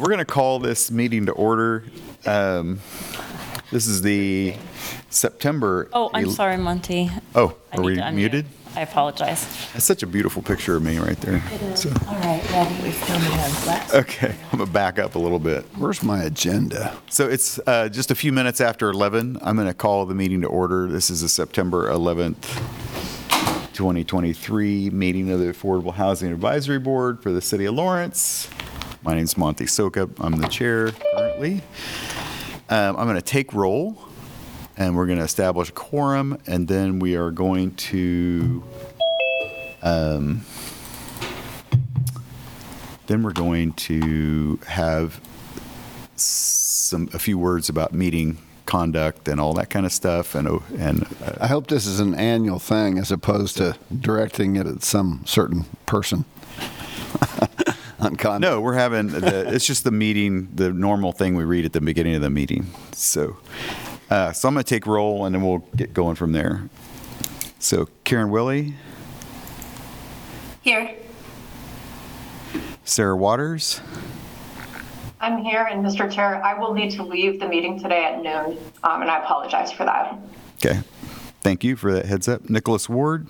[0.00, 1.84] We're going to call this meeting to order.
[2.26, 2.80] Um,
[3.70, 4.54] This is the
[5.10, 5.88] September.
[5.92, 7.10] Oh, I'm el- sorry, Monty.
[7.34, 8.14] Oh, I are need we to unmute.
[8.14, 8.46] muted?
[8.74, 9.44] I apologize.
[9.74, 11.42] That's such a beautiful picture of me right there.
[11.76, 13.94] So- All right, ready?
[13.94, 15.64] Okay, I'm going to back up a little bit.
[15.76, 16.96] Where's my agenda?
[17.10, 19.38] So it's uh, just a few minutes after 11.
[19.42, 20.88] I'm going to call the meeting to order.
[20.88, 22.42] This is the September 11th,
[23.74, 28.48] 2023 meeting of the Affordable Housing Advisory Board for the City of Lawrence.
[29.02, 30.10] My name's Monty Sokup.
[30.20, 31.62] I'm the chair currently.
[32.68, 33.96] Um, I'm going to take roll,
[34.76, 38.62] and we're going to establish a quorum, and then we are going to,
[39.82, 40.42] um,
[43.06, 45.18] then we're going to have
[46.16, 48.36] some a few words about meeting
[48.66, 51.98] conduct and all that kind of stuff and oh, and uh, I hope this is
[51.98, 56.26] an annual thing as opposed to directing it at some certain person.
[58.00, 61.64] On con- no we're having the, it's just the meeting the normal thing we read
[61.64, 62.66] at the beginning of the meeting.
[62.92, 63.36] So
[64.10, 66.68] uh, so I'm going to take roll and then we'll get going from there.
[67.58, 68.74] So Karen Willie.
[70.62, 70.96] Here.
[72.84, 73.80] Sarah Waters.
[75.20, 76.10] I'm here, and Mr.
[76.10, 79.70] Chair, I will need to leave the meeting today at noon, um, and I apologize
[79.70, 80.18] for that.
[80.56, 80.80] okay.
[81.42, 82.50] Thank you for that heads up.
[82.50, 83.26] Nicholas Ward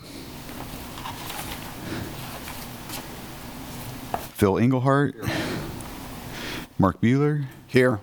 [4.40, 5.14] Phil Englehart
[6.78, 8.00] Mark Bueller Here.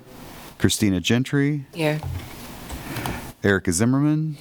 [0.60, 2.00] Christina Gentry Here.
[3.44, 4.38] Erica Zimmerman,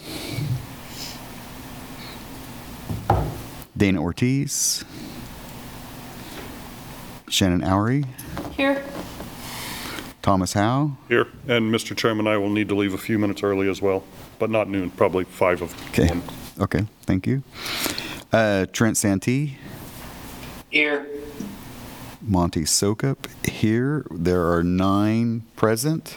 [3.75, 4.85] Dana Ortiz,
[7.31, 8.05] Shannon Oury,
[8.53, 8.85] Here.
[10.21, 10.99] Thomas Howe.
[11.09, 11.97] Here, and Mr.
[11.97, 14.05] Chairman, I will need to leave a few minutes early as well,
[14.39, 15.89] but not noon, probably five of them.
[15.89, 16.09] Okay.
[16.09, 16.23] one.
[16.61, 17.43] Okay, thank you.
[18.35, 19.57] Uh, Trent Santee,
[20.71, 21.07] Here.
[22.27, 24.05] Monty Sokup here.
[24.11, 26.17] There are nine present,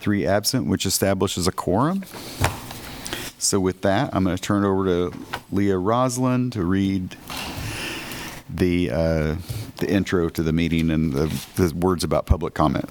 [0.00, 2.04] three absent, which establishes a quorum.
[3.38, 5.18] So with that, I'm going to turn it over to
[5.52, 7.16] Leah Roslin to read
[8.48, 9.36] the uh,
[9.76, 11.26] the intro to the meeting and the,
[11.56, 12.88] the words about public comment.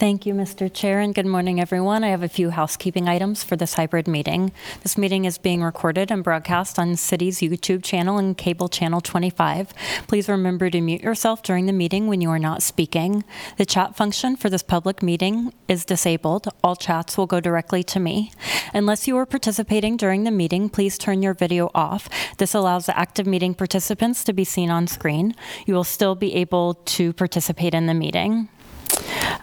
[0.00, 0.72] Thank you, Mr.
[0.72, 2.04] Chair, and good morning, everyone.
[2.04, 4.50] I have a few housekeeping items for this hybrid meeting.
[4.82, 9.74] This meeting is being recorded and broadcast on City's YouTube channel and cable channel 25.
[10.06, 13.24] Please remember to mute yourself during the meeting when you are not speaking.
[13.58, 16.48] The chat function for this public meeting is disabled.
[16.64, 18.32] All chats will go directly to me.
[18.72, 22.08] Unless you are participating during the meeting, please turn your video off.
[22.38, 25.34] This allows the active meeting participants to be seen on screen.
[25.66, 28.48] You will still be able to participate in the meeting.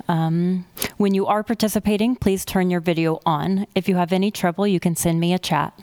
[0.08, 0.66] Um,
[0.98, 3.68] when you are participating, please turn your video on.
[3.76, 5.74] If you have any trouble, you can send me a chat.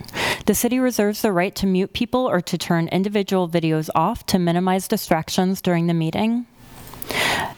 [0.46, 4.38] The city reserves the right to mute people or to turn individual videos off to
[4.38, 6.46] minimize distractions during the meeting.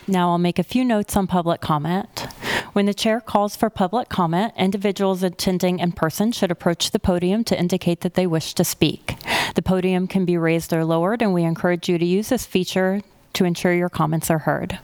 [0.07, 2.27] Now I'll make a few notes on public comment.
[2.75, 7.43] When the chair calls for public comment, individuals attending in person should approach the podium
[7.45, 9.17] to indicate that they wish to speak.
[9.55, 13.01] The podium can be raised or lowered, and we encourage you to use this feature
[13.37, 14.79] to ensure your comments are heard.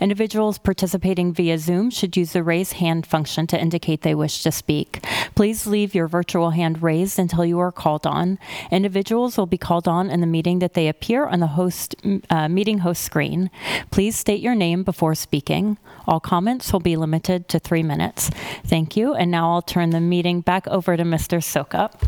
[0.00, 4.50] Individuals participating via Zoom should use the raise hand function to indicate they wish to
[4.50, 5.04] speak.
[5.34, 8.38] Please leave your virtual hand raised until you are called on.
[8.70, 11.94] Individuals will be called on in the meeting that they appear on the host
[12.30, 13.50] uh, meeting host screen.
[13.90, 15.78] Please state your name before speaking.
[16.06, 18.30] All comments will be limited to three minutes.
[18.66, 19.14] Thank you.
[19.14, 21.38] And now I'll turn the meeting back over to Mr.
[21.38, 22.00] Sokup.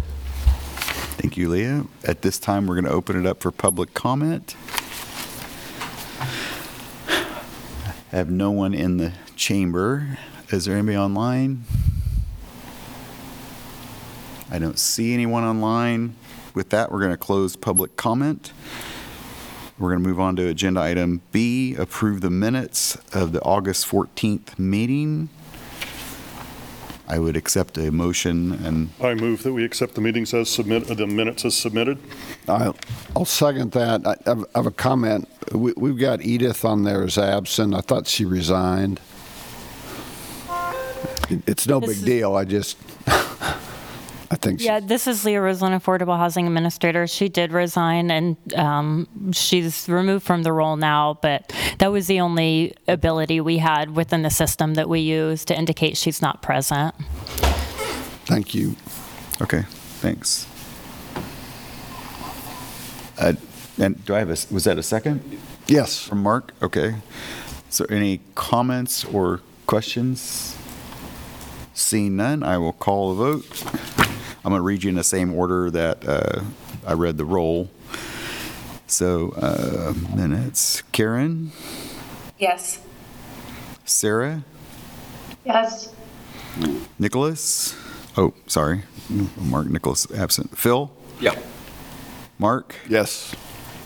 [1.17, 1.87] Thank you, Leah.
[2.03, 4.57] At this time, we're going to open it up for public comment.
[8.15, 10.19] I have no one in the chamber.
[10.51, 11.65] Is there anybody online?
[14.53, 16.15] I don't see anyone online.
[16.55, 18.53] With that, we're going to close public comment.
[19.81, 23.85] We're going to move on to agenda item B, approve the minutes of the August
[23.89, 25.29] 14th meeting.
[27.07, 30.91] I would accept a motion and I move that we accept the meetings as submit,
[30.91, 31.99] uh, the minutes as submitted.
[32.49, 32.77] I'll,
[33.15, 34.07] I'll second that.
[34.07, 35.29] I have, I have a comment.
[35.53, 37.75] We, we've got Edith on there as absent.
[37.75, 39.01] I thought she resigned.
[41.29, 42.35] It- It's no This big is- deal.
[42.37, 42.79] I just,
[44.35, 47.07] I think she, Yeah, this is Leah Roslin, Affordable Housing Administrator.
[47.07, 52.19] She did resign and um, she's removed from the role now, but that was the
[52.21, 56.95] only ability we had within the system that we use to indicate she's not present.
[58.27, 58.75] thank you.
[59.41, 59.63] Okay,
[60.03, 60.47] thanks.
[63.19, 63.35] Uh,
[63.79, 65.21] And do I have a, was that a second
[65.69, 66.01] Yes.
[66.01, 66.53] from Mark?
[66.61, 66.97] Okay.
[67.71, 70.57] So, any comments or questions?
[71.75, 73.65] Seeing none, I will call a vote.
[74.45, 76.43] I'm going to read you in the same order that uh,
[76.87, 77.71] I read the roll.
[78.87, 81.51] So uh, minutes, Karen,
[82.39, 82.81] Yes.
[83.87, 84.45] Sarah,
[85.47, 85.93] Yes.
[86.99, 87.75] Nicholas.
[88.17, 88.83] Oh, sorry.
[89.39, 90.57] Mark Nicholas absent.
[90.59, 91.39] Phil, Yeah.
[92.39, 93.35] Mark, Yes.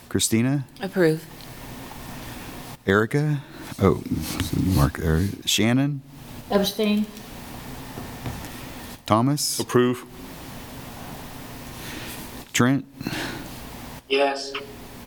[0.09, 1.25] Christina, Approve.
[2.85, 3.41] Erica.
[3.81, 4.03] Oh,
[4.75, 5.25] Mark, there.
[5.45, 6.01] Shannon,
[6.51, 7.05] Abstain.
[9.05, 10.05] Thomas, Approve?
[12.59, 12.83] Trent,
[14.09, 14.51] Yes.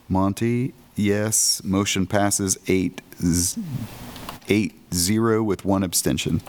[0.08, 0.72] Monty.
[0.96, 1.60] Yes.
[1.62, 3.60] Motion passes eight, z-
[4.49, 6.40] eight zero with one abstention.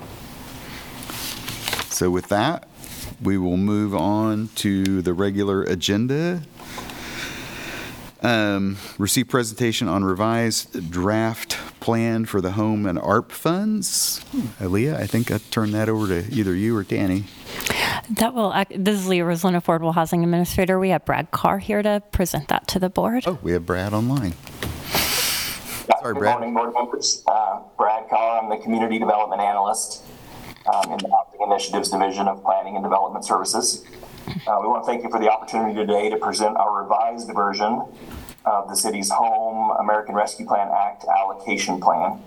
[1.90, 2.70] So with that,
[3.22, 6.44] we will move on to the regular agenda.
[8.22, 14.24] Um, receive presentation on revised draft plan for the home and ARP funds.
[14.62, 17.26] Aaliyah, I think I turned that over to either you or Danny.
[18.12, 20.80] That will, this is Leah Roslin, Affordable Housing Administrator.
[20.80, 23.24] We have Brad Carr here to present that to the board.
[23.28, 24.34] Oh, we have Brad online.
[24.92, 24.98] Yeah,
[26.00, 26.36] Sorry, Good Brad.
[26.40, 27.24] morning, board members.
[27.28, 30.04] Uh, Brad Carr, I'm the Community Development Analyst
[30.74, 33.84] um, in the Housing Initiatives Division of Planning and Development Services.
[34.48, 37.86] Uh, We want to thank you for the opportunity today to present our revised version
[38.46, 42.22] of the city's Home American Rescue Plan Act allocation plan.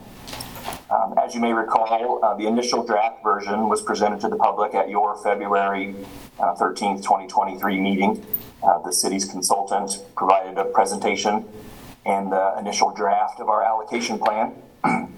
[0.88, 4.74] Um, As you may recall, uh, the initial draft version was presented to the public
[4.74, 5.96] at your February
[6.38, 8.24] uh, 13th, 2023 meeting.
[8.62, 11.44] Uh, The city's consultant provided a presentation
[12.04, 14.54] and the initial draft of our allocation plan.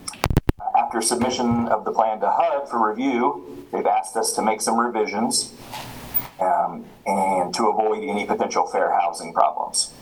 [0.76, 4.78] After submission of the plan to HUD for review, they've asked us to make some
[4.80, 5.52] revisions
[6.40, 9.92] um, and to avoid any potential fair housing problems.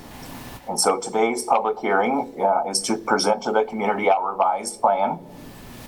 [0.68, 5.18] And so today's public hearing uh, is to present to the community our revised plan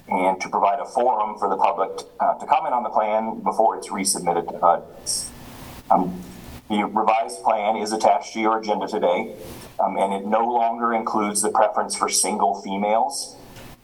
[0.09, 1.91] and to provide a forum for the public
[2.21, 4.83] uh, to comment on the plan before it's resubmitted to HUD.
[5.91, 6.23] Um,
[6.69, 9.35] The revised plan is attached to your agenda today,
[9.81, 13.37] um, and it no longer includes the preference for single females,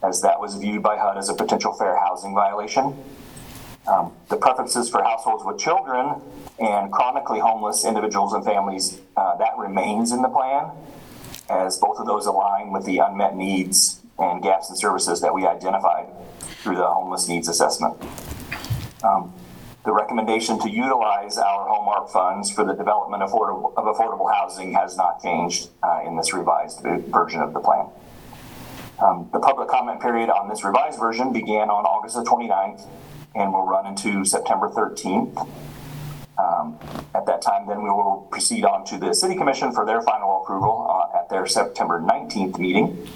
[0.02, 3.02] as that was viewed by HUD as a potential fair housing violation.
[3.86, 6.20] Um, The preferences for households with children
[6.58, 10.70] and chronically homeless individuals and families, uh, that remains in the plan,
[11.48, 15.46] as both of those align with the unmet needs and gaps in services that we
[15.46, 16.06] identified
[16.62, 17.94] through the homeless needs assessment.
[19.02, 19.32] Um,
[19.84, 24.32] The recommendation to utilize our home ARP funds for the development of affordable, of affordable
[24.32, 26.80] housing has not changed uh, in this revised
[27.12, 27.86] version of the plan.
[28.98, 32.86] Um, The public comment period on this revised version began on August the 29th
[33.34, 35.36] and will run into September 13th.
[36.38, 36.78] Um,
[37.14, 40.40] At that time, then we will proceed on to the city commission for their final
[40.42, 43.06] approval uh, at their September 19th meeting.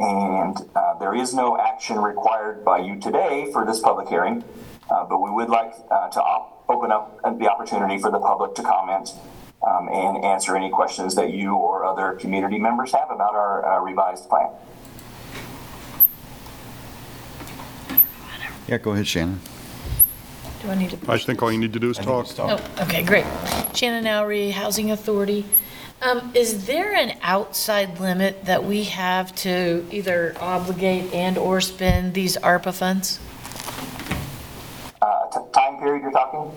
[0.00, 4.42] And uh, there is no action required by you today for this public hearing,
[4.90, 8.54] uh, but we would like uh, to op- open up the opportunity for the public
[8.54, 9.10] to comment
[9.62, 13.80] um, and answer any questions that you or other community members have about our uh,
[13.82, 14.48] revised plan.
[18.66, 19.40] Yeah, go ahead, Shannon.
[20.62, 20.98] Do I need to?
[21.12, 22.26] I think all you need to do is talk.
[22.38, 23.26] Oh, okay, great.
[23.74, 25.44] Shannon Oury, Housing Authority.
[26.02, 32.38] Um, is there an outside limit that we have to either obligate and/or spend these
[32.38, 33.20] ARPA funds?
[35.02, 36.50] Uh, t- Time period you're talking?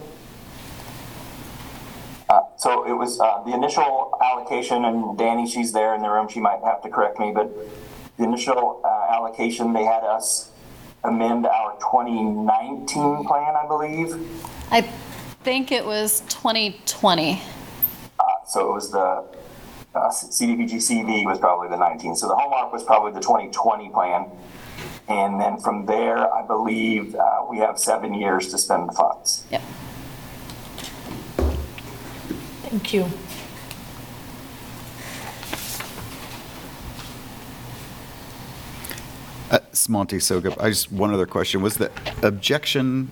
[2.30, 6.30] Uh, So it was uh, the initial allocation, and Danny, she's there in the room,
[6.30, 7.52] she might have to correct me, but
[8.18, 10.52] the initial uh, allocation, they had us
[11.04, 14.16] amend our 2019 plan, I believe.
[14.72, 14.82] I
[15.44, 17.42] think it was 2020.
[18.54, 19.26] So it was the
[19.96, 22.16] uh, CDBG CV was probably the 19.
[22.16, 24.30] So the home ARP was probably the 2020 plan.
[25.08, 29.46] And then from there, I believe uh, we have seven years to spend the funds.
[29.50, 29.62] Yep.
[32.62, 33.10] Thank you.
[39.50, 41.64] Uh, Monty Sokup, I just, one other question.
[41.64, 41.90] Was the
[42.22, 43.10] objection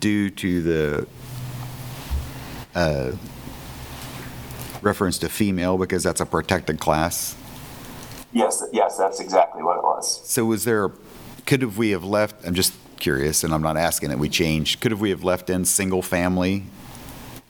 [0.00, 1.06] due to the
[2.74, 3.12] uh,
[4.82, 7.36] reference to female because that's a protected class?
[8.32, 10.20] Yes, yes, that's exactly what it was.
[10.28, 10.90] So was there,
[11.46, 14.80] could have we have left, I'm just curious, and I'm not asking that we change,
[14.80, 16.64] could have we have left in single family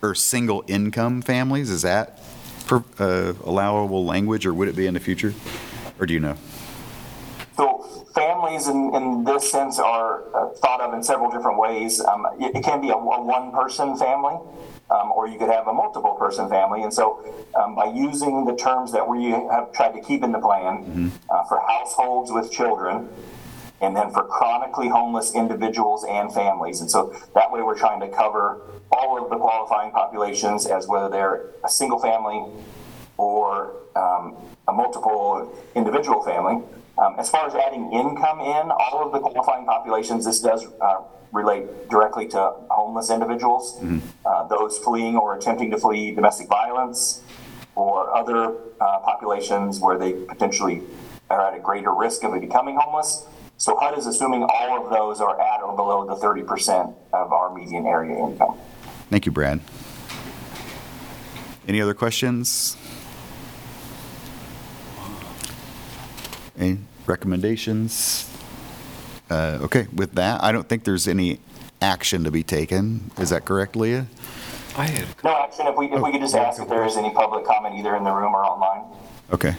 [0.02, 1.70] or single income families?
[1.70, 2.20] Is that
[2.66, 5.34] per- uh, allowable language or would it be in the future?
[5.98, 6.36] Or do you know?
[7.56, 12.00] So families in, in this sense are uh, thought of in several different ways.
[12.00, 14.36] Um, it, it can be a, a one-person family,
[14.90, 16.82] um, or you could have a multiple-person family.
[16.82, 20.38] And so, um, by using the terms that we have tried to keep in the
[20.38, 23.08] plan uh, for households with children,
[23.80, 28.08] and then for chronically homeless individuals and families, and so that way we're trying to
[28.08, 32.44] cover all of the qualifying populations as whether they're a single family
[33.16, 36.62] or um, a multiple individual family.
[36.98, 41.02] Um, as far as adding income in, all of the qualifying populations, this does uh,
[41.32, 43.82] relate directly to homeless individuals,
[44.24, 47.22] uh, those fleeing or attempting to flee domestic violence,
[47.74, 50.82] or other uh, populations where they potentially
[51.30, 53.26] are at a greater risk of becoming homeless.
[53.56, 57.54] So HUD is assuming all of those are at or below the 30% of our
[57.54, 58.58] median area income.
[59.10, 59.60] Thank you, Brad.
[61.66, 62.76] Any other questions?
[66.58, 68.30] Any recommendations?
[69.30, 71.38] Uh, Okay, with that, I don't think there's any
[71.80, 73.10] action to be taken.
[73.18, 74.06] Is that correct, Leah?
[74.76, 77.10] I had, No action, if we, if we could just ask if there is any
[77.10, 78.84] public comment either in the room or online.
[79.32, 79.54] Okay.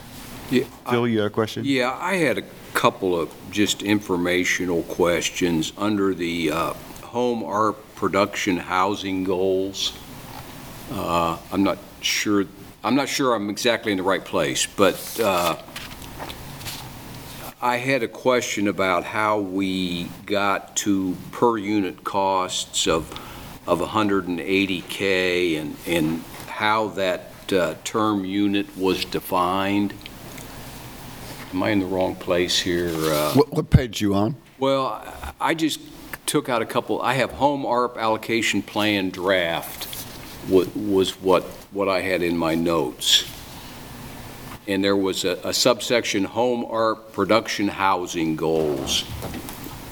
[0.50, 1.64] yeah, I- Phil, you had a question?
[1.64, 2.42] yeah, I had a
[2.74, 6.72] couple of just informational questions under the uh,
[7.02, 9.92] home ARP production housing goals.
[10.92, 12.46] Uh, I'm not sure,
[12.82, 15.56] I'm not sure I'm exactly in the right place, but uh,
[17.62, 23.10] I had a question about how we got to per unit costs of,
[23.66, 29.92] of 180K and, and how that uh, term unit was defined.
[31.52, 32.88] Am I in the wrong place here?
[32.94, 34.36] Uh, What, what page you on?
[34.58, 35.02] Well,
[35.38, 35.80] I- just
[36.24, 39.86] took out a couple, I have home ARP allocation plan draft
[40.48, 43.24] wa- was what, what I had in my notes.
[44.70, 49.02] And there was a a subsection, home ARP production housing goals,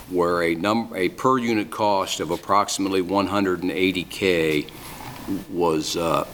[0.09, 4.71] where a num, a per unit cost of approximately 180K
[5.51, 6.25] was, uh,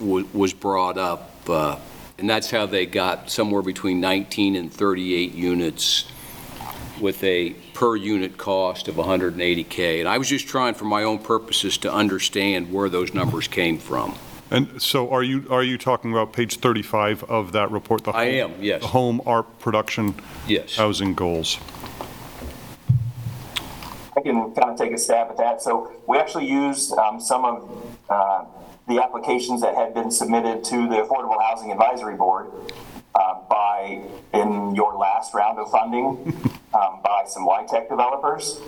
[0.00, 1.30] wa- was brought up.
[1.48, 1.76] uh,
[2.18, 6.06] And that's how they got somewhere between 19 and 38 units
[7.00, 10.00] with a per-unit cost of 180K.
[10.00, 13.78] And I was just trying, for my own purposes, to understand where those numbers came
[13.78, 14.14] from.
[14.54, 18.04] And so are you, are you talking about page 35 of that report?
[18.04, 18.82] the I home- am, yes.
[18.82, 20.14] The home ARP production
[20.46, 20.76] Yes.
[20.76, 21.58] housing goals?
[24.16, 25.60] I can kind of take a stab at that.
[25.60, 28.44] So we actually used um, some of uh,
[28.86, 32.46] the applications that had been submitted to the Affordable Housing Advisory Board
[33.16, 36.32] uh, by, in your last round of funding,
[36.74, 38.60] um, by some LIHTC developers.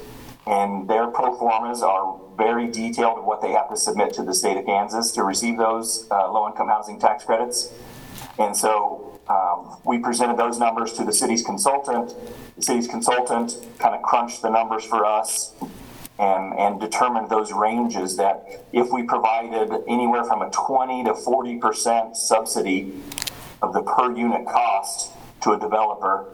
[0.47, 4.35] And their pro formas are very detailed of what they have to submit to the
[4.35, 7.73] state of Kansas to receive those uh, low-income housing tax credits.
[8.39, 12.15] And so um, we presented those numbers to the city's consultant.
[12.57, 15.53] The city's consultant kind of crunched the numbers for us
[16.19, 22.15] and, and determined those ranges that if we provided anywhere from a 20 to 40%
[22.15, 22.95] subsidy
[23.63, 25.13] of the per unit cost
[25.43, 26.27] to a developer,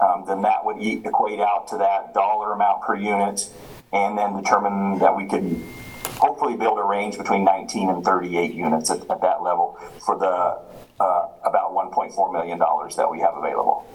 [0.00, 3.48] um, then that would equate out to that dollar amount per unit
[3.92, 5.62] and then determine that we could
[6.18, 10.58] hopefully build a range between 19 and 38 units at, at that level for the
[11.02, 13.86] uh, about 1.4 million dollars that we have available.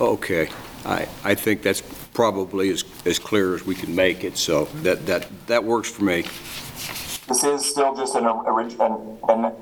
[0.00, 0.48] Okay.
[0.84, 5.06] I, I think that's probably as, as clear as we can make it, so that,
[5.06, 6.22] that, that works for me.
[7.26, 9.52] This is still just an, orig- an, an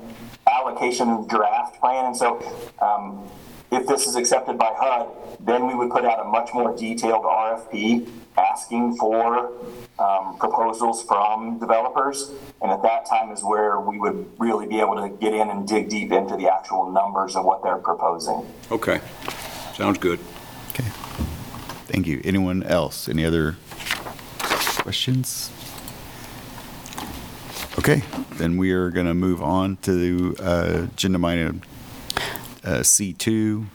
[0.55, 2.39] allocation draft plan, and so
[2.81, 3.27] um,
[3.71, 5.07] if this is accepted by HUD,
[5.39, 9.51] then we would put out a much more detailed RFP asking for
[9.99, 12.31] um, proposals from developers,
[12.61, 15.67] and at that time is where we would really be able to get in and
[15.67, 18.45] dig deep into the actual numbers of what they're proposing.
[18.71, 18.99] Okay.
[19.73, 20.19] Sounds good.
[20.69, 20.87] Okay.
[21.87, 22.21] Thank you.
[22.23, 23.07] Anyone else?
[23.07, 23.55] Any other
[24.77, 25.51] questions?
[27.77, 28.03] Okay,
[28.37, 31.61] then we are going to move on to uh, agenda item
[32.63, 33.65] uh, C2,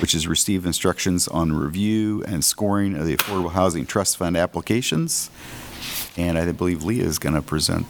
[0.00, 5.30] which is receive instructions on review and scoring of the Affordable Housing Trust Fund applications.
[6.16, 7.86] And I believe Leah is going to present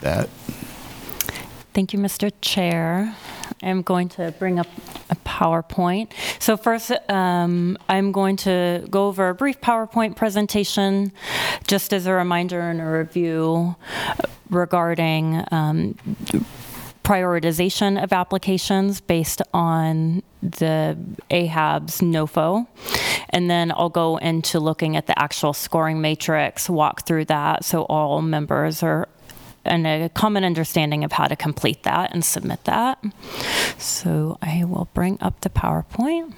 [0.00, 0.28] that.
[1.74, 2.32] Thank you, Mr.
[2.40, 3.14] Chair.
[3.62, 4.66] I'm going to bring up
[5.10, 6.12] a PowerPoint.
[6.38, 11.12] So first, um, I'm going to go over a brief PowerPoint presentation,
[11.66, 13.76] just as a reminder and a review
[14.50, 15.96] regarding um,
[17.06, 20.98] prioritization of applications based on the
[21.30, 22.66] AHAB's NOFO.
[23.30, 27.82] And then I'll go into looking at the actual scoring matrix, walk through that so
[27.84, 29.08] all members are
[29.66, 33.02] and a common understanding of how to complete that and submit that.
[33.78, 36.32] So I will bring up the PowerPoint.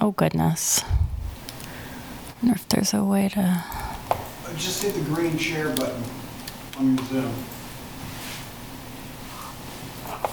[0.00, 0.82] Oh goodness.
[0.82, 0.86] I
[2.42, 3.40] wonder if there's a way to.
[3.40, 6.02] Uh, just hit the green share button
[6.76, 7.34] on your Zoom.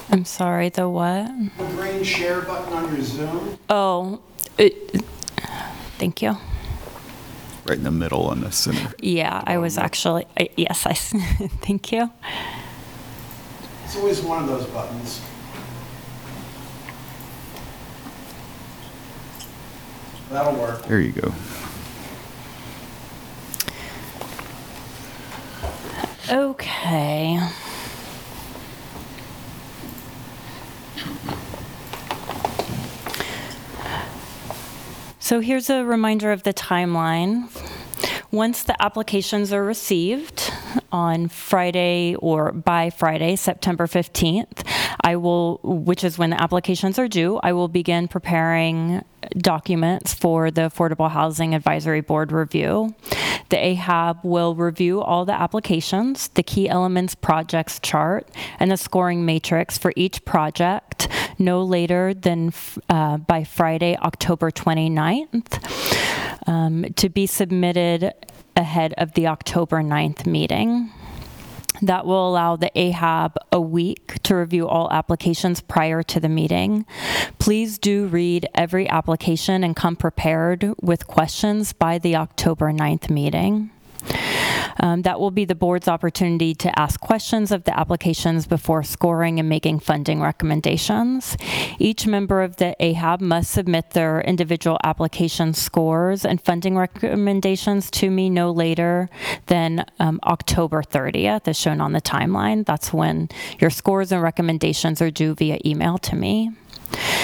[0.10, 1.32] I'm sorry, the what?
[1.58, 3.58] The green share button on your Zoom.
[3.70, 4.20] Oh,
[4.58, 5.02] it,
[6.02, 6.36] thank you.
[7.64, 8.92] right in the middle in the center.
[9.00, 10.94] Yeah, I was actually, I- yes, I,
[11.66, 12.10] thank you.
[13.86, 15.22] It's always one of those buttons.
[20.32, 20.86] That'll work.
[20.88, 21.34] There you go.
[26.30, 27.40] Okay.
[35.32, 37.48] So here's a reminder of the timeline.
[38.32, 40.52] Once the applications are received
[40.92, 44.66] on Friday or by Friday, September 15th,
[45.02, 49.04] I will, which is when the applications are due, I will begin preparing
[49.38, 52.96] documents for the Affordable Housing Advisory Board review.
[53.50, 58.28] The AHAB will review all the applications, the key elements projects chart,
[58.60, 62.54] and the scoring matrix for each project no later than
[62.90, 68.14] uh, by Friday, October 29th, um, to be submitted
[68.56, 70.92] ahead of the October 9th meeting.
[71.82, 76.86] That will allow the AHAB a week to review all applications prior to the meeting.
[77.40, 83.72] Please do read every application and come prepared with questions by the October 9th meeting.
[84.80, 89.40] Um, that will be the board's opportunity to ask questions of the applications before scoring
[89.40, 91.38] and making funding recommendations.
[91.78, 98.10] Each member of the AHAB must submit their individual application scores and funding recommendations to
[98.10, 99.10] me no later
[99.48, 102.66] than um, October 30th, as shown on the timeline.
[102.66, 103.30] That's when
[103.60, 106.52] your scores and recommendations are due via email to me.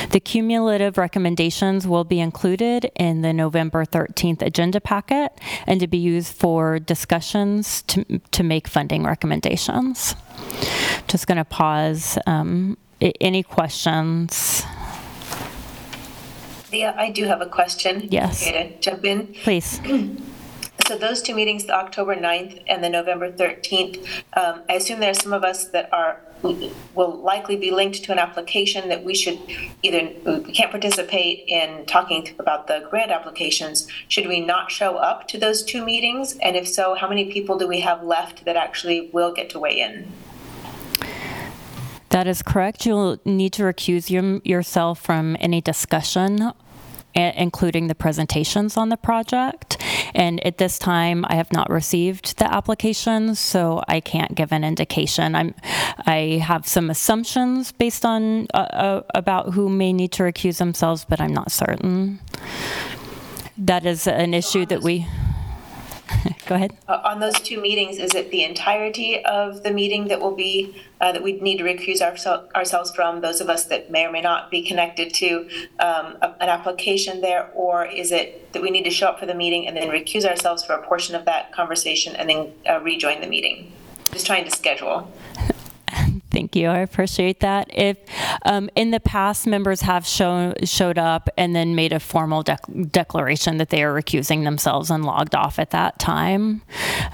[0.10, 5.34] The cumulative recommendations will be included in the November 13th agenda packet
[5.66, 10.16] and to be used for discussions to, to make funding recommendations.
[11.08, 12.18] Just going to pause.
[12.26, 14.64] Um, any questions?
[16.72, 18.08] Yeah, I do have a question.
[18.12, 18.42] Yes.
[18.42, 19.28] Okay, to jump in.
[19.44, 19.80] Please.
[20.88, 24.08] So those two meetings, the October 9th and the November 13th,
[24.38, 28.12] um, I assume there are some of us that are, will likely be linked to
[28.12, 29.40] an application that we should
[29.84, 33.88] either, we can't participate in talking about the grant applications.
[34.08, 36.38] Should we not show up to those two meetings?
[36.42, 39.60] And if so, how many people do we have left that actually will get to
[39.60, 40.12] weigh in?
[42.10, 42.86] That is correct.
[42.86, 46.54] You'll need to recuse your, yourself from any discussion,
[47.16, 49.78] including the presentations on the project.
[50.14, 54.64] And at this time, I have not received the applications, so I can't give an
[54.64, 55.36] indication.
[55.36, 55.56] I'm,
[56.06, 61.06] I have some assumptions based on uh, uh, about who may need to recuse themselves,
[61.06, 62.20] but I'm not certain.
[63.58, 65.08] That is an issue that we.
[66.48, 66.78] Go ahead.
[66.88, 70.82] Uh, On those two meetings, is it the entirety of the meeting that will be,
[71.02, 74.12] uh, that we need to recuse oursel- ourselves from, those of us that may or
[74.12, 77.50] may not be connected to um, a- an application there?
[77.54, 80.24] Or is it that we need to show up for the meeting and then recuse
[80.26, 83.74] ourselves for a portion of that conversation and then uh, rejoin the meeting?
[84.14, 85.12] Just trying to schedule.
[86.38, 86.68] Thank you.
[86.68, 87.68] I appreciate that.
[87.74, 87.98] If
[88.46, 92.92] um, in the past members have shown showed up and then made a formal dec-
[92.92, 96.62] declaration that they are recusing themselves and logged off at that time.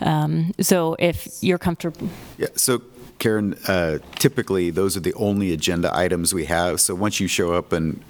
[0.01, 2.81] Um, so if you're comfortable, Yeah, so
[3.17, 6.81] Karen, uh, typically, those are the only agenda items we have.
[6.81, 8.03] So once you show up and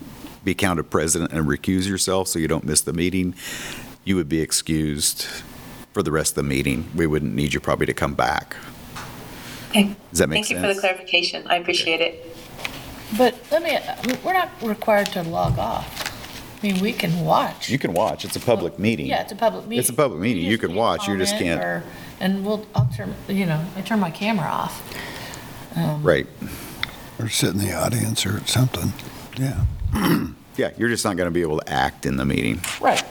[0.44, 3.36] be counted president and recuse yourself so you don't miss the meeting,
[4.04, 5.28] you would be excused
[5.94, 6.90] for the rest of the meeting.
[6.96, 8.56] We wouldn't need you probably to come back.
[9.74, 9.96] Okay.
[10.12, 11.48] Does that make Thank you for the clarification.
[11.48, 12.36] I appreciate it.
[13.18, 13.78] But let me,
[14.24, 16.00] we're not required to log off.
[16.64, 17.70] I mean, we can watch.
[17.70, 19.08] You can watch, it's a public meeting.
[19.08, 19.80] Yeah, it's a public meeting.
[19.80, 20.44] It's a public meeting.
[20.44, 21.84] You just can watch, you just comment can't- or-
[22.20, 24.82] And we'll, I'll turn, you know, I turn my camera off.
[25.76, 26.28] Um, right.
[27.20, 28.94] Or sit in the audience or something.
[29.38, 29.66] Yeah.
[30.56, 32.62] Yeah, you're just not going to be able to act in the meeting.
[32.80, 33.04] Right.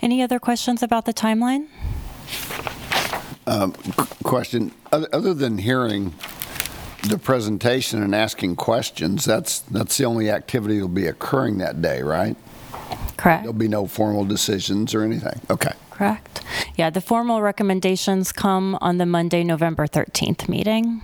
[0.00, 1.66] any other questions about the timeline?
[3.46, 3.72] Um,
[4.24, 6.14] question, other other than hearing
[7.08, 12.02] the presentation and asking questions, that's, that's the only activity that'll be occurring that day,
[12.02, 12.36] right?
[13.16, 13.42] Correct.
[13.42, 15.40] There'll be no formal decisions or anything?
[15.50, 15.72] Okay.
[15.90, 16.42] Correct.
[16.76, 21.02] Yeah, the formal recommendations come on the Monday, November 13th meeting.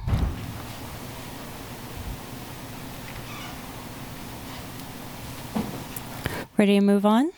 [6.57, 7.33] Ready to move on?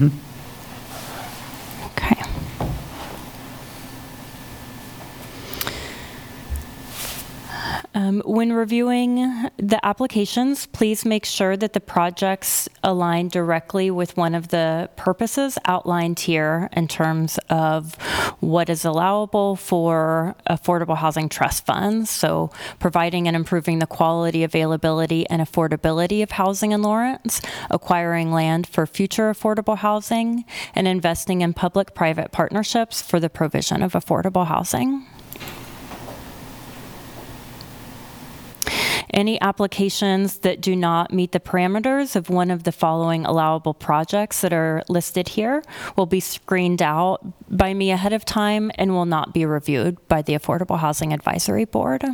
[0.00, 0.14] Okay.
[7.92, 9.16] Um, when reviewing
[9.56, 15.58] the applications, please make sure that the projects align directly with one of the purposes
[15.64, 17.96] outlined here in terms of
[18.38, 22.10] what is allowable for affordable housing trust funds.
[22.10, 28.68] So, providing and improving the quality, availability, and affordability of housing in Lawrence, acquiring land
[28.68, 30.44] for future affordable housing,
[30.76, 35.06] and investing in public private partnerships for the provision of affordable housing.
[39.12, 44.40] Any applications that do not meet the parameters of one of the following allowable projects
[44.42, 45.62] that are listed here
[45.96, 47.18] will be screened out
[47.50, 51.64] by me ahead of time and will not be reviewed by the Affordable Housing Advisory
[51.64, 52.04] Board.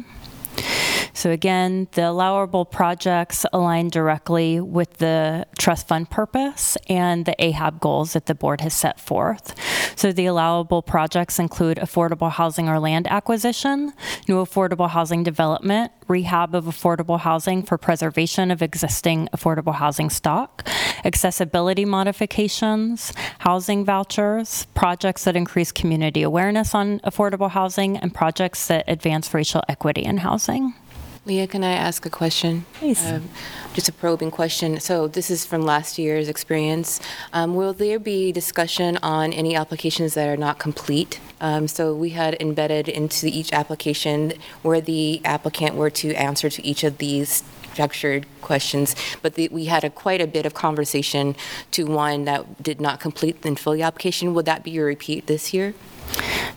[1.13, 7.81] So again, the allowable projects align directly with the trust fund purpose and the AHAB
[7.81, 9.55] goals that the board has set forth.
[9.97, 13.95] So the allowable projects include affordable housing or land acquisition,
[14.29, 20.69] new affordable housing development, rehab of affordable housing for preservation of existing affordable housing stock,
[21.05, 28.85] accessibility modifications, housing vouchers, projects that increase community awareness on affordable housing, and projects that
[28.87, 30.46] advance racial equity in housing.
[31.27, 32.67] Leah, can I ask a question?
[32.75, 33.05] Please.
[33.05, 33.29] Um,
[33.75, 34.79] Just a probing question.
[34.79, 37.01] So this is from last year's experience.
[37.33, 41.19] Um, Will there be discussion on any applications that are not complete?
[41.41, 46.65] Um, So we had embedded into each application where the applicant were to answer to
[46.65, 47.43] each of these
[47.77, 51.37] structured questions, but the- we had a quite a bit of conversation
[51.73, 54.33] to one that did not complete and fill the application.
[54.35, 55.75] Would that be a repeat this year?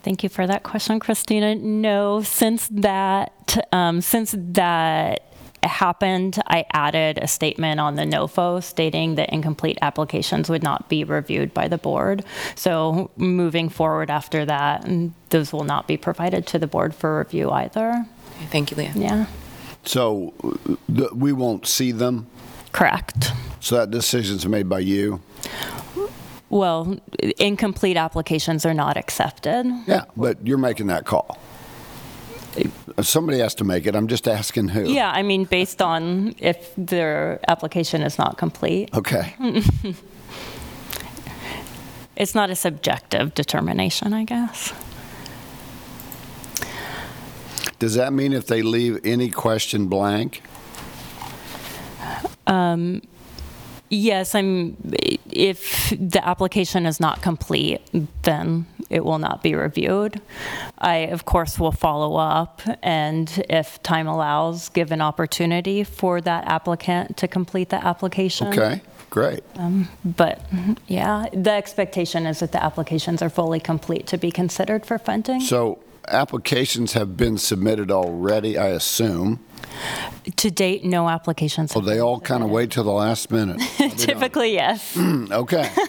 [0.05, 1.55] Thank you for that question, Christina.
[1.55, 3.34] No, since that
[3.73, 5.23] um, since that
[5.63, 11.03] happened, I added a statement on the NOFO stating that incomplete applications would not be
[11.03, 12.23] reviewed by the board.
[12.55, 14.88] So moving forward after that,
[15.32, 18.05] those will not be provided to the board for review either.
[18.38, 18.93] Okay, Thank you, Leah.
[18.95, 19.25] Yeah,
[19.89, 20.34] So
[20.95, 22.28] th- we won't see them?
[22.73, 23.32] correct.
[23.60, 25.19] So that decision's made by you?
[26.49, 26.99] Well,
[27.39, 29.65] incomplete applications are not accepted.
[29.88, 31.39] Yeah, but you're making that call.
[33.02, 33.95] Somebody has to make it.
[33.95, 34.84] I'm just asking who.
[34.84, 38.93] Yeah, I mean, based on if their application is not complete.
[38.93, 39.34] Okay.
[42.19, 44.73] It's not a subjective determination, I guess.
[47.79, 50.43] Does that mean if they leave any question blank?
[52.45, 53.01] Um,
[53.91, 54.77] Yes, I'm,
[55.31, 57.81] if the application is not complete,
[58.21, 60.21] then it will not be reviewed.
[60.77, 66.47] I, of course, will follow up, and if time allows, give an opportunity for that
[66.47, 68.49] applicant to complete the application.
[68.49, 69.43] Okay, great.
[69.55, 70.45] Um, But,
[70.87, 75.41] yeah, the expectation is that the applications are fully complete to be considered for funding.
[75.41, 79.39] So applications have been submitted already, I assume.
[80.35, 81.73] To date, no applications.
[81.73, 83.59] Well, they all kind of wait till the last minute.
[83.97, 84.97] Typically, yes.
[85.31, 85.69] Okay.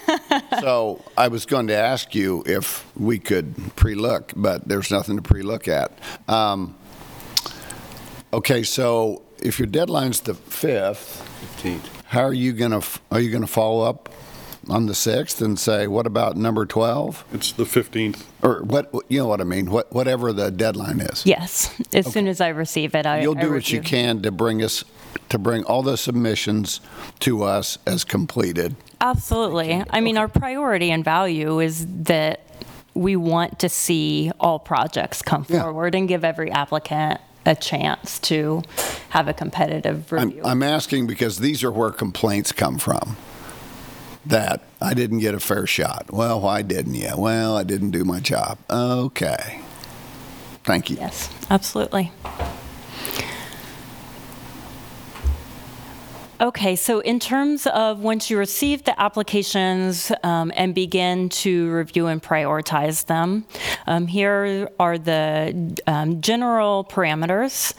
[0.61, 5.23] So I was going to ask you if we could pre-look, but there's nothing to
[5.23, 5.93] pre-look at.
[6.29, 6.75] Um,
[8.33, 11.23] Okay, so if your deadline's the 5th,
[11.59, 11.81] 15th.
[12.05, 14.09] how are you going to, are you going to follow up
[14.71, 17.25] on the 6th and say, what about number 12?
[17.33, 18.25] It's the 15th.
[18.43, 21.27] Or what, you know what I mean, what whatever the deadline is?
[21.27, 23.21] Yes, as soon as I receive it, I.
[23.21, 23.81] You'll I do what you review.
[23.83, 24.85] can to bring us,
[25.29, 26.81] to bring all the submissions
[27.21, 28.77] to us as completed.
[29.01, 29.83] Absolutely.
[29.91, 32.41] I mean, our priority and value is that
[32.95, 35.63] we want to see all projects come Yeah.
[35.63, 38.63] forward and give every applicant a chance to
[39.11, 40.43] have a competitive I'm, review.
[40.45, 43.17] I'm asking because these are where complaints come from.
[44.27, 46.13] That I didn't get a fair shot.
[46.13, 47.13] Well, why didn't you?
[47.17, 48.59] Well, I didn't do my job.
[48.69, 49.61] Okay.
[50.65, 50.97] Thank you.
[50.97, 52.13] Yes, absolutely.
[56.41, 62.07] Okay, so in terms of once you receive the applications um, and begin to review
[62.07, 63.45] and prioritize them,
[63.87, 67.75] um, here are the um, general parameters,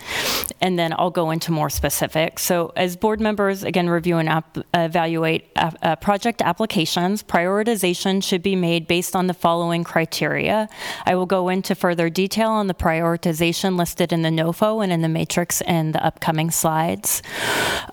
[0.62, 2.44] and then I'll go into more specifics.
[2.44, 8.44] So, as board members, again, review and ap- evaluate uh, uh, project applications, prioritization should
[8.44, 10.70] be made based on the following criteria.
[11.08, 15.02] I will go into further detail on the prioritization listed in the NOFO and in
[15.02, 17.24] the matrix in the upcoming slides.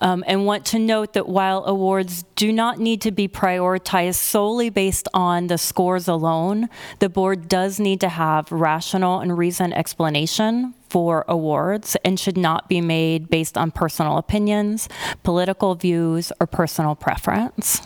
[0.02, 4.71] Um, and want to note that while awards do not need to be prioritized solely
[4.71, 6.68] based on the scores alone,
[6.99, 12.68] the board does need to have rational and reasoned explanation for awards and should not
[12.68, 14.88] be made based on personal opinions,
[15.23, 17.81] political views, or personal preference.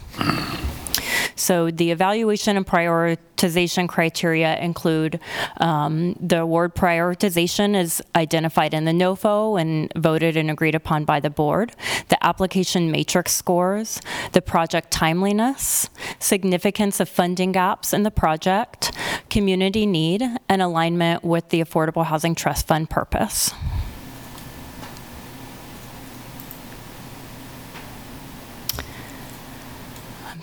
[1.37, 5.21] So the evaluation and prioritization criteria include
[5.59, 11.21] um, the award prioritization is identified in the NOFO and voted and agreed upon by
[11.21, 11.75] the board,
[12.09, 14.01] the application matrix scores,
[14.33, 18.93] the project timeliness, significance of funding gaps in the project,
[19.31, 23.53] community need, and alignment with the Affordable Housing Trust Fund purpose.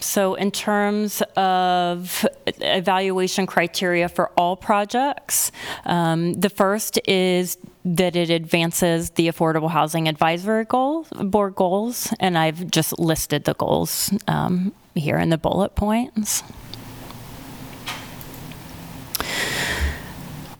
[0.09, 5.51] So in terms of evaluation criteria for all projects,
[5.85, 12.39] um, the first is that it advances the Affordable Housing Advisory Goal, Board goals, and
[12.39, 16.41] I've just listed the goals um, here in the bullet points.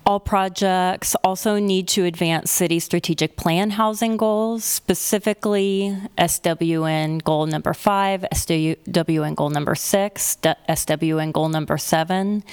[0.10, 7.76] All projects also need to advance city strategic plan housing goals, specifically SWN goal number
[7.76, 12.44] five, SWN goal number six, SWN goal number seven.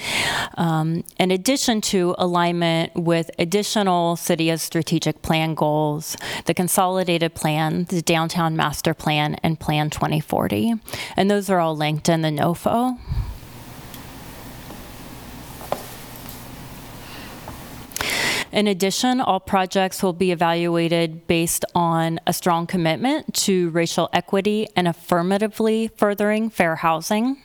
[0.55, 6.15] Um, in addition to alignment with additional city strategic plan goals,
[6.45, 10.75] the consolidated plan, the downtown master plan, and Plan 2040.
[11.15, 12.99] And those are all linked in the NOFO.
[18.51, 24.67] In addition, all projects will be evaluated based on a strong commitment to racial equity
[24.75, 27.37] and affirmatively furthering fair housing.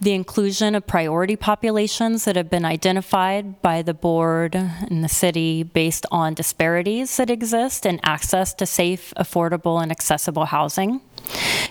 [0.00, 5.62] The inclusion of priority populations that have been identified by the board and the city
[5.62, 11.02] based on disparities that exist in access to safe, affordable, and accessible housing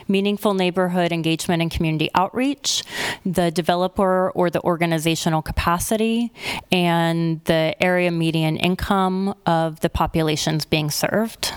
[0.09, 2.83] meaningful neighborhood engagement and community outreach,
[3.25, 6.31] the developer or the organizational capacity,
[6.71, 11.53] and the area median income of the populations being served.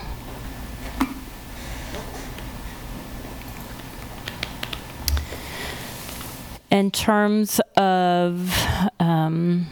[6.71, 8.51] In terms of
[8.99, 9.67] um,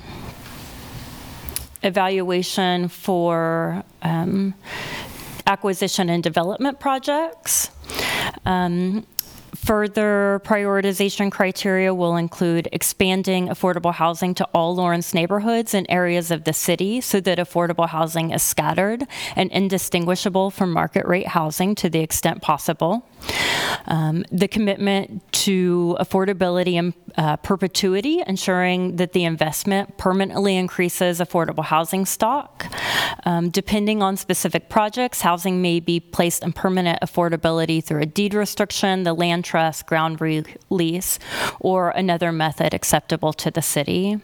[1.83, 4.55] evaluation for um,
[5.51, 7.71] acquisition and development projects,
[8.47, 9.05] um,
[9.64, 16.44] Further prioritization criteria will include expanding affordable housing to all Lawrence neighborhoods and areas of
[16.44, 19.05] the city so that affordable housing is scattered
[19.37, 23.07] and indistinguishable from market rate housing to the extent possible.
[23.87, 31.64] Um, the commitment to affordability and uh, perpetuity, ensuring that the investment permanently increases affordable
[31.64, 32.66] housing stock.
[33.25, 38.35] Um, depending on specific projects, housing may be placed in permanent affordability through a deed
[38.35, 40.21] restriction, the land trust, ground
[40.71, 41.19] lease,
[41.59, 44.21] or another method acceptable to the city.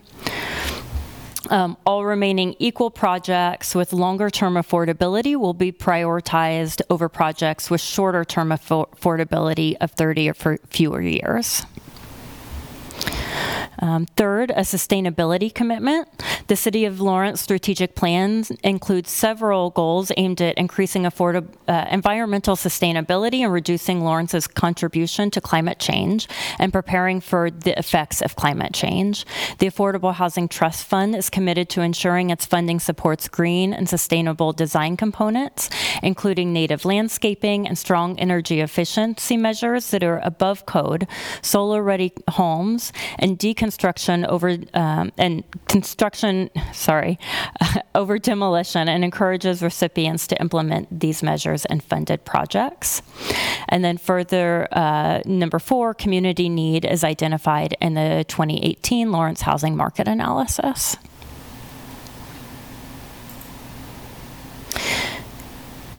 [1.51, 7.81] Um, all remaining equal projects with longer term affordability will be prioritized over projects with
[7.81, 10.35] shorter term affordability of 30 or
[10.71, 11.65] fewer years.
[13.79, 16.09] Um, third, a sustainability commitment.
[16.49, 22.57] The City of Lawrence strategic plans include several goals aimed at increasing affordable, uh, environmental
[22.57, 28.73] sustainability and reducing Lawrence's contribution to climate change and preparing for the effects of climate
[28.73, 29.27] change.
[29.59, 34.53] The Affordable Housing Trust Fund is committed to ensuring its funding supports green and sustainable
[34.53, 35.69] design components,
[36.03, 41.07] including native landscaping and strong energy efficiency measures that are above code,
[41.43, 42.93] solar ready homes,
[43.35, 47.19] decon construction over um, and construction, sorry,
[47.97, 53.03] over demolition and encourages recipients to implement these measures in funded projects.
[53.69, 59.77] And then further, uh, number four, community need is identified in the 2018 Lawrence Housing
[59.77, 60.97] Market Analysis.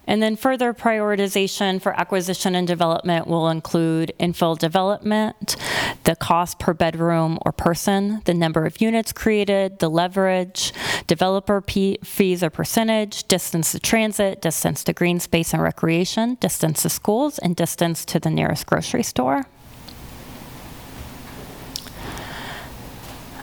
[0.08, 5.58] And then further prioritization for acquisition and development will include infill development,
[6.06, 10.72] the cost per bedroom or person, the number of units created, the leverage,
[11.08, 16.89] developer fees or percentage, distance to transit, distance to green space and recreation, distance to
[16.89, 19.46] schools, and distance to the nearest grocery store.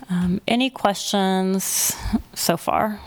[0.08, 1.94] Um, any questions
[2.34, 3.00] so far?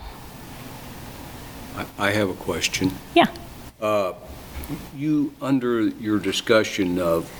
[1.98, 2.92] I have a question.
[3.14, 3.26] Yeah.
[3.80, 4.12] Uh,
[4.96, 7.30] you, under your discussion of,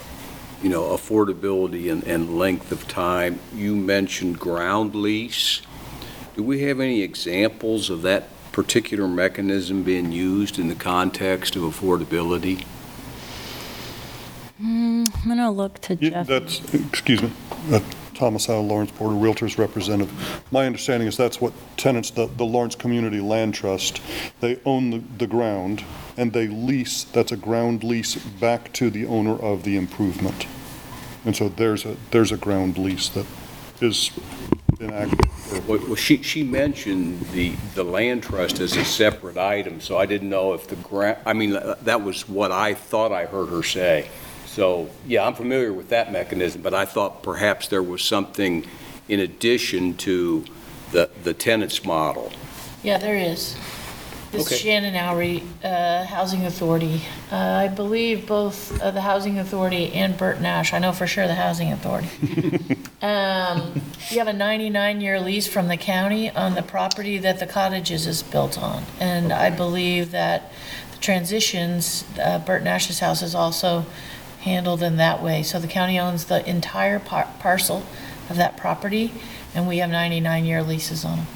[0.63, 5.63] you know, affordability and, and length of time, you mentioned ground lease.
[6.37, 11.63] Do we have any examples of that particular mechanism being used in the context of
[11.63, 12.65] affordability?
[14.63, 16.27] Mm, I'm going to look to Yeah, Jeff.
[16.29, 17.33] That's, excuse me,
[17.73, 17.81] uh,
[18.19, 20.43] Thomas Howell, Lawrence of Realtors representative.
[20.51, 24.03] My understanding is that's what tenants, the, the Lawrence Community Land Trust,
[24.41, 25.85] they own the, the ground
[26.17, 30.47] and they lease, that's a ground lease back to the owner of the improvement.
[31.25, 33.27] And so there's a, there's a ground lease that
[33.81, 39.81] is for- Well, well, she, she mentioned the, the land trust as a separate item,
[39.81, 41.53] so I didn't know if the grant, I mean,
[41.83, 44.09] that was what I thought I heard her say.
[44.59, 48.67] So, yeah, I'm familiar with that mechanism, but I thought perhaps there was something
[49.09, 50.45] in addition to
[50.91, 52.33] the, the tenants model.
[52.83, 53.55] Yeah, there is.
[54.33, 54.57] This Okay.
[54.57, 57.03] is Shannon Oury, uh, Housing Authority.
[57.31, 61.29] Uh, I believe both uh, the Housing Authority and Bert Nash, I know for sure
[61.29, 62.09] the Housing Authority.
[63.01, 68.09] Um, You have a 99-year lease from the county on the property that the cottages
[68.09, 68.83] is built on.
[68.99, 70.51] And I believe that
[70.91, 73.87] the transitions, uh, Bert Nash's house is also
[74.49, 75.43] handled in that way.
[75.43, 77.85] So the county owns the entire par- parcel
[78.29, 79.13] of that property,
[79.55, 81.27] and we have 99-year leases on them.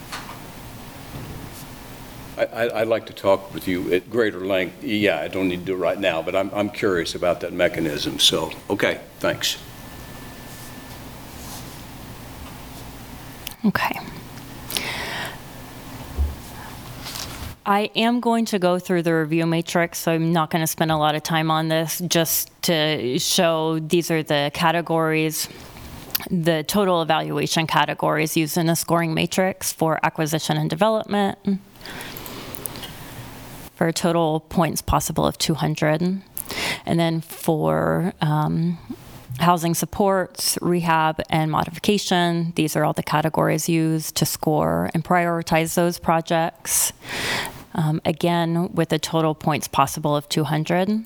[2.39, 4.83] I, I- I'd like to talk with you at greater length.
[4.83, 7.53] Yeah, I don't need to do it right now, but I'm, I'm curious about that
[7.53, 9.59] mechanism, so, okay, thanks.
[13.65, 13.93] Okay.
[17.65, 20.91] I am going to go through the review matrix, so I'm not going to spend
[20.91, 25.49] a lot of time on this, just to show these are the categories,
[26.29, 31.39] the total evaluation categories used in a scoring matrix for acquisition and development,
[33.77, 36.03] for a total points possible of 200.
[36.85, 38.77] And then for um,
[39.43, 42.53] housing supports, rehab, and modification.
[42.57, 46.93] These are all the categories used to score and prioritize those projects.
[47.75, 51.05] Um, again, with a total points possible of 200.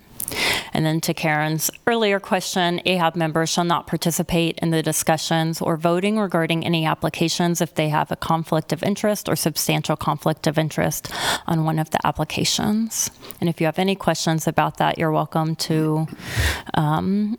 [0.72, 5.76] And then to Karen's earlier question, AHAB members shall not participate in the discussions or
[5.76, 10.58] voting regarding any applications if they have a conflict of interest or substantial conflict of
[10.58, 11.10] interest
[11.46, 13.10] on one of the applications.
[13.40, 16.08] And if you have any questions about that, you're welcome to
[16.74, 17.38] um,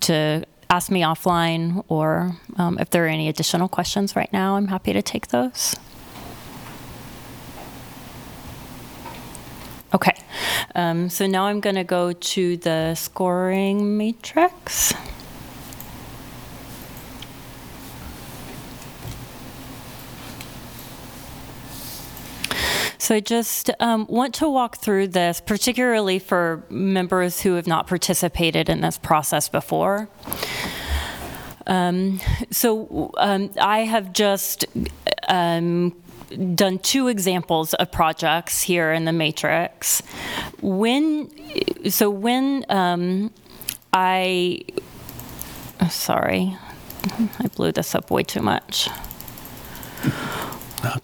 [0.00, 4.68] to ask me offline, or um, if there are any additional questions right now, I'm
[4.68, 5.76] happy to take those.
[9.92, 10.16] Okay,
[10.74, 14.92] um, so now I'm going to go to the scoring matrix.
[23.04, 27.86] So I just um, want to walk through this, particularly for members who have not
[27.86, 30.08] participated in this process before.
[31.66, 32.18] Um,
[32.50, 34.64] so um, I have just
[35.28, 35.94] um,
[36.54, 40.00] done two examples of projects here in the matrix.
[40.62, 41.28] When,
[41.90, 43.30] so when um,
[43.92, 44.62] I,
[45.90, 46.56] sorry,
[47.38, 48.88] I blew this up way too much.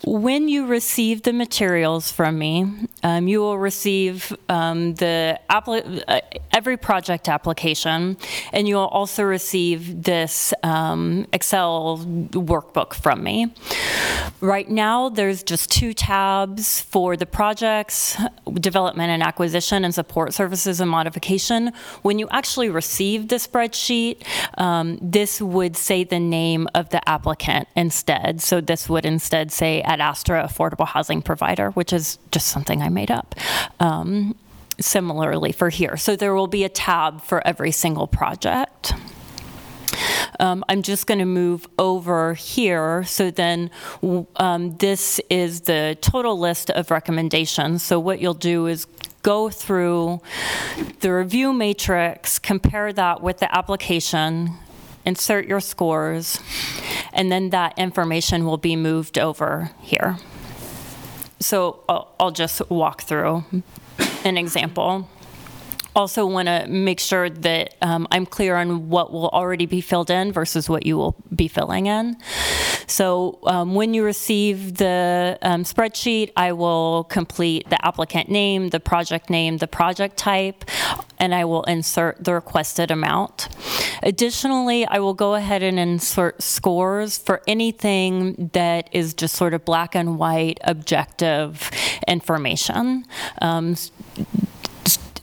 [0.04, 2.66] When you receive the materials from me,
[3.02, 6.20] um, you will receive um, the appli- uh,
[6.52, 8.16] every project application,
[8.52, 11.98] and you will also receive this um, Excel
[12.30, 13.54] workbook from me.
[14.40, 18.16] Right now, there's just two tabs for the projects,
[18.54, 21.72] development and acquisition, and support services and modification.
[22.02, 24.22] When you actually receive the spreadsheet,
[24.58, 28.40] um, this would say the name of the applicant instead.
[28.40, 32.88] So this would instead say at Astra Affordable Housing Provider, which is just something I
[32.88, 33.34] made up.
[33.78, 34.34] Um,
[34.80, 35.96] similarly for here.
[35.96, 38.92] So there will be a tab for every single project.
[40.38, 43.04] Um, I'm just going to move over here.
[43.04, 43.70] So then
[44.36, 47.82] um, this is the total list of recommendations.
[47.82, 48.86] So what you'll do is
[49.22, 50.22] go through
[51.00, 54.54] the review matrix, compare that with the application,
[55.04, 56.40] insert your scores,
[57.12, 60.16] and then that information will be moved over here.
[61.40, 63.44] So I'll, I'll just walk through
[64.24, 65.08] an example.
[66.00, 70.08] Also want to make sure that um, I'm clear on what will already be filled
[70.08, 72.16] in versus what you will be filling in.
[72.86, 78.80] So um, when you receive the um, spreadsheet, I will complete the applicant name, the
[78.80, 80.64] project name, the project type,
[81.18, 83.48] and I will insert the requested amount.
[84.02, 89.66] Additionally, I will go ahead and insert scores for anything that is just sort of
[89.66, 91.70] black and white, objective
[92.08, 93.04] information.
[93.42, 93.76] Um,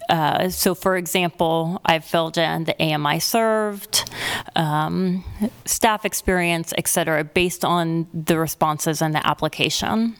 [0.09, 4.09] uh, so, for example, I've filled in the AMI served,
[4.55, 5.23] um,
[5.65, 10.15] staff experience, et cetera, based on the responses in the application.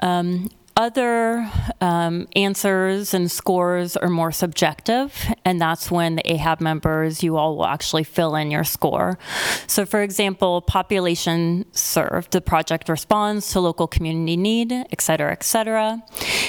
[0.00, 7.22] Um, other um, answers and scores are more subjective, and that's when the AHAB members,
[7.22, 9.18] you all will actually fill in your score.
[9.66, 15.42] So, for example, population served, the project responds to local community need, et cetera, et
[15.42, 16.02] cetera.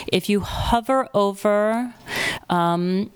[0.08, 1.94] If you hover over
[2.50, 3.12] um,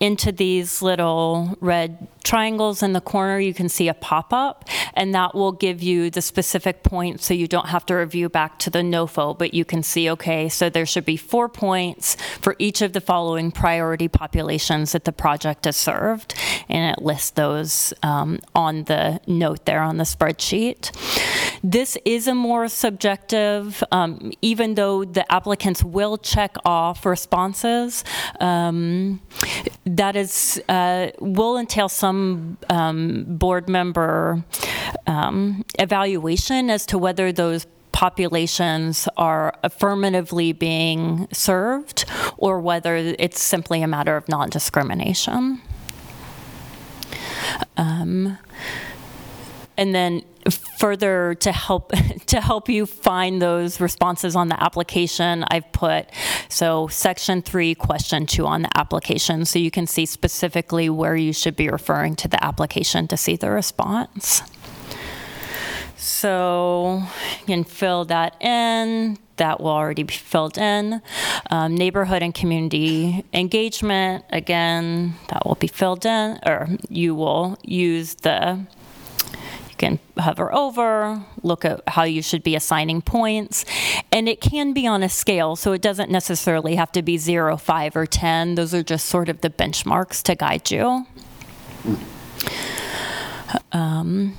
[0.00, 5.34] into these little red triangles in the corner, you can see a pop-up, and that
[5.34, 8.80] will give you the specific points so you don't have to review back to the
[8.80, 12.92] NOFO, but you can see, okay, so there should be four points for each of
[12.92, 16.34] the following priority populations that the project has served,
[16.68, 20.90] and it lists those um, on the note there on the spreadsheet.
[21.62, 28.04] This is a more subjective, um, even though the applicants will check off responses,
[28.40, 29.20] um,
[29.84, 34.44] that is, uh, will entail some um, board member
[35.06, 42.04] um, evaluation as to whether those populations are affirmatively being served
[42.38, 45.60] or whether it's simply a matter of non-discrimination.
[47.76, 48.38] Um,
[49.76, 51.92] and then further to help
[52.26, 56.08] to help you find those responses on the application i've put
[56.48, 59.44] so section 3 question 2 on the application.
[59.44, 63.36] So you can see specifically where you should be referring to the application to see
[63.36, 64.42] the response.
[65.96, 67.02] So
[67.40, 69.18] you can fill that in.
[69.36, 71.00] That will already be filled in.
[71.50, 78.14] Um, neighborhood and community engagement again that will be filled in or you will use
[78.16, 78.66] the
[79.80, 83.64] can hover over, look at how you should be assigning points.
[84.12, 87.56] And it can be on a scale, so it doesn't necessarily have to be 0,
[87.56, 88.54] 5, or 10.
[88.54, 91.06] Those are just sort of the benchmarks to guide you.
[93.72, 94.36] Um,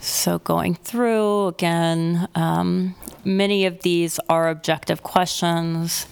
[0.00, 6.06] so going through, again, um, many of these are objective questions.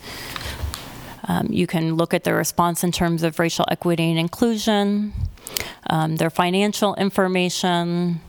[1.29, 5.15] Um, you can look at the response in terms of racial equity and inclusion
[5.89, 8.21] um, their financial information.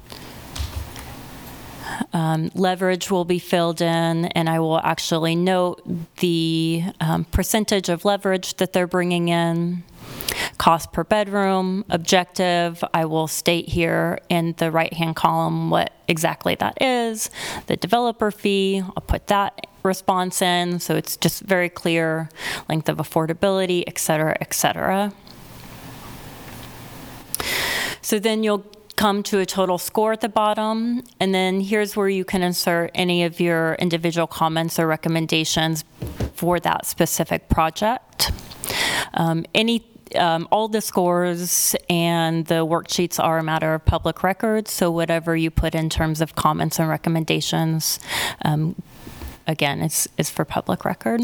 [2.11, 5.81] Um, leverage will be filled in, and I will actually note
[6.17, 9.83] the um, percentage of leverage that they're bringing in.
[10.57, 16.81] Cost per bedroom, objective, I will state here in the right-hand column what exactly that
[16.81, 17.29] is.
[17.67, 22.29] The developer fee, I'll put that response in, so it's just very clear,
[22.69, 25.13] length of affordability, et cetera, et cetera.
[28.01, 28.65] So then you'll
[28.95, 32.91] come to a total score at the bottom, and then here's where you can insert
[32.93, 35.83] any of your individual comments or recommendations
[36.35, 38.31] for that specific project.
[39.13, 39.85] Um, any
[40.15, 45.35] um, all the scores and the worksheets are a matter of public record, so whatever
[45.35, 47.99] you put in terms of comments and recommendations,
[48.45, 48.75] um,
[49.47, 51.21] again, it's, it's for public record.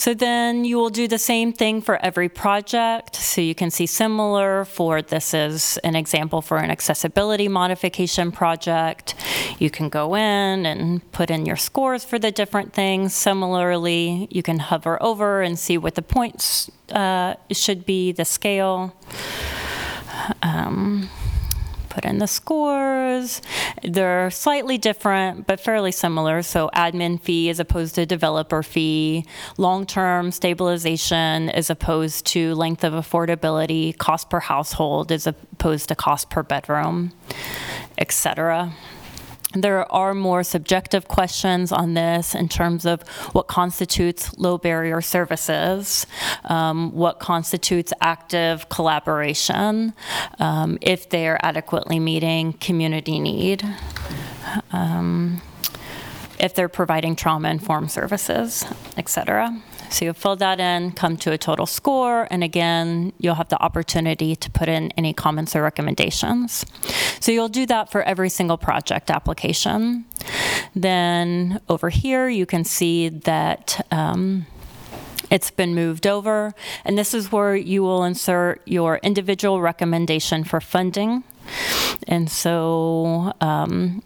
[0.00, 3.16] So then you will do the same thing for every project.
[3.16, 9.14] So you can see similar for this is an example for an accessibility modification project.
[9.58, 13.14] You can go in and put in your scores for the different things.
[13.14, 18.96] Similarly, you can hover over and see what the points uh, should be, the scale.
[20.42, 21.10] Um,
[22.00, 23.42] put in the scores.
[23.82, 26.42] They're slightly different, but fairly similar.
[26.42, 29.26] So admin fee as opposed to developer fee,
[29.58, 36.30] long-term stabilization as opposed to length of affordability, cost per household as opposed to cost
[36.30, 37.12] per bedroom,
[37.98, 38.72] et cetera.
[39.52, 46.06] There are more subjective questions on this in terms of what constitutes low barrier services,
[46.44, 49.92] um, what constitutes active collaboration,
[50.38, 53.64] um, if they're adequately meeting community need,
[54.70, 55.42] um,
[56.38, 58.64] if they're providing trauma-informed services,
[58.96, 59.60] et cetera.
[59.90, 63.60] So you'll fill that in, come to a total score, and again, you'll have the
[63.60, 66.64] opportunity to put in any comments or recommendations.
[67.18, 70.04] So you'll do that for every single project application.
[70.74, 74.46] Then over here, you can see that um,
[75.30, 80.60] it's been moved over, and this is where you will insert your individual recommendation for
[80.60, 81.24] funding.
[82.06, 84.02] And so um,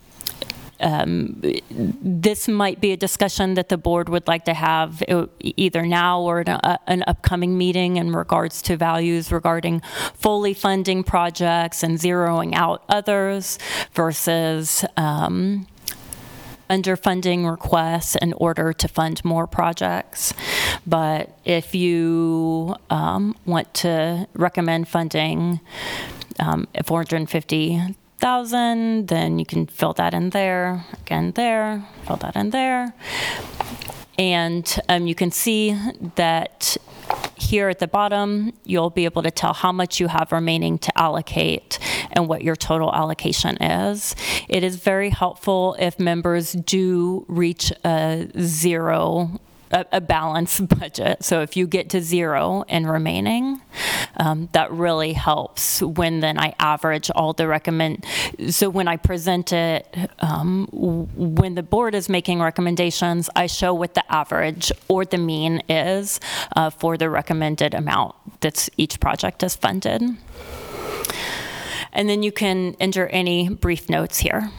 [0.85, 5.87] um, this might be a discussion that the board would like to have uh, either
[5.87, 9.81] now or a, an upcoming meeting in regards to values regarding
[10.15, 13.59] fully funding projects and zeroing out others
[13.95, 15.67] versus um,
[16.69, 20.35] underfunding requests in order to fund more projects.
[20.87, 25.61] But if you um, want to recommend funding
[26.39, 32.95] um, 450 then you can fill that in there, again there, fill that in there.
[34.19, 35.79] And um, you can see
[36.15, 36.77] that
[37.37, 40.99] here at the bottom, you'll be able to tell how much you have remaining to
[40.99, 41.79] allocate
[42.13, 44.17] and what your total allocation is.
[44.49, 49.39] It is very helpful if members do reach a zero
[49.75, 51.23] a, a balanced budget.
[51.23, 53.61] So if you get to zero and remaining,
[54.17, 58.07] um, that really helps when then I average all the recommend.
[58.49, 59.87] So when I present it,
[60.21, 65.63] um, when the board is making recommendations, I show what the average or the mean
[65.69, 66.21] is
[66.57, 70.03] uh, for the recommended amount that each project is funded.
[71.93, 74.51] And then you can enter any brief notes here.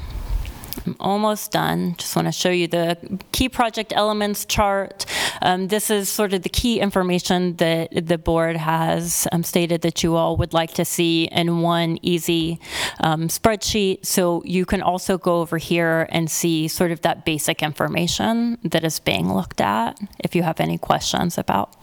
[0.86, 1.96] I'm almost done.
[1.98, 2.98] Just want to show you the
[3.32, 5.06] key project elements chart.
[5.42, 10.04] Um, this is sort of the key information that the board has um, stated that
[10.04, 12.60] you all would like to see in one easy
[13.00, 14.06] um, spreadsheet.
[14.06, 18.84] So you can also go over here and see sort of that basic information that
[18.84, 21.76] is being looked at if you have any questions about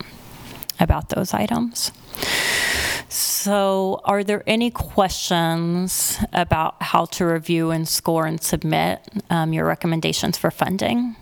[0.81, 1.93] about those items.
[3.13, 9.67] So, are there any questions about how to review and score and submit um, your
[9.67, 11.17] recommendations for funding?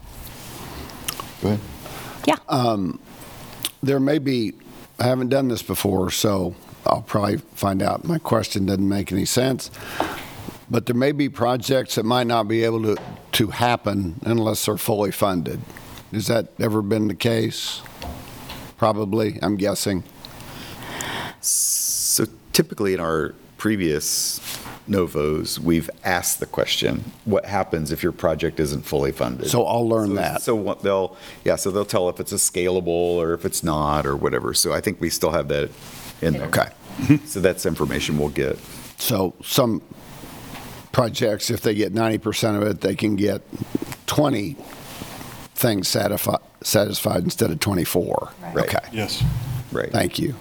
[1.42, 1.60] Go ahead.
[2.26, 2.86] Yeah.
[3.82, 4.52] There may be,
[5.00, 6.54] I haven't done this before, so
[6.86, 9.72] I'll probably find out my question doesn't make any sense.
[10.70, 12.96] But there may be projects that might not be able to,
[13.32, 15.60] to happen unless they're fully funded.
[16.12, 17.82] Has that ever been the case?
[18.76, 20.04] Probably, I'm guessing.
[21.40, 21.79] So
[22.52, 24.40] typically in our previous
[24.88, 29.48] NOFOs, we've asked the question, what happens if your project isn't fully funded?
[29.48, 30.42] So I'll learn So- that.
[30.42, 34.06] So what they'll, yeah, so they'll tell if it's a scalable or if it's not
[34.06, 34.54] or whatever.
[34.54, 35.70] So I think we still have that
[36.22, 36.46] in there.
[36.48, 36.68] Okay.
[36.98, 37.26] Mm-hmm.
[37.26, 38.58] So that's information we'll get.
[38.98, 39.82] So some
[40.92, 43.42] projects, if they get 90% of it, they can get
[44.06, 44.56] 20
[45.54, 48.32] things satisfied, satisfied instead of 24.
[48.54, 48.56] Right.
[48.66, 49.22] Okay, Yes.
[49.70, 49.90] Right.
[49.92, 50.34] thank you.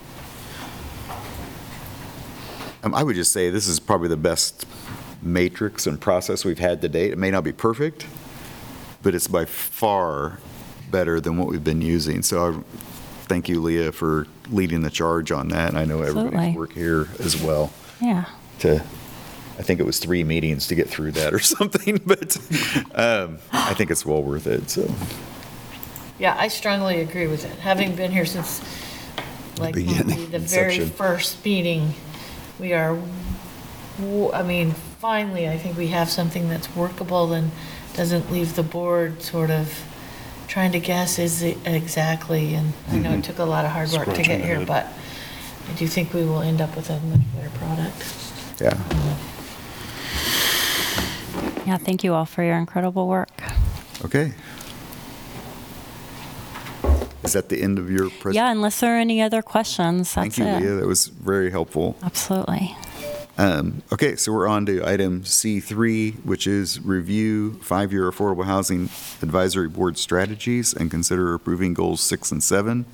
[2.83, 4.65] Um, I would just say this is probably the best
[5.21, 7.11] matrix and process we've had to date.
[7.11, 8.05] It may not be perfect,
[9.03, 10.39] but it's by far
[10.89, 12.21] better than what we've been using.
[12.23, 12.59] So I
[13.25, 15.69] thank you, Leah, for leading the charge on that.
[15.69, 16.27] And I know Absolutely.
[16.27, 17.71] everybody's work here as well
[18.01, 18.25] Yeah.
[18.59, 22.37] to, I think it was three meetings to get through that or something, but
[22.95, 24.89] um, I think it's well worth it, so.
[26.17, 27.59] Yeah, I strongly agree with it.
[27.59, 28.61] Having been here since,
[29.57, 30.89] like, beginning, the very inception.
[30.89, 31.93] first meeting,
[32.59, 32.97] we are,
[33.97, 37.51] w- I mean, finally, I think we have something that's workable and
[37.93, 39.85] doesn't leave the board sort of
[40.47, 43.21] trying to guess is it exactly, and I know it mm-hmm.
[43.21, 44.67] took a lot of hard work to Scratching get the here, head.
[44.67, 44.87] but
[45.69, 48.03] I do think we will end up with a much better product.
[48.59, 48.77] Yeah.
[51.65, 51.77] Yeah.
[51.77, 53.29] Thank you all for your incredible work.
[54.03, 54.33] Okay.
[57.23, 58.35] Is that the end of your presentation?
[58.35, 58.51] Yeah.
[58.51, 60.61] Unless there are any other questions, Thank you, it.
[60.61, 60.75] Leah.
[60.75, 61.97] That was very helpful.
[62.01, 62.75] Absolutely.
[63.37, 68.83] Um, Okay, so we're on to item C3, which is review five-year affordable housing
[69.21, 72.85] advisory board strategies and consider approving goals six and seven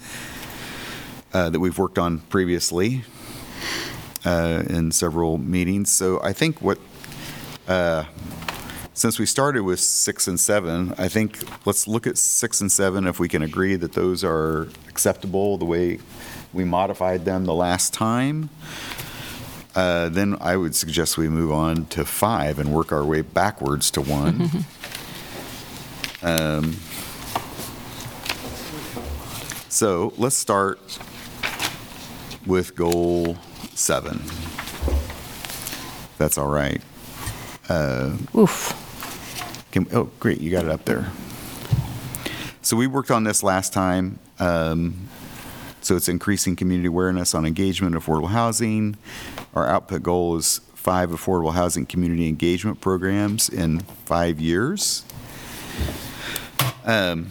[1.34, 3.04] uh, that we've worked on previously
[4.26, 5.92] uh, in several meetings.
[5.92, 6.80] So I think what,
[7.68, 8.06] uh,
[8.96, 13.06] since we started with six and seven, I think let's look at six and seven
[13.06, 16.00] if we can agree that those are acceptable the way
[16.54, 18.50] we modified them the last time.
[19.76, 23.92] Uh, Then I would suggest we move on to five and work our way backwards
[23.92, 24.50] to one.
[26.24, 26.78] Um,
[29.70, 30.80] So let's start
[32.48, 33.38] with goal
[33.76, 34.24] seven.
[36.18, 36.82] That's all right.
[37.70, 38.74] Uh, Oof.
[39.76, 41.12] Can- Oh, great, you got it up there.
[42.62, 44.20] So we worked on this last time.
[44.40, 45.10] Um,
[45.82, 48.96] So it's increasing community awareness on engagement, affordable housing.
[49.54, 55.04] Our output goal is five affordable housing community engagement programs in five years.
[56.86, 57.28] Um,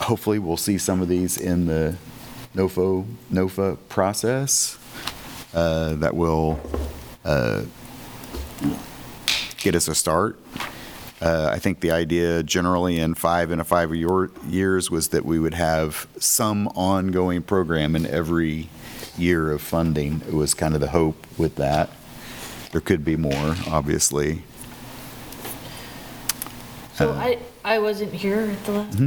[0.00, 1.96] Hopefully, we'll see some of these in the
[2.54, 4.78] NOFO, NOFA process
[5.54, 6.58] uh, that will
[7.24, 7.62] uh,
[9.64, 10.38] get us a start.
[11.22, 15.24] Uh, I think the idea generally in five and a five year- years was that
[15.24, 18.68] we would have some ongoing program in every
[19.16, 20.20] year of funding.
[20.28, 21.88] It was kind of the hope with that.
[22.72, 24.42] There could be more, obviously.
[26.96, 28.98] So Uh, I, I wasn't here at the last,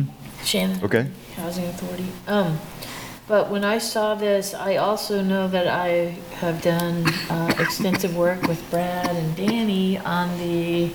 [0.44, 0.84] Shannon.
[0.84, 1.08] Okay.
[1.36, 2.08] Housing Authority.
[2.26, 2.60] Um,
[3.28, 8.42] but when I saw this, I also know that I have done, uh, extensive work
[8.44, 10.92] with Brad and Danny on the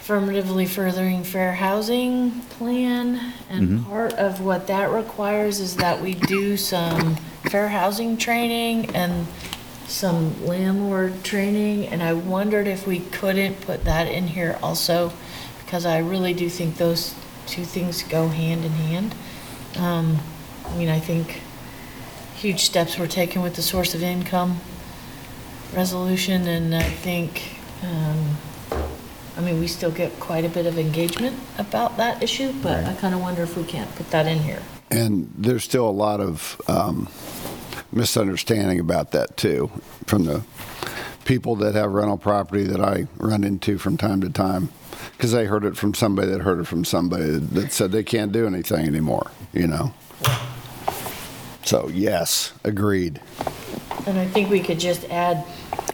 [0.00, 3.32] affirmatively furthering fair housing plan.
[3.48, 7.16] And part of what that requires is that we do some
[7.48, 9.26] fair housing training and
[9.86, 11.86] some landlord training.
[11.86, 15.12] And I wondered if we couldn't put that in here also,
[15.64, 17.14] because I really do think those
[17.46, 19.14] two things go hand in hand.
[19.76, 20.18] Um,
[20.70, 21.40] I mean, I think
[22.36, 24.60] huge steps were taken with the source of income
[25.74, 28.36] resolution, and I think, um,
[29.36, 32.94] I mean, we still get quite a bit of engagement about that issue, but I
[32.94, 34.62] kind of wonder if we can't put that in here.
[34.90, 37.08] And there's still a lot of um,
[37.92, 39.70] misunderstanding about that too,
[40.06, 40.42] from the
[41.24, 44.70] people that have rental property that I run into from time to time.
[45.12, 48.32] Because they heard it from somebody that heard it from somebody that said they can't
[48.32, 49.94] do anything anymore, you know?
[51.70, 53.20] So, yes, agreed.
[54.04, 55.44] And I think we could just add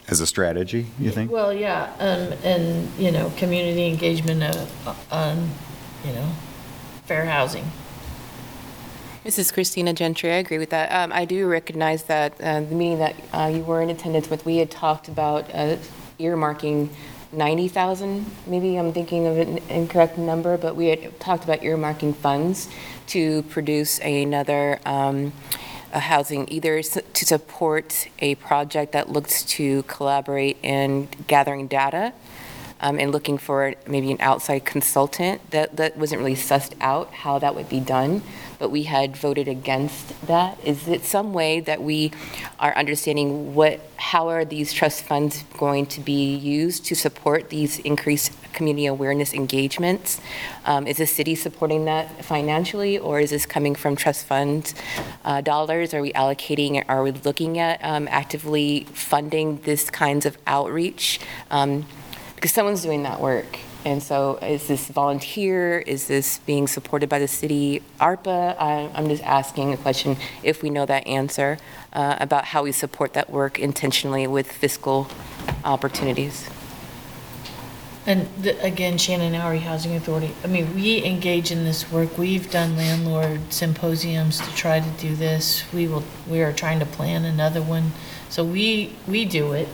[0.08, 1.30] As a strategy, you think?
[1.30, 5.50] Well, yeah, um, and, you know, community engagement uh, on,
[6.02, 6.32] you know,
[7.04, 7.70] fair housing.
[9.22, 10.32] This is Christina Gentry.
[10.32, 10.90] I agree with that.
[10.90, 14.46] Um, I do recognize that uh, the meeting that uh, you were in attendance with,
[14.46, 15.76] we had talked about uh,
[16.18, 16.88] earmarking
[17.32, 18.24] 90,000.
[18.46, 22.70] Maybe I'm thinking of an incorrect number, but we had talked about earmarking funds
[23.08, 25.34] to produce another um,
[26.00, 32.12] housing, either to support a project that looks to collaborate in gathering data
[32.80, 35.50] um, and looking for maybe an outside consultant.
[35.50, 38.22] That, that wasn't really sussed out how that would be done,
[38.58, 40.58] but we had voted against that.
[40.64, 42.12] Is it some way that we
[42.58, 47.78] are understanding what, how are these trust funds going to be used to support these
[47.80, 50.20] increased community awareness engagements?
[50.64, 54.74] Um, Is the city supporting that financially, or is this coming from trust fund
[55.24, 55.92] uh, dollars?
[55.94, 61.20] Are we allocating, are we looking at um, actively funding this kinds of outreach?
[61.50, 61.86] Um,
[62.34, 63.58] because someone's doing that work.
[63.86, 65.78] And so is this volunteer?
[65.78, 68.56] Is this being supported by the city ARPA?
[68.58, 71.58] I- I'm just asking a question, if we know that answer,
[71.92, 75.06] uh, about how we support that work intentionally with fiscal
[75.64, 76.50] opportunities.
[78.04, 82.18] And the- again, Shannon Oury Housing Authority, I mean, we engage in this work.
[82.18, 85.62] We've done landlord symposiums to try to do this.
[85.72, 87.92] We will, we are trying to plan another one.
[88.30, 89.68] So we, we do it.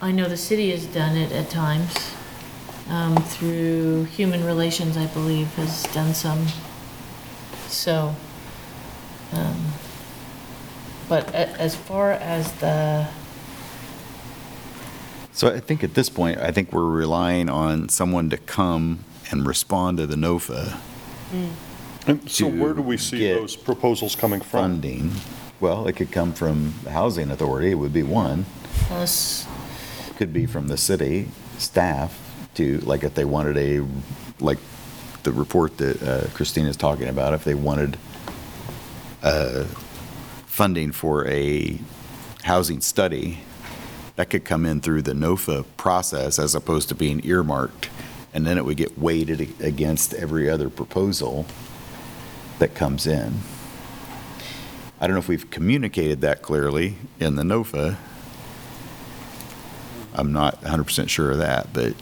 [0.00, 2.13] I know the city has done it at times,
[2.88, 6.46] um, through Human Relations, I believe, has done some.
[7.68, 8.14] So,
[9.32, 9.64] um,
[11.08, 13.06] but a- as far as the,
[15.32, 19.00] So I think at this point, I think we're relying on someone to come
[19.32, 20.76] and respond to the NOFA
[22.06, 24.60] And so where do we see get those proposals coming from?
[24.82, 25.10] funding.
[25.58, 28.44] Well, it could come from the Housing Authority, it would be one.
[28.90, 29.46] us,
[30.16, 31.28] Could be from the city
[31.58, 32.20] staff
[32.56, 33.86] to, like if they wanted a,
[34.40, 34.58] like
[35.22, 37.96] the report that uh, Christina's talking about, if they wanted
[39.22, 39.64] uh,
[40.46, 41.78] funding for a
[42.42, 43.40] housing study,
[44.16, 47.90] that could come in through the NOFA process as opposed to being earmarked.
[48.32, 51.46] And then it would get weighted against every other proposal
[52.58, 53.40] that comes in.
[55.00, 57.96] I don't know if we've communicated that clearly in the NOFA.
[60.14, 61.94] I'm not 100% sure of that, but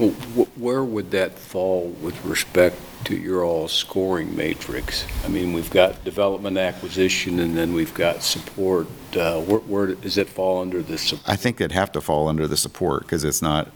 [0.00, 5.04] Well, wh- where would that fall with respect to your all scoring matrix?
[5.24, 8.86] I mean, we've got development acquisition, and then we've got support.
[9.14, 11.28] Uh, Where, where does it fall under the support?
[11.28, 13.68] I think it'd have to fall under the support because it's not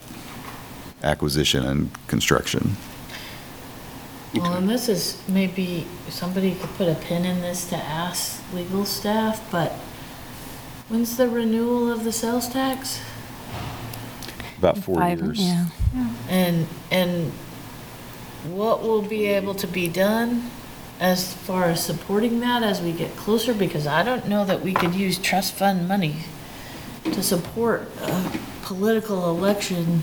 [1.02, 2.76] acquisition and construction.
[4.34, 8.86] well, and this is, maybe somebody could put a pin in this to ask legal
[8.86, 9.72] staff, but
[10.88, 13.00] when's the renewal of the sales tax?
[14.58, 15.40] About four Five- years.
[15.40, 15.66] Yeah.
[16.28, 17.32] And, and
[18.48, 20.50] what will be able to be done
[21.00, 23.54] as far as supporting that as we get closer?
[23.54, 26.16] Because I don't know that we could use trust fund money
[27.04, 30.02] to support a political election.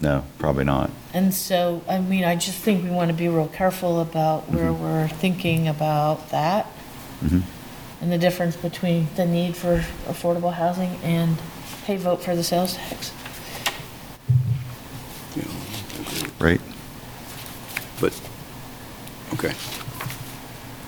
[0.00, 0.90] No, probably not.
[1.14, 4.72] And so, I mean, I just think we want to be real careful about where
[4.72, 6.66] we're thinking about that
[7.24, 7.42] Mhm.
[8.02, 11.38] and the difference between the need for affordable housing and,
[11.86, 13.12] hey, vote for the sales tax.
[16.38, 16.60] Right?
[18.00, 18.20] But,
[19.34, 19.54] okay.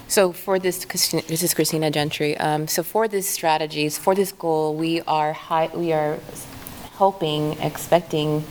[0.09, 2.36] So for this, this is Christina Gentry.
[2.38, 6.18] Um, So for this strategies, for this goal, we are hi, we are
[6.94, 8.44] hoping, expecting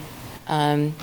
[0.48, 0.96] um,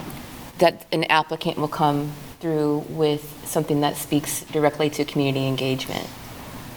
[0.58, 6.08] that an applicant will come through with something that speaks directly to community engagement.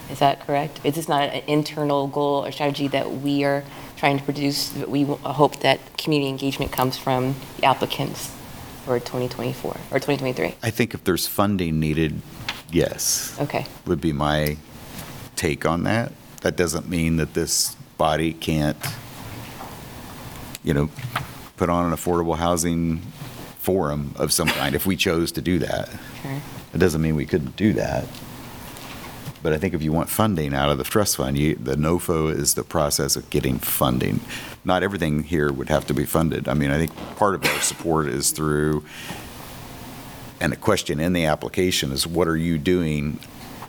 [0.09, 0.79] Is that correct?
[0.83, 3.63] Is this not an internal goal or strategy that we are
[3.97, 4.69] trying to produce?
[4.69, 8.34] But We hope that community engagement comes from the applicants
[8.85, 10.55] for 2024 or 2023.
[10.61, 12.21] I think if there's funding needed,
[12.71, 13.35] yes.
[13.41, 13.65] Okay.
[13.87, 14.57] Would be my
[15.35, 16.11] take on that.
[16.41, 18.77] That doesn't mean that this body can't,
[20.63, 20.89] you know,
[21.57, 23.01] put on an affordable housing
[23.57, 25.89] forum of some kind if we chose to do that.
[26.21, 26.39] Sure.
[26.73, 28.05] It doesn't mean we couldn't do that.
[29.45, 32.35] But I think if you want funding out of the trust fund, you, the NOFO
[32.35, 34.21] is the process of getting funding.
[34.63, 36.47] Not everything here would have to be funded.
[36.47, 38.83] I mean, I think part of our support is through,
[40.41, 43.19] and a question in the application is, what are you doing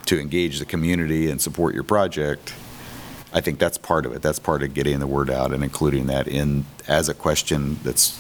[0.07, 2.55] to engage the community and support your project?
[3.35, 4.23] I think that's part of it.
[4.23, 8.19] That's part of getting the word out and including that in, as a question that's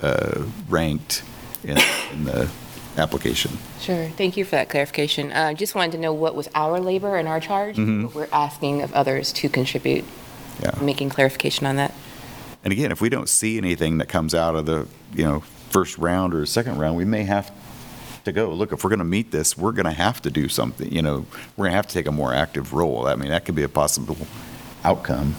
[0.00, 1.22] uh, ranked
[1.64, 1.76] in,
[2.14, 2.50] in the
[2.96, 3.58] application.
[3.80, 5.32] Sure, thank you for that clarification.
[5.32, 7.76] Uh, Just wanted to know what was our labor and our charge?
[7.76, 8.04] Mhm.
[8.04, 10.04] What We're asking of others to contribute,
[10.62, 10.70] Yeah.
[10.80, 11.92] making clarification on that.
[12.62, 15.98] And again, if we don't see anything that comes out of the, you know, first
[15.98, 17.50] round or second round, we may have
[18.24, 20.48] to go, look, if we're going to meet this, we're going to have to do
[20.48, 21.26] something, you know,
[21.56, 23.06] we're going to have to take a more active role.
[23.06, 24.16] I mean, that could be a possible
[24.82, 25.34] outcome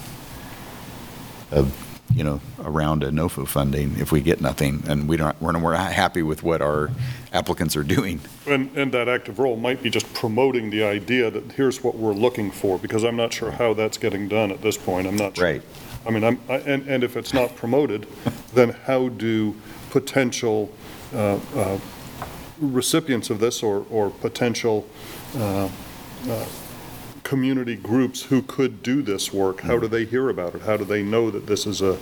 [1.50, 1.74] of,
[2.14, 5.62] you know, around a NOFO funding if we get nothing and we don't, we're not,
[5.62, 6.90] we're not happy with what our
[7.36, 8.20] applicants are doing.
[8.46, 12.14] And, and that active role might be just promoting the idea that here's what we're
[12.14, 15.06] looking for, because I'm not sure how that's getting done at this point.
[15.06, 15.44] I'm not sure.
[15.44, 15.62] Right.
[16.06, 18.06] I mean, I'm, I- and, and if it's not promoted,
[18.54, 19.54] then how do
[19.90, 20.72] potential
[21.14, 21.78] uh, uh,
[22.58, 24.86] recipients of this or, or potential
[25.36, 25.68] uh,
[26.28, 26.46] uh,
[27.22, 30.62] community groups who could do this work, how do they hear about it?
[30.62, 31.98] How do they know that this is a,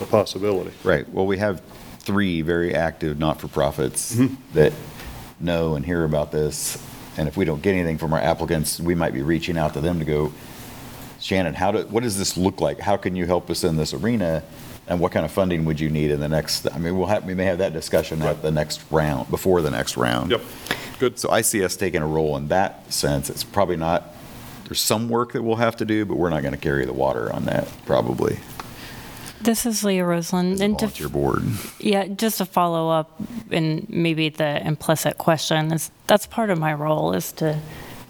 [0.00, 0.70] a possibility?
[0.84, 1.08] Right.
[1.08, 1.60] Well, we have
[2.06, 4.36] three very active not-for-profits Mhm.
[4.54, 4.72] that
[5.40, 6.78] know and hear about this.
[7.18, 9.80] And if we don't get anything from our applicants, we might be reaching out to
[9.80, 10.32] them to go,
[11.20, 12.78] Shannon, how do, what does this look like?
[12.80, 14.42] How can you help us in this arena?
[14.88, 17.24] And what kind of funding would you need in the next, I mean, we'll have,
[17.24, 20.30] we may have that discussion at the next round, before the next round.
[20.30, 20.40] Yep.
[21.00, 21.18] Good.
[21.18, 23.28] So I see us taking a role in that sense.
[23.28, 24.14] It's probably not,
[24.64, 26.92] there's some work that we'll have to do, but we're not going to carry the
[26.92, 28.38] water on that, probably,
[29.46, 30.60] This is Leah Roseland.
[30.60, 31.44] And to volunteer board.
[31.78, 33.16] Yeah, just to follow up,
[33.52, 37.56] and maybe the implicit question is, that's part of my role, is to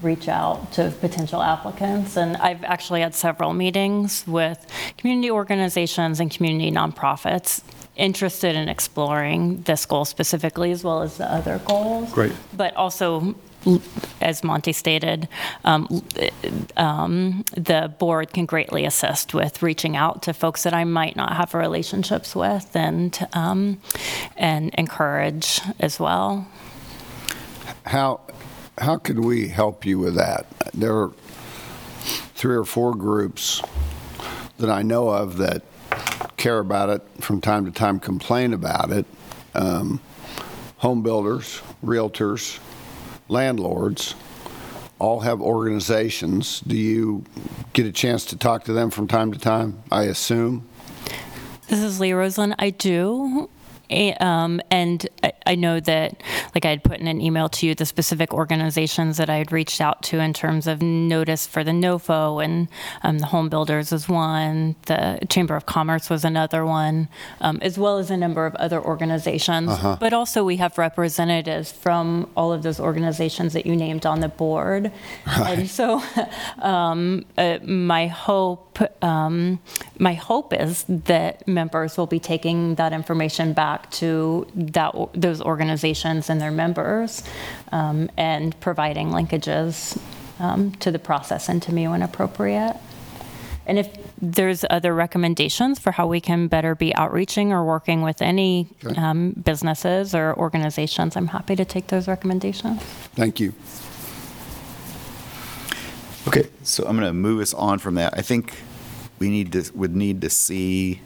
[0.00, 2.16] reach out to potential applicants.
[2.16, 4.66] And I've actually had several meetings with
[4.96, 7.60] community organizations and community nonprofits
[7.96, 12.10] interested in exploring this goal specifically, as well as the other goals.
[12.14, 12.32] Great.
[12.54, 13.34] But also,
[14.20, 15.28] as Monty stated,
[15.64, 16.02] um,
[16.76, 21.36] um, the board can greatly assist with reaching out to folks that I might not
[21.36, 23.80] have relationships with and, um,
[24.36, 26.46] and encourage as well.
[27.84, 28.20] How,
[28.78, 30.46] how could we help you with that?
[30.74, 31.12] There are
[32.34, 33.62] three or four groups
[34.58, 35.62] that I know of that
[36.36, 39.06] care about it, from time to time complain about it.
[39.54, 40.00] Um,
[40.80, 42.58] Home builders, realtors,
[43.28, 44.14] landlords,
[44.98, 46.60] all have organizations.
[46.60, 47.24] Do you
[47.72, 50.66] get a chance to talk to them from time to time, I assume?
[51.68, 52.54] This is Lee Roseland.
[52.58, 53.50] I do.
[54.20, 56.22] Um, and I, I know that,
[56.54, 59.52] like I had put in an email to you, the specific organizations that I had
[59.52, 62.68] reached out to in terms of notice for the NOFO, and
[63.02, 67.08] um, the Home Builders was one, the Chamber of Commerce was another one,
[67.40, 69.70] um, as well as a number of other organizations.
[69.70, 69.96] Uh-huh.
[70.00, 74.28] But also, we have representatives from all of those organizations that you named on the
[74.28, 74.90] board.
[75.26, 76.02] And so,
[76.58, 79.60] um, uh, my hope, um,
[79.98, 86.30] my hope is that members will be taking that information back to that those organizations
[86.30, 87.22] and their members,
[87.72, 89.98] um, and providing linkages
[90.38, 92.76] um, to the process and to me when appropriate.
[93.68, 93.88] And if
[94.22, 98.94] there's other recommendations for how we can better be outreaching or working with any Okay.
[99.00, 102.80] um, businesses or organizations, I'm happy to take those recommendations.
[103.16, 103.52] Thank you.
[106.28, 108.14] Okay, so I'm going to move us on from that.
[108.16, 108.52] I think
[109.18, 111.00] we need to, would need to see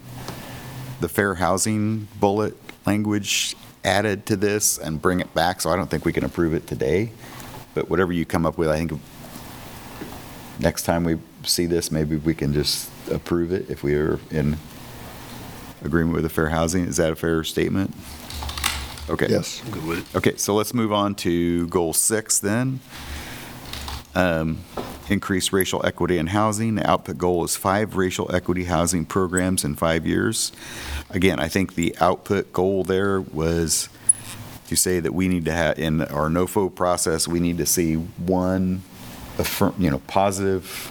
[1.01, 5.89] the fair housing bullet language added to this and bring it back, so I don't
[5.89, 7.11] think we can approve it today.
[7.73, 9.01] But whatever you come up with, I think
[10.59, 14.57] next time we see this, maybe we can just approve it if we are in
[15.83, 16.85] agreement with the fair housing.
[16.85, 17.93] Is that a fair statement?
[19.09, 19.27] Okay.
[19.29, 19.61] Yes.
[19.71, 20.17] Good with it.
[20.17, 22.79] Okay, so let's move on to goal six then.
[24.13, 24.59] Um,
[25.09, 26.75] Increase racial equity in housing.
[26.75, 30.53] The output goal is five racial equity housing programs in five years.
[31.13, 33.89] Again, I think the output goal there was
[34.67, 37.95] to say that we need to have, in our NOFO process, we need to see
[37.95, 38.81] one,
[39.37, 40.89] affirm- you know, positive,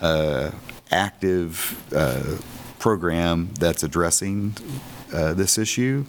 [0.00, 0.50] uh,
[0.90, 2.36] active uh,
[2.78, 4.56] program that's addressing
[5.12, 6.04] uh, this issue.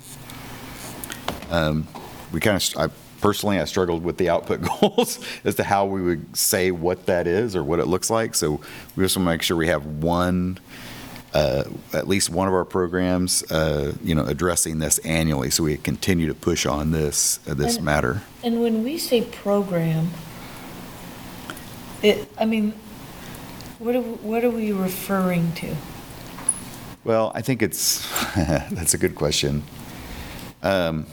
[1.50, 1.88] Um,
[2.32, 6.02] We kind of, I personally, I struggled with the output goals as to how we
[6.02, 8.36] would say what that is or what it looks like.
[8.36, 8.62] So
[8.96, 10.60] we just want to make sure we have one
[11.34, 11.64] uh,
[11.94, 16.28] at least one of our programs, uh, you know, addressing this annually, so we continue
[16.28, 18.24] to push on this, uh, this And- matter.
[18.44, 20.12] And when we say program,
[22.02, 22.74] it, I mean,
[23.78, 25.76] what are, what are we referring to?
[27.04, 29.64] Well, I think it's, that's a good question.
[30.64, 31.06] Um,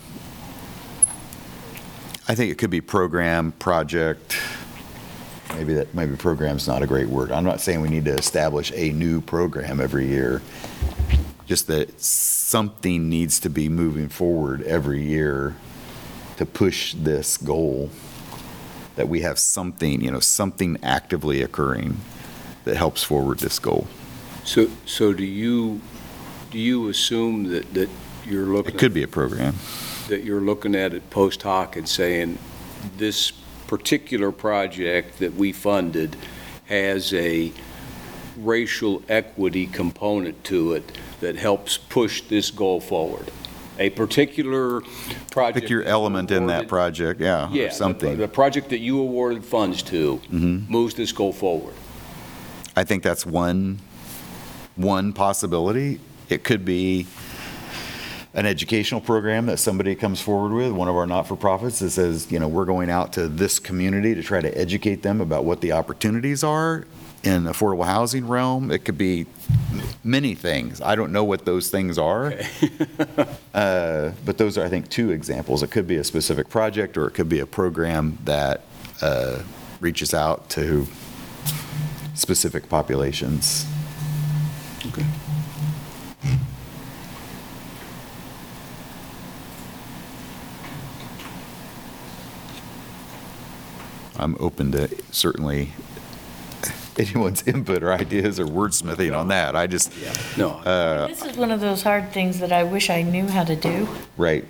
[2.29, 4.37] I think it could be program, project,
[5.57, 7.33] maybe that, maybe program's not a great word.
[7.33, 10.43] I'm not saying we need to establish a new program every year,
[11.47, 15.57] just that something needs to be moving forward every year
[16.37, 17.91] to push this goal,
[18.97, 21.97] that we have something, you know, something actively occurring
[22.65, 23.87] that helps forward this goal.
[24.45, 25.81] So, so do you,
[26.51, 27.89] do you assume that, that
[28.27, 28.75] you're looking?
[28.75, 29.55] It could be a program.
[30.09, 32.39] That you're looking at it post hoc and saying,
[32.99, 33.33] this
[33.67, 36.17] particular project that we funded
[36.67, 37.53] has a
[38.37, 43.31] racial equity component to it that helps push this goal forward?
[43.79, 44.81] A particular
[45.31, 45.61] project.
[45.63, 48.17] Pick your element in that awarded- project, yeah, Yeah, or the- something.
[48.19, 50.69] The project that you awarded funds to Mhm.
[50.69, 51.75] moves this goal forward.
[52.75, 53.81] I think that's one,
[54.77, 56.01] one possibility.
[56.29, 57.07] It could be
[58.37, 62.39] an educational program that somebody comes forward with, one of our not-for-profits that says, you
[62.39, 65.73] know, we're going out to this community to try to educate them about what the
[65.73, 66.85] opportunities are
[67.25, 68.71] in affordable housing realm.
[68.71, 69.25] It could be
[70.05, 70.83] many things.
[70.83, 72.35] I don't know what those things are.
[73.55, 75.63] Uh, But those are, I think, two examples.
[75.63, 78.61] It could be a specific project, or it could be a program that
[79.01, 79.39] uh,
[79.81, 80.87] reaches out to
[82.15, 83.65] specific populations.
[84.89, 85.07] Okay.
[94.19, 95.73] I'm open to certainly
[96.99, 99.55] anyone's input or ideas or wordsmithing on that.
[99.57, 99.93] I just,
[100.37, 100.51] No.
[100.51, 103.55] uh, This is one of those hard things that I wish I knew how to
[103.57, 104.45] do right,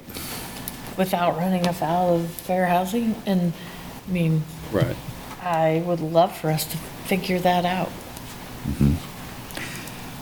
[0.97, 3.15] without running afoul of fair housing.
[3.27, 3.53] And,
[4.09, 4.97] I mean, Right.
[5.43, 7.91] I would love for us to figure that out.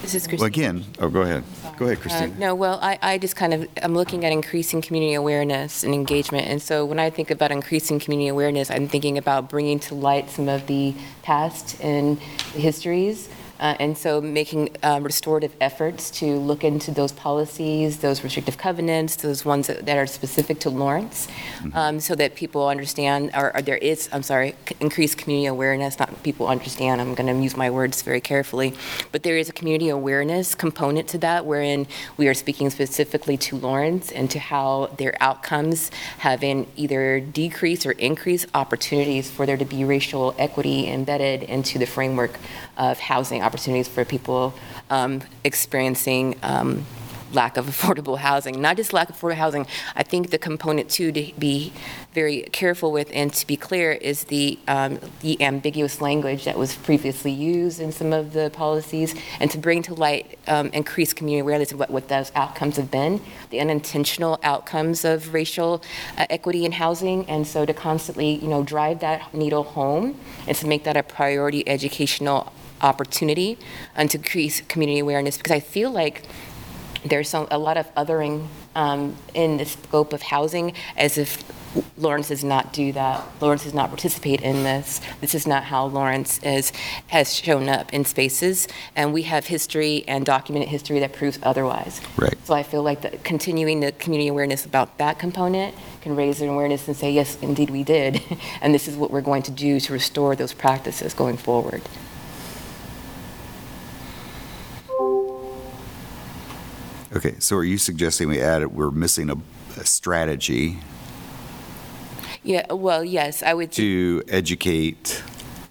[0.04, 0.76] This is well, Christine.
[0.76, 1.42] again, oh, go ahead.
[1.78, 2.38] Go ahead, Uh, Christine.
[2.38, 6.46] No, well, I, I just kind of, I'm looking at increasing community awareness and engagement.
[6.46, 10.28] And so when I think about increasing community awareness, I'm thinking about bringing to light
[10.28, 12.18] some of the past and
[12.52, 13.30] histories.
[13.64, 19.16] Uh, and so making um, restorative efforts to look into those policies, those restrictive covenants,
[19.16, 21.28] those ones that, that are specific to Lawrence,
[21.72, 25.98] um, so that people understand, or, or there is, I'm sorry, c- increased community awareness,
[25.98, 28.74] not people understand, I'm going to use my words very carefully,
[29.12, 31.86] but there is a community awareness component to that wherein
[32.18, 37.86] we are speaking specifically to Lawrence and to how their outcomes have in either decreased
[37.86, 42.38] or increased opportunities for there to be racial equity embedded into the framework
[42.76, 43.53] of housing opportunities
[43.88, 44.54] for people
[44.90, 46.84] um, experiencing um,
[47.34, 48.60] lack of affordable housing.
[48.60, 51.72] Not just lack of affordable housing, I think the component too to be
[52.12, 56.76] very careful with and to be clear is the, um, the ambiguous language that was
[56.76, 61.40] previously used in some of the policies and to bring to light um, increased community
[61.40, 65.82] awareness of what, what those outcomes have been, the unintentional outcomes of racial
[66.16, 67.28] uh, equity in housing.
[67.28, 71.02] And so to constantly, you know, drive that needle home and to make that a
[71.02, 72.52] priority educational
[72.84, 73.58] opportunity
[73.96, 76.22] and to increase community awareness because I feel like
[77.04, 81.42] there's some, a lot of othering um, in the scope of housing as if
[81.96, 83.24] Lawrence does not do that.
[83.40, 85.00] Lawrence does not participate in this.
[85.20, 86.72] This is not how Lawrence is,
[87.08, 88.68] has shown up in spaces.
[88.94, 92.00] And we have history and documented history that proves otherwise.
[92.16, 92.34] Right.
[92.44, 96.48] So I feel like the, continuing the community awareness about that component can raise an
[96.48, 98.22] awareness and say, yes, indeed we did.
[98.60, 101.82] and this is what we're going to do to restore those practices going forward.
[107.14, 108.72] Okay, so are you suggesting we add, it?
[108.72, 109.36] we're missing a,
[109.80, 110.78] a strategy
[112.42, 113.70] Yeah, well, yes, I would.
[113.72, 115.22] to educate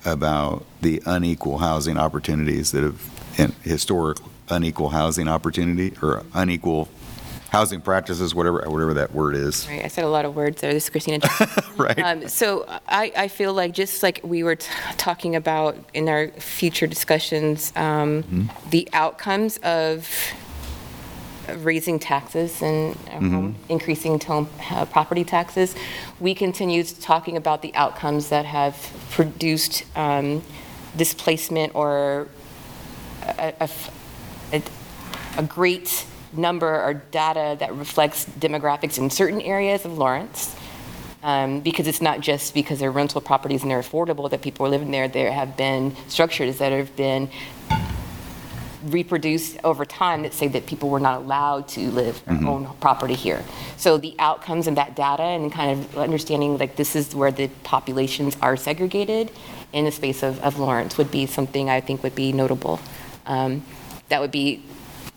[0.06, 4.20] about the unequal housing opportunities that have, and historic
[4.50, 6.88] unequal housing opportunity, or unequal
[7.50, 10.74] housing practices, whatever, whatever that word is, Right, I said a lot of words there.
[10.74, 11.20] This is Christina.
[11.78, 12.00] right?
[12.00, 14.68] Um, So I, I feel like, just like we were t-
[14.98, 20.10] talking about in our future discussions, um, the outcomes of
[21.58, 25.76] raising taxes and um, increasing home, uh, property taxes,
[26.20, 28.76] we continue talking about the outcomes that have
[29.12, 30.41] produced um,
[30.96, 32.28] displacement or
[35.38, 40.56] a great number or data that reflects demographics in certain areas of Lawrence.
[41.22, 44.70] Um, because it's not just because they're rental properties and they're affordable that people are
[44.70, 45.08] living there.
[45.08, 47.30] There have been structures that have been
[48.86, 52.48] reproduced over time that say that people were not allowed to live Mhm.
[52.48, 53.44] own property here.
[53.78, 57.48] So the outcomes of that data and kind of understanding like this is where the
[57.64, 59.32] populations are segregated
[59.72, 62.80] in the space of, of Lawrence would be something I think would be notable.
[63.26, 63.64] Um,
[64.10, 64.64] that would be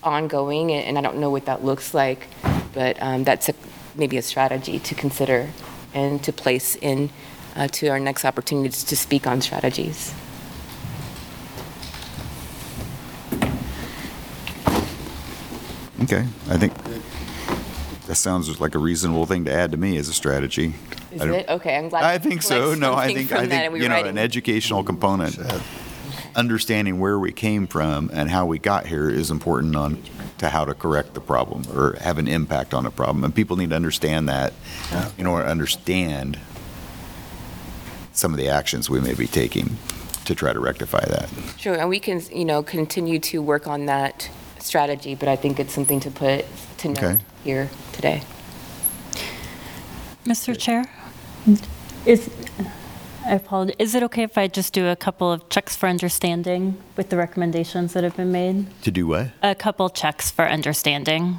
[0.02, 2.28] ongoing, and and I don't know what that looks like,
[2.72, 3.54] but um, that's a,
[3.96, 5.48] maybe a strategy to consider
[5.92, 7.10] and to place in
[7.56, 10.12] uh, to our next opportunities to speak on strategies.
[16.02, 16.72] Okay, I think
[18.06, 20.74] that sounds like a reasonable thing to add to me as a strategy.
[21.10, 21.48] Is I don't- it?
[21.48, 22.04] Okay, I'm glad.
[22.04, 22.74] I you think collect so.
[22.74, 24.22] No, I something think, from I that think, we you know, write an it.
[24.22, 25.38] educational component,
[26.34, 30.02] understanding where we came from and how we got here is important on,
[30.38, 33.24] to how to correct the problem or have an impact on the problem.
[33.24, 34.52] And people need to understand that
[35.16, 36.38] in order to understand
[38.12, 39.78] some of the actions we may be taking
[40.26, 41.28] to try to rectify that.
[41.56, 44.28] Sure, and we can, you know, continue to work on that
[44.66, 46.44] strategy, but I think it's something to put,
[46.78, 47.18] to note Okay.
[47.44, 48.22] here today.
[50.24, 50.58] Mr.
[50.58, 50.84] Chair,
[52.04, 52.28] is,
[53.24, 56.76] I apologize, is it okay if I just do a couple of checks for understanding
[56.96, 58.66] with the recommendations that have been made?
[58.82, 59.28] To do what?
[59.42, 61.38] A couple checks for understanding.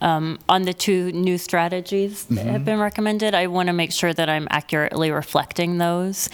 [0.00, 2.64] Um, On the two new strategies that have Mhm.
[2.64, 6.28] been recommended, I want to make sure that I'm accurately reflecting those.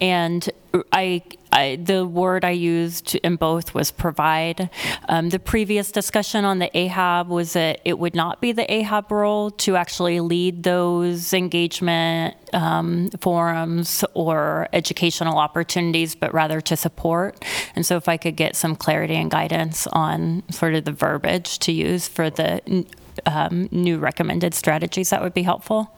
[0.00, 0.48] And
[0.92, 1.22] I,
[1.52, 4.70] I, the word I used in both was provide.
[5.08, 9.10] Um, The previous discussion on the AHAB was that it would not be the AHAB
[9.10, 17.44] role to actually lead those engagement um, forums or educational opportunities, but rather to support.
[17.74, 21.58] And so if I could get some clarity and guidance on sort of the verbiage
[21.60, 22.84] to use for the
[23.24, 25.90] um, new recommended strategies, that would be helpful.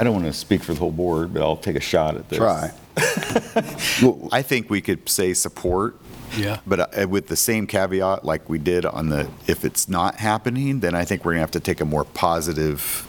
[0.00, 2.26] I don't want to speak for the whole board, but I'll take a shot at
[2.30, 2.38] this.
[2.38, 2.72] Try.
[4.32, 5.96] I think we could say support.
[6.38, 6.60] Yeah.
[6.66, 10.80] But uh, with the same caveat, like we did on the, if it's not happening,
[10.80, 13.06] then I think we're going to have to take a more positive,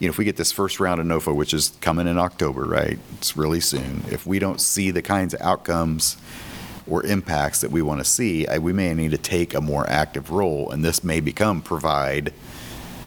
[0.00, 2.64] you know, if we get this first round of NOFA, which is coming in October,
[2.64, 2.98] right?
[3.16, 4.04] It's really soon.
[4.10, 6.18] If we don't see the kinds of outcomes
[6.86, 9.88] or impacts that we want to see, I- we may need to take a more
[9.88, 12.34] active role, and this may become provide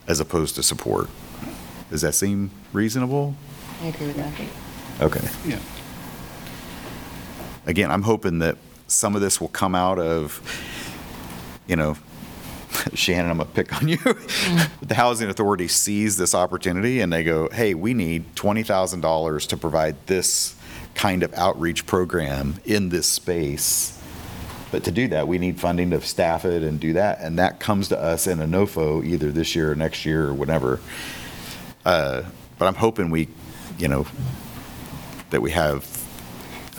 [0.07, 1.07] as opposed to support.
[1.91, 3.35] Does that seem reasonable?
[3.81, 4.33] I agree with that.
[5.01, 5.27] Okay.
[5.45, 5.59] Yeah.
[7.65, 10.41] Again, I'm hoping that some of this will come out of,
[11.67, 11.97] you know,
[12.93, 13.97] Shannon, I'm going to pick on you.
[13.97, 14.69] Mm.
[14.87, 19.95] The Housing Authority sees this opportunity and they go, hey, we need $20,000 to provide
[20.07, 20.55] this
[20.95, 23.97] kind of outreach program in this space.
[24.71, 27.19] But to do that, we need funding to staff it and do that.
[27.19, 30.33] And that comes to us in a NOFO either this year or next year or
[30.33, 30.79] whatever.
[31.85, 32.23] Uh,
[32.57, 33.27] But I'm hoping we,
[33.79, 34.05] you know,
[35.31, 35.85] that we have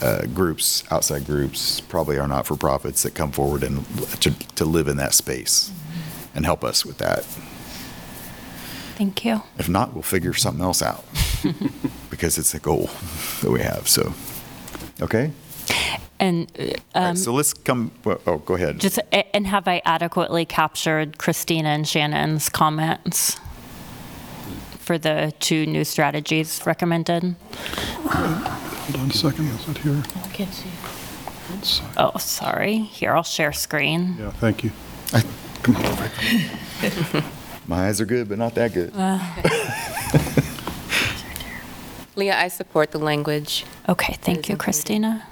[0.01, 3.85] uh, groups, outside groups, probably are not-for-profits that come forward and
[4.21, 5.71] to, to live in that space
[6.35, 7.25] and help us with that.
[8.97, 9.41] Thank you.
[9.57, 11.03] If not, we'll figure something else out
[12.09, 12.89] because it's a goal
[13.41, 14.13] that we have, so.
[15.01, 15.31] Okay?
[16.19, 18.79] And All right, um, so let's come, well, oh, go ahead.
[18.79, 23.37] just, and have I adequately captured Christina and Shannon's comments
[24.83, 27.35] for the two new strategies recommended?
[28.05, 30.03] Hold on a second, is it here?
[30.15, 30.69] I can't see.
[31.49, 31.81] Let's.
[31.97, 32.77] Oh, sorry.
[32.77, 34.17] Here, I'll share screen.
[34.19, 34.71] Yeah, thank you.
[35.63, 35.85] Come on.
[35.85, 37.23] over.
[37.67, 38.91] My eyes are good, but not that good.
[38.93, 39.19] Uh.
[42.15, 43.65] Leah, I support the language.
[43.87, 45.25] Okay, thank you, Christina.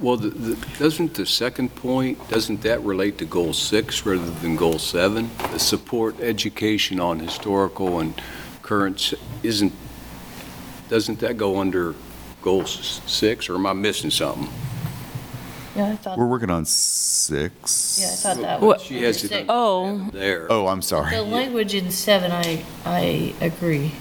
[0.00, 4.56] Well, the- the- doesn't the second point, doesn't that relate to Goal 6 rather than
[4.56, 5.30] Goal 7?
[5.52, 8.14] The Support education on historical and
[8.62, 9.72] current, s- isn't,
[10.88, 11.94] doesn't that go under
[12.42, 14.48] Goal s- 6, or am I missing something?
[15.76, 17.98] Yeah, I thought, We're working on six.
[18.00, 18.86] yeah, I thought that What- was.
[18.86, 19.44] She has it six.
[19.50, 21.14] Oh, there, Oh, I'm sorry.
[21.14, 23.92] The language in seven, I, I agree.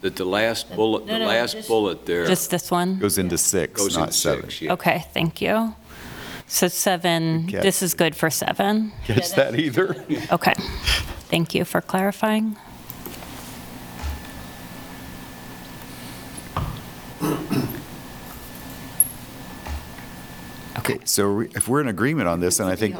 [0.00, 2.98] That the last bullet, the no, last just- bullet there just this one?
[2.98, 4.44] Goes into six, goes not seven.
[4.44, 4.72] 6, yeah.
[4.72, 5.74] Okay, thank you.
[6.46, 7.62] So seven, Good catch.
[7.62, 8.92] this is good for seven?
[9.04, 9.94] Catch that either?
[10.32, 10.54] Okay,
[11.28, 12.56] thank you for clarifying.
[20.78, 22.96] Okay, so we- if we're in agreement on this, then I think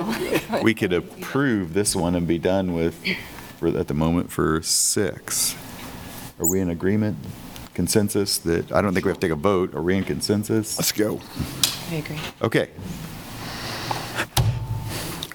[0.63, 3.03] we could approve this one and be done with,
[3.59, 5.55] for, at the moment, for six.
[6.41, 7.19] Are we in agreement,
[7.75, 10.79] consensus, that, I don't think we have to take a vote, are we in consensus?
[10.79, 11.21] Let's go.
[11.91, 12.19] I agree.
[12.41, 12.71] Okay.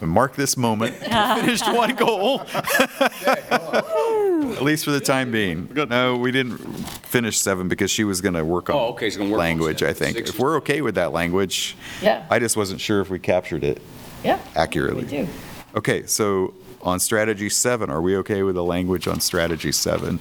[0.01, 0.95] Mark this moment,
[1.41, 2.41] finished one goal.
[2.51, 5.69] At least for the time being.
[5.89, 9.17] No, we didn't finish seven because she was going to work on Oh, okay, she's
[9.17, 10.03] gonna work on language, I seven.
[10.03, 10.17] think.
[10.17, 13.17] Six If is- we're okay with that language, Yeah, I just wasn't sure if we
[13.19, 13.81] captured it
[14.23, 15.01] yeah, accurately.
[15.03, 15.33] we accurately.
[15.73, 15.77] do.
[15.79, 20.19] Okay, so on strategy seven, are we okay with the language on strategy seven?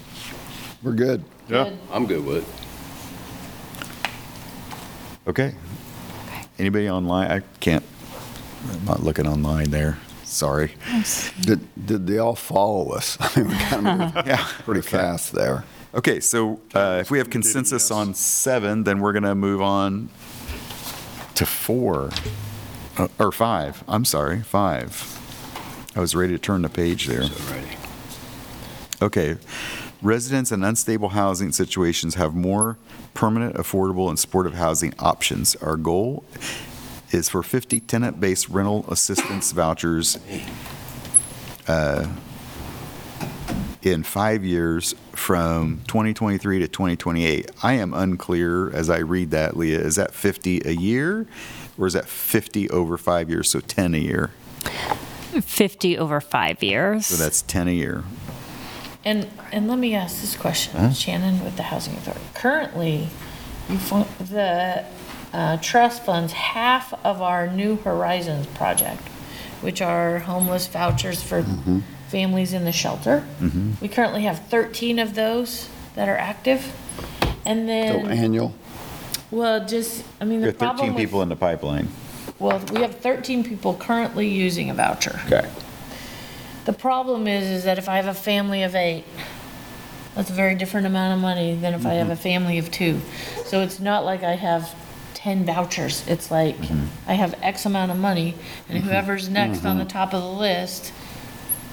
[0.84, 1.24] We're good.
[1.48, 1.70] Yeah.
[1.90, 2.54] I'm good with it.
[5.28, 5.54] Okay.
[6.58, 7.30] Anybody online?
[7.30, 7.84] I can't,
[8.70, 9.98] I'm not looking online there.
[10.24, 10.74] Sorry.
[11.40, 13.16] Did, did they all follow us?
[13.20, 14.46] I mean, we kind of moved Yeah.
[14.64, 15.64] pretty fast there.
[15.94, 20.10] Okay, so uh, if we have consensus on seven, then we're going to move on
[21.36, 22.10] to four,
[22.98, 25.20] Uh, or five, I'm sorry, five.
[25.96, 27.22] I was ready to turn the page there.
[27.22, 27.76] Alrighty.
[29.02, 29.36] Okay.
[30.04, 32.76] Residents in unstable housing situations have more
[33.14, 35.56] permanent, affordable, and supportive housing options.
[35.56, 36.24] Our goal
[37.10, 40.18] is for 50 tenant-based rental assistance vouchers
[41.66, 42.06] uh,
[43.80, 47.50] in five years from 2023 to 2028.
[47.62, 51.26] I am unclear as I read that, Leah, is that 50 a year?
[51.78, 54.32] Or is that 50 over five years, so 10 a year?
[55.40, 57.06] 50 over five years.
[57.06, 58.04] So that's 10 a year.
[59.04, 62.24] And, and let me ask this question, Shannon with the Housing Authority.
[62.34, 63.08] Currently,
[63.68, 64.84] you, fun- the
[65.32, 69.02] uh, trust funds half of our New Horizons project,
[69.60, 71.44] which are homeless vouchers for
[72.08, 73.24] families in the shelter.
[73.80, 76.72] We currently have 13 of those that are active.
[77.44, 78.54] And So then, annual,
[79.30, 81.88] well, just, I mean, We the have problem 13 people with, in the pipeline.
[82.38, 85.20] well, we have 13 people currently using a voucher.
[85.26, 85.46] Okay.
[86.64, 89.04] The problem is, is that if I have a family of eight,
[90.14, 92.22] that's a very different amount of money than if I have a mm-hmm.
[92.22, 93.00] family of two.
[93.44, 94.74] So it's not like I have
[95.14, 96.06] ten vouchers.
[96.06, 96.86] It's like mm-hmm.
[97.10, 98.34] I have X amount of money
[98.68, 98.88] and mm-hmm.
[98.88, 100.92] whoever's next on the top of the list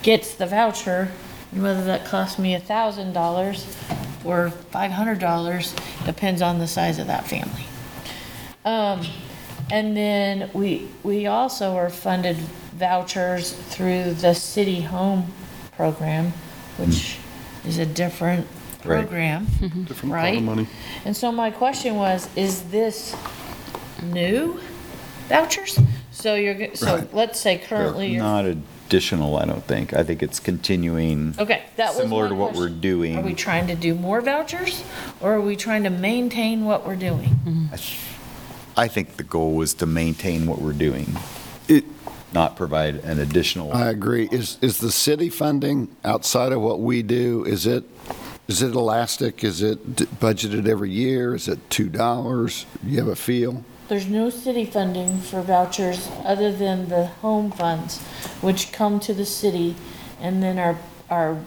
[0.01, 1.11] gets the voucher.
[1.51, 3.77] And whether that costs me a thousand dollars
[4.23, 5.75] or five hundred dollars
[6.05, 7.65] depends on the size of that family.
[8.65, 9.05] Um,
[9.71, 12.37] and then we, we also are funded
[12.82, 15.32] vouchers through the city home
[15.77, 16.34] program,
[16.77, 17.69] which hmm.
[17.69, 18.47] is a different
[18.84, 19.01] Right.
[19.07, 20.38] program, Different pot right?
[20.38, 20.67] of money.
[21.05, 23.15] And so my question was, is this
[24.01, 24.59] new
[25.29, 25.77] vouchers?
[26.09, 27.13] So you're, go- so Right.
[27.13, 29.93] let's say currently you're, Not additional, I don't think.
[29.93, 32.79] I think it's continuing, okay, that was similar my to what we're question.
[32.82, 33.17] doing.
[33.17, 34.84] Are we trying to do more vouchers
[35.21, 37.69] or are we trying to maintain what we're doing?
[38.75, 41.15] I think the goal was to maintain what we're doing,
[41.67, 41.84] it,
[42.34, 43.73] not provide an additional.
[43.73, 44.27] I agree.
[44.32, 47.84] Is, is the city funding outside of what we do, is it,
[48.47, 49.43] is it elastic?
[49.43, 51.36] Is it d- budgeted every year?
[51.36, 52.65] Is it $2?
[52.84, 53.63] Do you have a feel?
[53.88, 57.99] There's no city funding for vouchers other than the home funds,
[58.39, 59.75] which come to the city
[60.21, 60.77] and then are,
[61.09, 61.38] are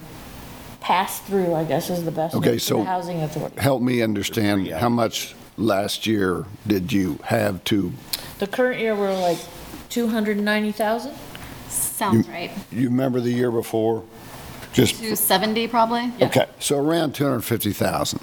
[0.81, 3.59] passed through, I guess is the best Okay, word, to so- the housing authority.
[3.59, 7.93] Help me understand, how much last year did you have to,
[8.41, 9.39] The current year, we're like
[9.95, 11.15] 290,000?
[11.69, 12.51] Sounds right.
[12.73, 14.03] you remember the year before?
[14.73, 16.13] Just, 270 probably?
[16.21, 18.21] Okay, so around 250,000.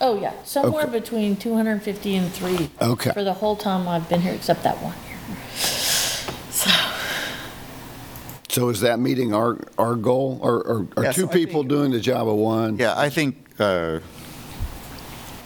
[0.00, 0.98] Oh, yeah, somewhere Okay.
[0.98, 2.68] between 250 and 3.
[2.82, 3.12] Okay.
[3.12, 5.18] For the whole time I've been here, except that one year.
[6.50, 6.70] So,
[8.48, 10.40] So is that meeting our, our goal?
[10.42, 12.76] Or, or are Yes, two I people think- doing the job of one?
[12.78, 14.00] Yeah, I think, uh,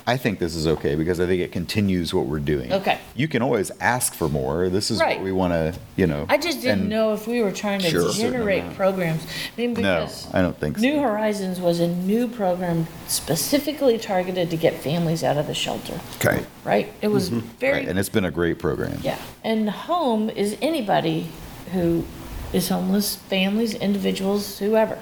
[0.09, 2.73] I think this is okay because I think it continues what we're doing.
[2.73, 2.99] Okay.
[3.17, 4.69] You can always ask for more.
[4.69, 6.27] This is what we want to, you know.
[6.29, 8.13] I just didn't and- know if we were trying to Sure.
[8.13, 9.25] generate programs.
[9.25, 10.83] I mean, No, because I don't think so.
[10.83, 15.99] New Horizons was a new program specifically targeted to get families out of the shelter,
[16.25, 16.45] Okay.
[16.65, 16.93] right?
[17.03, 17.39] It was mm-hmm.
[17.41, 19.01] Right, very, and it's been a great program.
[19.03, 19.19] yeah.
[19.43, 21.27] And home is anybody
[21.73, 22.05] who
[22.53, 24.99] is homeless, families, individuals, whoever.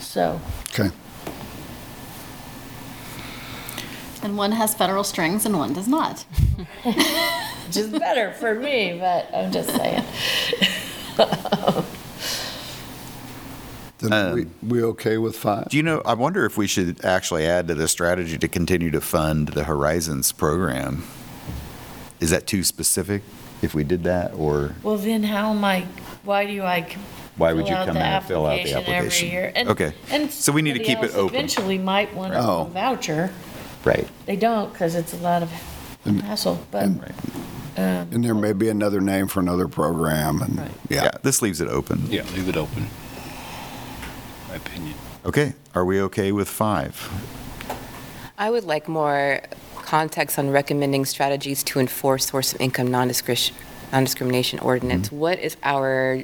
[0.00, 0.40] So,
[0.74, 0.90] Okay.
[4.22, 6.20] And one has federal strings and one does not.
[6.82, 10.04] which is better for me, but I'm just saying.
[13.98, 15.68] Then Um, we, we okay with five?
[15.70, 18.90] Do you know, I wonder if we should actually add to the strategy to continue
[18.92, 21.02] to fund the Horizons program.
[22.20, 23.22] Is that too specific
[23.60, 25.86] if we did that, or Well, then how am I,
[26.22, 26.96] why do I c-
[27.36, 29.26] why would you come the in and fill out the application application?
[29.28, 29.52] every year?
[29.54, 31.34] And- Okay, And so we need to keep it else open.
[31.36, 32.64] Eventually might want a Oh.
[32.72, 33.30] voucher.
[33.84, 35.50] Right, They don't, because it's a lot of
[36.22, 37.12] hassle, but, and- right.
[37.78, 40.70] um, And there may be another name for another program and, Right.
[40.88, 41.04] yeah.
[41.04, 42.06] Yeah, this leaves it open.
[42.10, 42.88] Yeah, leave it open.
[44.48, 44.94] My opinion.
[45.24, 47.08] Okay, are we okay with five?
[48.38, 49.40] I would like more
[49.82, 53.52] context on recommending strategies to enforce source of income non-discris-
[53.92, 55.08] non-discrimination ordinance.
[55.08, 55.18] Mm-hmm.
[55.18, 56.22] What is our,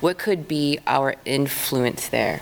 [0.00, 2.40] what could be our influence there?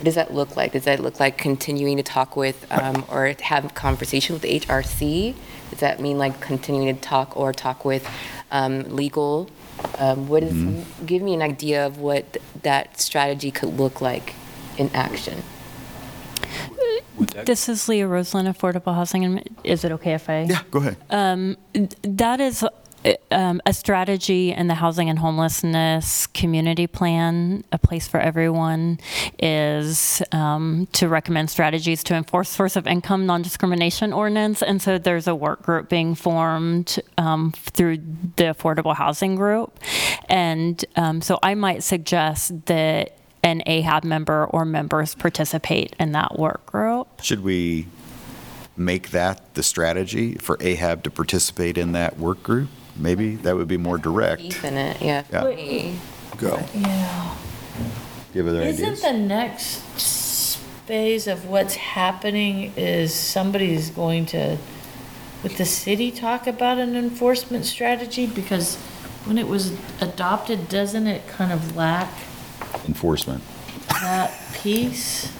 [0.00, 0.72] What does that look like?
[0.72, 5.34] Does that look like continuing to talk with um, or have conversation with the HRC?
[5.68, 8.08] Does that mean like continuing to talk or talk with
[8.50, 9.50] um, legal?
[9.98, 10.54] Um, What is,
[11.04, 14.32] give me an idea of what th- that strategy could look like
[14.78, 15.42] in action.
[17.44, 19.22] This is Leah Roseland, Affordable Housing.
[19.26, 20.44] and Is it okay if I?
[20.44, 20.96] Yeah, go ahead.
[21.10, 21.58] Um,
[22.02, 22.64] that is
[23.30, 27.64] um, a strategy in the housing and homelessness community plan.
[27.72, 28.98] A place for everyone
[29.38, 35.26] is um, to recommend strategies to enforce source of income non-discrimination ordinance, and so there's
[35.26, 37.98] a work group being formed um, through
[38.36, 39.78] the affordable housing group,
[40.28, 46.38] and um, so I might suggest that an AHAB member or members participate in that
[46.38, 47.08] work group.
[47.22, 47.86] Should we
[48.76, 52.68] make that the strategy for AHAB to participate in that work group?
[53.00, 54.42] Maybe that would be more direct.
[54.42, 55.24] Keith in it, yeah.
[55.32, 55.42] Yeah.
[55.44, 55.98] for.
[56.36, 56.62] Go.
[56.74, 57.34] Yeah.
[58.34, 59.02] Give other Isn't ideas?
[59.02, 64.58] the next phase of what's happening is somebody's going to,
[65.42, 68.26] with the city, talk about an enforcement strategy?
[68.26, 68.76] Because
[69.24, 72.12] when it was adopted, doesn't it kind of lack
[72.86, 73.42] Enforcement.
[73.88, 75.32] that piece?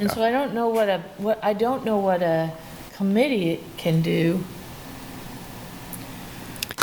[0.00, 2.52] And so I don't know what a, what, I don't know what a
[2.94, 4.44] committee can do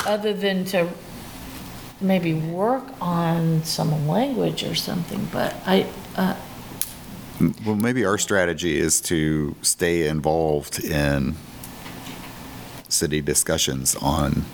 [0.06, 0.88] other than to
[2.02, 6.36] maybe work on some language or something, but I, uh,
[7.65, 11.36] Well, maybe our strategy is to stay involved in
[12.90, 14.45] city discussions on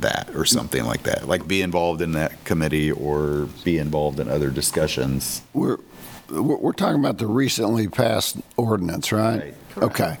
[0.00, 1.26] that or something like that.
[1.26, 5.42] Like be involved in that committee or be involved in other discussions.
[5.54, 5.78] We're,
[6.28, 9.54] we're we're talking about the recently passed ordinance, right?
[9.78, 10.18] Okay.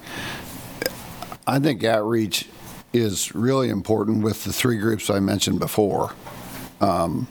[1.46, 2.48] I think outreach
[2.98, 6.12] is really important with the three groups I mentioned before,
[6.80, 7.28] um,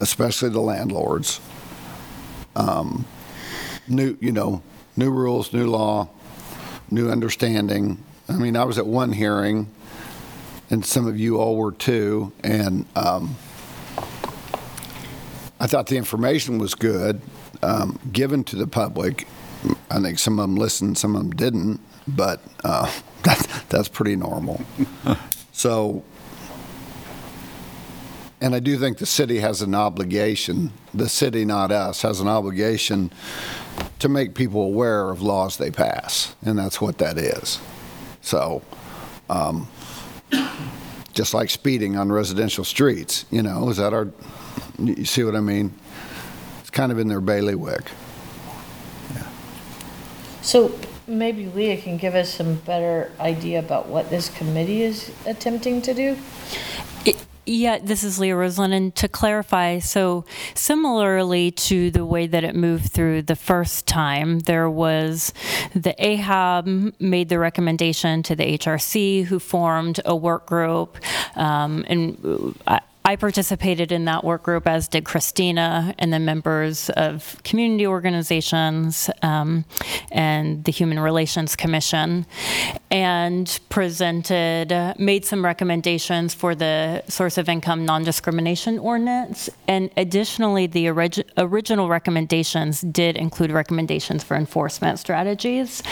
[0.00, 1.40] especially the landlords.
[2.56, 3.06] Um,
[3.90, 4.62] New, you know,
[4.96, 6.10] new rules, new law,
[6.90, 8.04] new understanding.
[8.28, 9.66] I mean, I was at one hearing,
[10.68, 13.36] and some of you all were too, and um,
[15.58, 17.22] I thought the information was good,
[17.62, 19.26] um, given to the public.
[19.90, 22.92] I think some of them listened, some of them didn't, but uh,
[23.24, 24.62] that, that's pretty normal.
[25.52, 26.04] so,
[28.40, 32.28] and I do think the city has an obligation, the city, not us, has an
[32.28, 33.10] obligation
[33.98, 37.60] to make people aware of laws they pass, and that's what that is.
[38.20, 38.62] So,
[39.28, 39.68] um,
[41.12, 44.08] just like speeding on residential streets, you know, is that our,
[44.78, 45.74] you see what I mean?
[46.60, 47.90] It's kind of in their bailiwick.
[50.42, 50.72] so
[51.08, 55.94] maybe Leah can give us some better idea about what this committee is attempting to
[55.94, 56.16] do?
[57.50, 58.74] Yeah, this is Leah Roseland.
[58.74, 64.40] And to clarify, so similarly to the way that it moved through the first time,
[64.40, 65.32] there was
[65.74, 70.98] the AHAB made the recommendation to the HRC, who formed a work group.
[71.36, 76.90] Um, and I, I participated in that work group, as did Christina, and the members
[76.90, 79.64] of community organizations um,
[80.12, 82.26] and the Human Relations Commission,
[82.90, 89.48] and presented, made some recommendations for the source of income non-discrimination ordinance.
[89.66, 95.82] And additionally, the orig- original recommendations did include recommendations for enforcement strategies.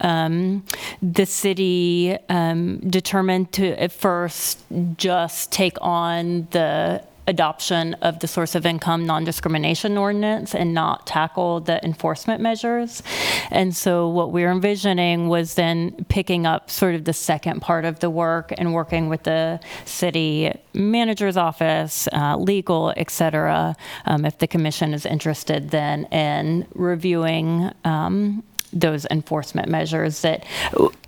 [0.00, 0.64] Um,
[1.02, 4.64] the city um, determined to at first
[4.96, 11.60] just take on the adoption of the source of income non-discrimination ordinance and not tackle
[11.60, 13.02] the enforcement measures.
[13.50, 18.00] And so what we're envisioning was then picking up sort of the second part of
[18.00, 23.74] the work and working with the city manager's office, uh, legal, et cetera,
[24.04, 28.42] um, if the commission is interested then in reviewing um,
[28.74, 30.44] those enforcement measures that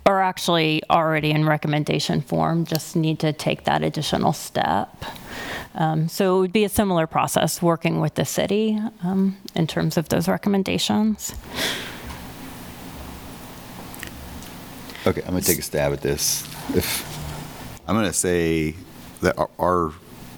[0.05, 5.03] are actually already in recommendation form, just need to take that additional step.
[5.75, 9.97] Um, so it would be a similar process working with the city um, in terms
[9.97, 11.35] of those recommendations.
[15.05, 16.43] Okay, I'm going to take a stab at this.
[16.75, 17.05] If,
[17.87, 18.75] I'm going to say
[19.21, 19.93] that our- our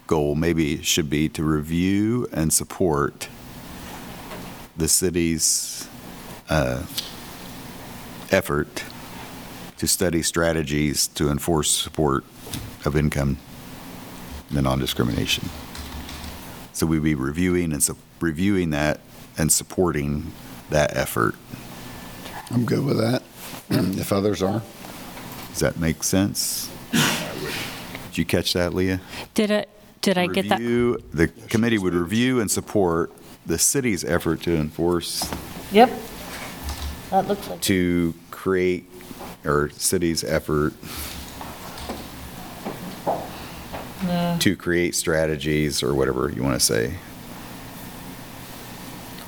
[0.08, 3.30] goal maybe should be to review and support
[4.76, 5.88] the city's
[6.50, 6.84] uh,
[8.32, 8.84] effort
[9.78, 12.24] to study strategies to enforce support
[12.86, 13.38] of income
[14.50, 15.50] and non-discrimination.
[16.74, 19.00] So we'd be reviewing and, sup- reviewing that
[19.38, 20.32] and supporting
[20.70, 21.36] that effort.
[22.52, 23.24] I'm good with that,
[23.70, 24.62] if others are.
[25.50, 26.70] Does that make sense?
[26.92, 29.02] Did you catch that, Leah?
[29.34, 29.70] Did it?
[30.02, 30.60] Did I get that?
[31.14, 33.12] The committee would review and support
[33.46, 35.30] the city's effort to enforce
[35.72, 35.92] Yep.
[37.12, 37.62] That looks like.
[37.62, 38.86] to create,
[39.46, 40.74] or city's effort
[44.06, 44.38] No.
[44.40, 46.94] to create strategies or whatever you want to say.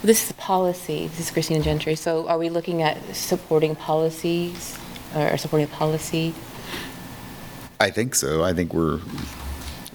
[0.03, 1.95] This is policy, this is Christina Gentry.
[1.95, 4.77] So are we looking at supporting policies
[5.15, 6.33] or supporting policy?
[7.79, 8.43] I think so.
[8.43, 8.99] I think we're,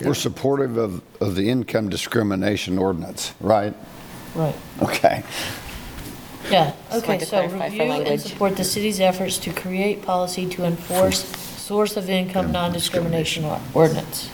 [0.05, 3.75] We're supportive of, of the income discrimination ordinance, right?
[4.35, 4.55] Right.
[4.83, 5.23] Okay.
[6.51, 8.21] Yeah, Just okay, wanted to so clarify for review and language.
[8.21, 14.31] support the city's efforts to create policy to enforce source of income non-discrimination or- ordinance.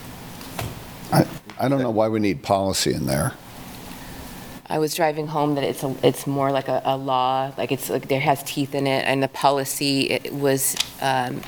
[1.10, 1.26] I,
[1.58, 3.32] I don't know why we need policy in there.
[4.66, 7.88] I was driving home that it's, a it's more like a, a law, like it's,
[7.90, 11.40] like there has teeth in it, and the policy it was, um,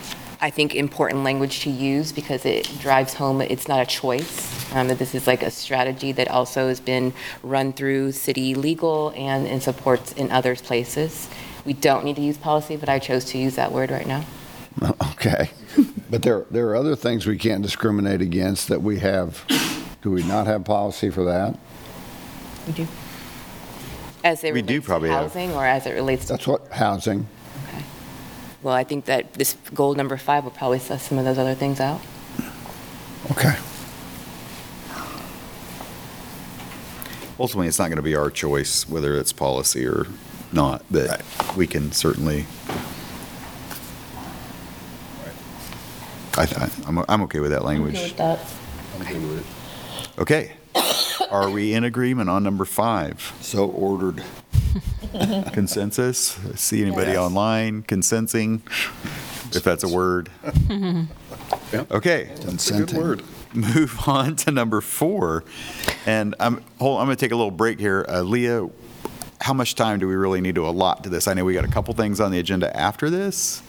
[0.45, 4.89] I think, important language to use because it drives home, it's not a choice, um,
[4.89, 9.47] that this is like a strategy that also has been run through city legal and
[9.47, 11.31] in supports in other places.
[11.65, 14.23] We don't need to use policy, but I chose to use that word right now.
[15.13, 15.51] Okay.
[16.11, 19.43] But there, there are other things we can't discriminate against that we have.
[20.03, 21.59] Do we not have policy for that?
[22.67, 22.87] We do.
[24.23, 25.23] As it We do relates to probably have.
[25.23, 27.27] housing or as it relates to That's what, housing.
[28.65, 31.55] Well, I think that this goal number five will probably suss some of those other
[31.55, 32.01] things out.
[33.33, 33.55] Okay.
[37.39, 40.07] ultimately, it's not going to be our choice whether it's policy or
[40.51, 41.23] not, but
[41.57, 42.47] we can certainly.
[46.37, 47.95] I, I- I'm, I'm okay with that Okay language.
[47.95, 48.41] with that.
[50.19, 50.53] Okay.
[51.31, 53.33] Are we in agreement on number five?
[53.43, 54.23] So ordered.
[55.53, 56.39] Consensus?
[56.57, 57.19] See anybody Yes.
[57.19, 58.63] online consenting?
[59.53, 60.31] If that's a word.
[61.91, 62.31] Okay.
[62.43, 62.99] Consenting.
[62.99, 63.23] word.
[63.53, 65.45] Move on to number four.
[66.07, 68.05] And I'm, hold, I'm going to take a little break here.
[68.09, 68.69] Uh, Leah,
[69.41, 71.27] how much time do we really need to allot to this?
[71.29, 73.63] I know we got a couple things on the agenda after this.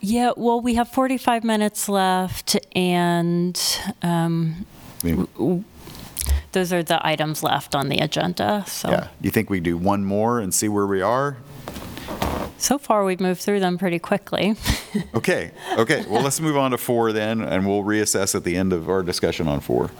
[0.00, 3.60] Yeah, well, we have 45 minutes left, and
[4.02, 4.64] um,
[5.02, 5.64] I mean,
[6.52, 8.64] those are the items left on the agenda.
[8.66, 9.08] So, yeah.
[9.20, 11.36] Do you think we do one more and see where we are?
[12.58, 14.56] so far we've moved through them pretty quickly.
[15.14, 16.04] Okay, okay.
[16.08, 19.02] Well, let's move on to four then, and we'll reassess at the end of our
[19.02, 19.90] discussion on four.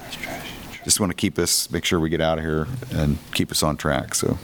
[0.82, 3.62] Just want to keep us, make sure we get out of here and keep us
[3.62, 4.38] on track, so.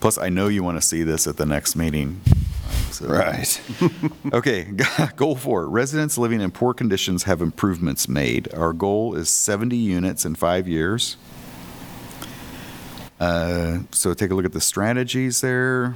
[0.00, 2.20] Plus, I know you want to see this at the next meeting.
[2.92, 3.60] So- Right.
[4.32, 4.64] Okay,
[5.16, 8.52] goal four, residents living in poor conditions have improvements made.
[8.54, 11.16] Our goal is 70 units in five years.
[13.20, 15.94] Uh, So take a look at the strategies there.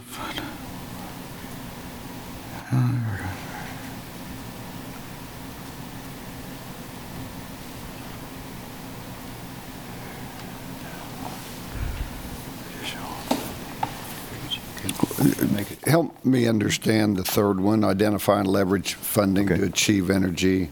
[15.87, 20.71] Help me understand the third one, identify and leverage funding to achieve energy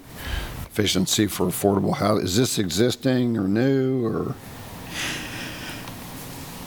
[0.66, 2.24] efficiency for affordable housing.
[2.24, 4.34] Is this existing or new or?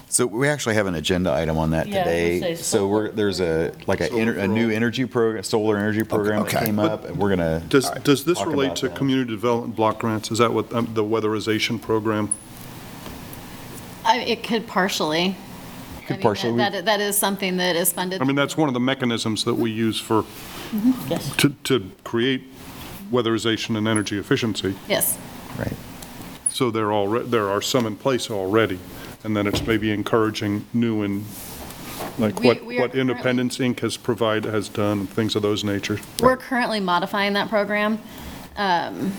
[0.10, 2.56] So we actually have an agenda item on that Yeah, I was gonna today.
[2.56, 6.44] say So we're, there's a, like a, ener- a new energy program, solar energy program
[6.44, 6.66] that okay.
[6.66, 7.60] came up, and we're gonna.
[7.70, 8.98] Does, does this talk relate to that.
[8.98, 10.32] community development block grants?
[10.32, 12.32] Is that what, um, the weatherization program?
[14.04, 15.36] I, it could partially.
[16.10, 16.58] I mean, partially.
[16.58, 18.22] That, that is something that is funded.
[18.22, 20.26] I mean, that's one of the mechanisms that we use for,
[21.08, 21.36] Yes.
[21.38, 22.44] to, to create
[23.12, 24.76] weatherization and energy efficiency.
[24.88, 25.18] Yes.
[25.58, 25.74] Right.
[26.50, 28.80] So there are, there are some in place already,
[29.24, 31.26] and then it's maybe encouraging new and,
[32.18, 33.80] like We- what, we are what Independence Inc.
[33.82, 36.00] has provided, has done, things of those nature.
[36.22, 38.00] We're currently modifying that program.
[38.56, 39.14] Um,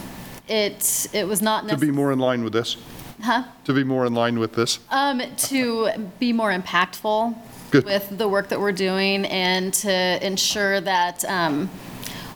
[0.51, 2.78] It, it was not To be necessarily, more in line with this,
[3.22, 3.44] huh?
[3.64, 4.78] to be more in line with this.
[4.90, 7.36] Um, to be more impactful
[7.70, 7.84] Good.
[7.84, 11.70] with the work that we're doing and to ensure that, um,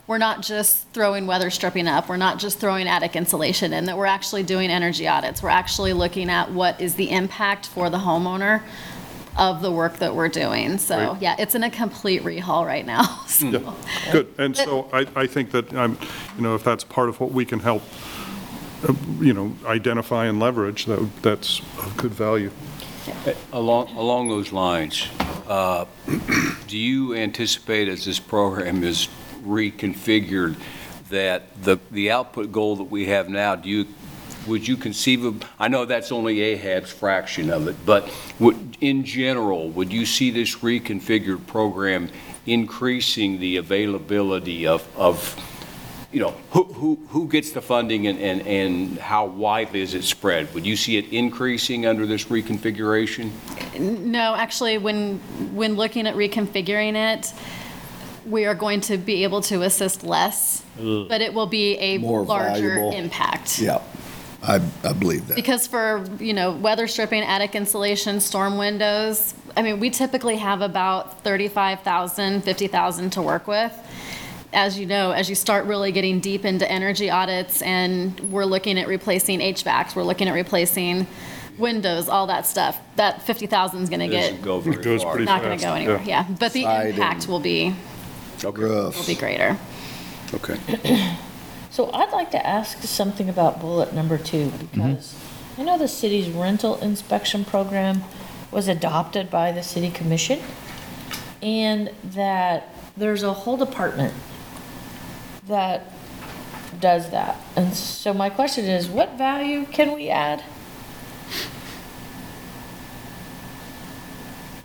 [0.05, 3.97] we're not just throwing weather stripping up, we're not just throwing attic insulation in, that
[3.97, 5.41] we're actually doing energy audits.
[5.41, 8.61] We're actually looking at what is the impact for the homeowner
[9.37, 10.77] of the work that we're doing.
[10.77, 11.21] So, Great.
[11.21, 13.03] yeah, it's in a complete rehaul right now.
[13.27, 13.47] so.
[13.47, 13.73] Yeah,
[14.11, 14.33] good.
[14.37, 15.97] And so I, I think that, um,
[16.35, 17.81] you know, if that's part of what we can help,
[19.19, 22.51] you know, identify and leverage, that, that's of good value.
[23.51, 25.07] Along, along those lines,
[25.47, 25.85] uh,
[26.67, 29.07] do you anticipate as this program is
[29.43, 30.55] reconfigured,
[31.09, 33.87] that the, the output goal that we have now, do you,
[34.47, 39.03] would you conceive of, I know that's only Ahab's fraction of it, but would, in
[39.03, 42.09] general, would you see this reconfigured program
[42.45, 45.35] increasing the availability of, of
[46.13, 50.03] you know, who, who, who gets the funding and, and, and how widely is it
[50.03, 50.53] spread?
[50.53, 53.31] Would you see it increasing under this reconfiguration?
[53.79, 55.17] No, actually, when,
[55.55, 57.33] when looking at reconfiguring it,
[58.27, 62.23] we are going to be able to assist less, but it will be a More
[62.23, 62.91] larger valuable.
[62.93, 63.59] impact.
[63.59, 63.81] Yeah,
[64.43, 65.35] I, I believe that.
[65.35, 70.61] Because for, you know, weather stripping, attic insulation, storm windows, I mean, we typically have
[70.61, 73.73] about 35,000, 50,000 to work with.
[74.53, 78.77] As you know, as you start really getting deep into energy audits and we're looking
[78.77, 81.07] at replacing HVACs, we're looking at replacing
[81.57, 85.13] windows, all that stuff, that 50,000 is going to Doesn't get, go very Goes far.
[85.13, 86.27] pretty not going to go anywhere, yeah.
[86.27, 86.35] yeah.
[86.39, 86.93] But the Siding.
[86.93, 87.75] impact will be,
[88.43, 88.97] Roofs.
[88.97, 89.57] will be greater.
[90.33, 90.57] Okay.
[91.69, 95.61] So I'd like to ask something about bullet number two, because mm-hmm.
[95.61, 98.03] I know the city's rental inspection program
[98.51, 100.39] was adopted by the city commission,
[101.41, 104.13] and that there's a whole department
[105.47, 105.91] that
[106.79, 107.37] does that.
[107.55, 110.43] And so my question is, what value can we add?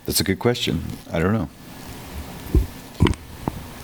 [0.06, 0.84] That's a good question.
[1.12, 1.48] I don't know.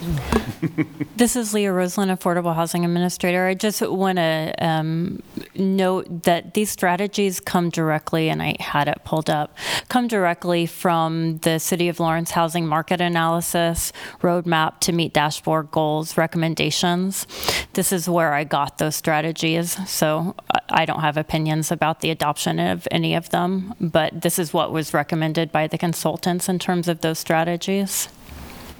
[1.16, 3.46] This is Leah Roseland, Affordable Housing Administrator.
[3.46, 5.22] I just want to um,
[5.54, 9.56] note that these strategies come directly, and I had it pulled up,
[9.88, 16.16] come directly from the City of Lawrence Housing Market Analysis Roadmap to Meet Dashboard Goals
[16.16, 17.28] recommendations.
[17.74, 22.10] This is where I got those strategies, so I- I don't have opinions about the
[22.10, 26.58] adoption of any of them, but this is what was recommended by the consultants in
[26.58, 28.08] terms of those strategies.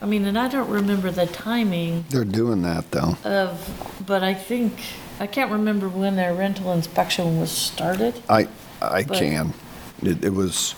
[0.03, 3.17] I mean, and I don't remember the timing They're doing that, though.
[3.25, 4.75] of, but I think,
[5.21, 8.21] I can't remember when their rental inspection was started.
[8.29, 8.49] I,
[8.83, 9.55] I But- can.
[10.03, 10.75] It, it was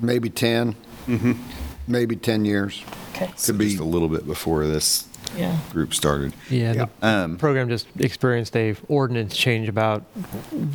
[0.00, 0.74] maybe 10,
[1.06, 1.32] mm-hmm.
[1.86, 2.82] maybe 10 years.
[3.14, 3.30] Okay.
[3.44, 5.56] Could be, Just a little bit before this Yeah.
[5.72, 6.32] group started.
[6.50, 6.86] Yeah, Yeah.
[7.00, 10.02] the Um, program just experienced a ordinance change about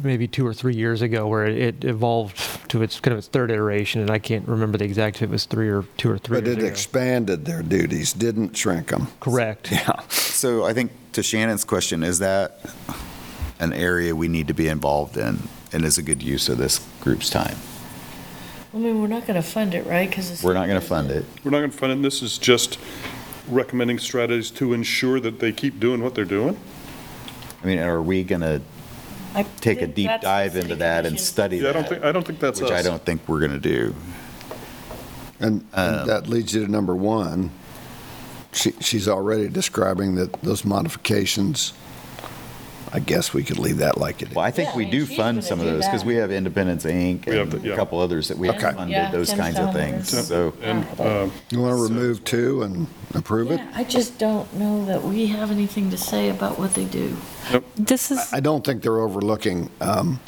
[0.03, 3.52] maybe two or three years ago where it evolved to its kind of its third
[3.52, 6.38] iteration, and I can't remember the exact if it was three or two or three
[6.40, 6.68] but years it ago.
[6.68, 9.07] expanded their duties, didn't shrink them.
[9.19, 9.72] Correct.
[9.72, 9.99] Yeah.
[10.10, 12.60] So I think to Shannon's question, is that
[13.60, 15.40] an area we need to be involved in
[15.73, 17.56] and is a good use of this group's time?
[18.73, 20.10] I mean, we're not gonna fund it, right?
[20.10, 21.26] Because We're not going to fund does it.
[21.45, 22.77] We're not going to fund it, this is just
[23.47, 26.57] recommending strategies to ensure that they keep doing what they're doing?
[27.63, 28.61] I mean, are we going to
[29.34, 31.69] I take a think deep that's the dive city into that and commission's- study Yeah,
[31.69, 32.07] I don't think, that?
[32.07, 32.69] I don't think that's us.
[32.69, 33.95] Which I don't think we're going to do.
[35.39, 37.51] And and um, that leads you to number one.
[38.53, 41.73] She, she's already describing that those modifications,
[42.95, 44.35] I guess we could leave that like it is.
[44.35, 46.01] Well, I think Yeah, we I do she's fund gonna some of do those because
[46.01, 46.07] that.
[46.07, 47.26] we have Independence Inc.
[47.26, 47.73] We have and the- yeah.
[47.73, 48.72] a couple others that we have Okay.
[48.73, 49.91] funded Yeah, those Tim's kinds of down there.
[49.91, 50.27] things.
[50.27, 53.59] So And, uh, You want to remove two and approve it?
[53.59, 57.17] Yeah, I just don't know that we have anything to say about what they do.
[57.76, 60.22] This is I don't think they're overlooking um,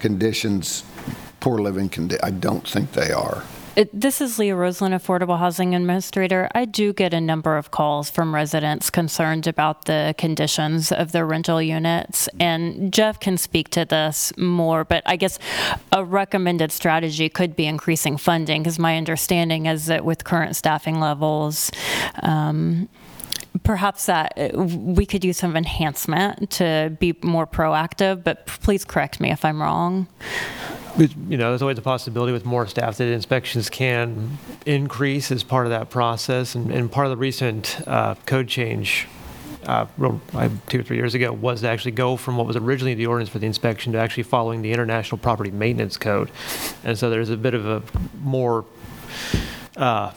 [0.00, 0.84] conditions,
[1.40, 3.42] poor living condi, I don't think they are.
[3.76, 6.48] It- This is Leah Roseland, Affordable Housing Administrator.
[6.54, 11.26] I do get a number of calls from residents concerned about the conditions of their
[11.26, 15.38] rental units, and Jeff can speak to this more, but I guess
[15.92, 20.98] a recommended strategy could be increasing funding, because my understanding is that with current staffing
[20.98, 21.70] levels,
[22.22, 22.88] um,
[23.62, 29.20] perhaps that uh, we could use some enhancement to be more proactive, but please correct
[29.20, 30.06] me if I'm wrong.
[30.98, 35.66] You know, there's always a possibility with more staff that inspections can increase as part
[35.66, 36.54] of that process.
[36.54, 39.06] And, and part of the recent uh, code change,
[39.64, 39.84] uh,
[40.68, 43.28] two or three years ago, was to actually go from what was originally the ordinance
[43.28, 46.30] for the inspection to actually following the International Property Maintenance Code.
[46.82, 47.82] And so there's a bit of a
[48.22, 48.64] more
[49.76, 50.12] uh,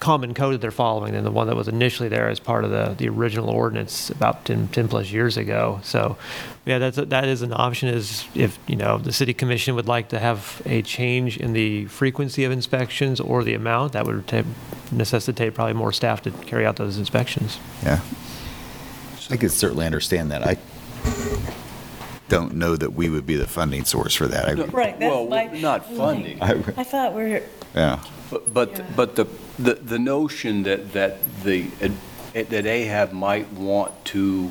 [0.00, 2.70] common code that they're following than the one that was initially there as part of
[2.70, 5.80] the, the original ordinance about 10, 10 plus years ago.
[5.82, 6.16] So,
[6.64, 7.88] yeah, that's a, that is an option.
[7.88, 11.86] Is if you know the city commission would like to have a change in the
[11.86, 14.44] frequency of inspections or the amount, that would ta-
[14.90, 17.58] necessitate probably more staff to carry out those inspections.
[17.82, 18.00] Yeah.
[19.30, 20.46] I could certainly understand that.
[20.46, 20.56] I
[22.28, 24.48] don't know that we would be the funding source for that.
[24.48, 26.42] I- Right, that's Well, my- not funding.
[26.42, 27.42] I- I thought we're,
[27.74, 27.98] Yeah.
[28.32, 29.26] But, but, but the,
[29.58, 31.64] the, the notion that, that the,
[32.32, 34.50] that AHAB might want to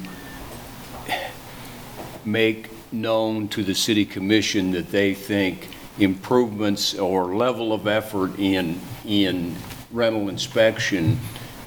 [2.24, 5.68] make known to the city commission that they think
[5.98, 9.56] improvements or level of effort in, in
[9.92, 11.20] rental inspection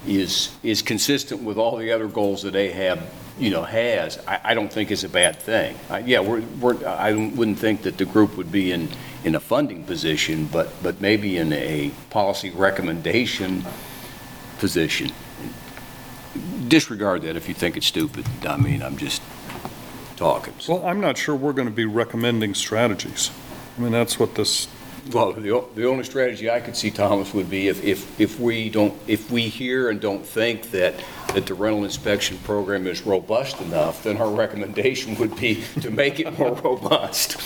[0.07, 3.01] is, is consistent with all the other goals that AHAB,
[3.37, 5.75] you know, has, I, I don't think is a bad thing.
[5.89, 8.87] I- Yeah, we're, we're, I wouldn't think that the group would be in,
[9.25, 13.65] in a funding position, but, but maybe in a policy recommendation
[14.59, 15.11] position.
[16.67, 18.25] disregard that if you think it's stupid.
[18.47, 19.21] I mean, I'm just
[20.15, 20.53] talking.
[20.67, 23.31] Well, I'm not sure we're going to be recommending strategies.
[23.77, 24.67] I mean, that's what this,
[25.11, 28.39] Well, the, o- the only strategy I could see, Thomas, would be if, if, if
[28.39, 30.95] we don't, if we hear and don't think that,
[31.33, 36.19] that the rental inspection program is robust enough, then our recommendation would be to make
[36.19, 37.37] it more robust.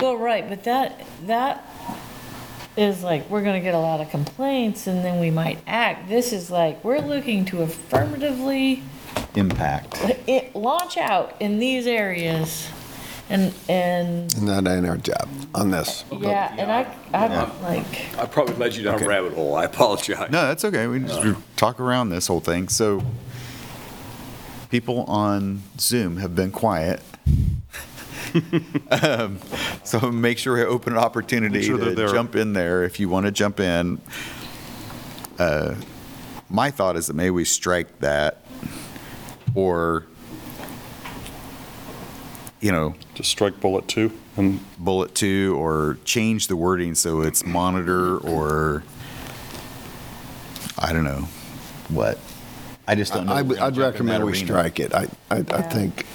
[0.00, 1.64] Well, right, but that, that
[2.76, 6.08] is like, we're gonna get a lot of complaints and then we might act.
[6.08, 8.82] This is like, we're looking to affirmatively
[9.36, 9.98] Impact.
[10.26, 12.68] it- launch out in these areas.
[13.30, 16.04] And, and, And that ain't our job on this.
[16.12, 17.86] yeah, and I, I'm like,
[18.18, 19.06] I probably led you down Okay.
[19.06, 19.54] a rabbit hole.
[19.56, 20.30] I apologize.
[20.30, 20.86] No, that's okay.
[20.86, 22.68] We just talk around this whole thing.
[22.68, 23.02] So
[24.70, 27.00] people on Zoom have been quiet.
[28.90, 29.38] Um,
[29.84, 32.08] So make sure we open an opportunity Make sure they're to there.
[32.08, 34.00] jump in there if you want to jump in.
[35.38, 35.76] Uh,
[36.50, 38.44] My thought is that maybe we strike that
[39.54, 40.04] or,
[42.64, 47.44] you know, just strike bullet two and bullet two or change the wording so it's
[47.44, 48.82] monitor or,
[50.78, 51.28] I don't know,
[51.90, 52.18] what?
[52.88, 53.34] I just don't know.
[53.34, 54.46] I if would- we're gonna I'd jump in that recommend we arena.
[54.46, 54.94] strike it.
[54.94, 55.60] I, I, I Yeah.
[55.68, 56.06] think,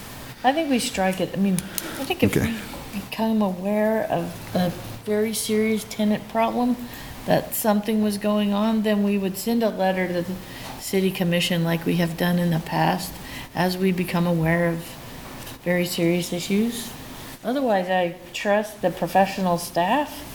[0.43, 1.29] I think we strike it.
[1.35, 1.53] I mean,
[1.99, 2.51] I think if Okay.
[2.93, 4.71] we become aware of a
[5.05, 6.77] very serious tenant problem,
[7.27, 10.33] that something was going on, then we would send a letter to the
[10.81, 13.11] city commission like we have done in the past
[13.53, 14.83] as we become aware of
[15.63, 16.91] very serious issues.
[17.43, 20.25] Otherwise, I trust the professional staff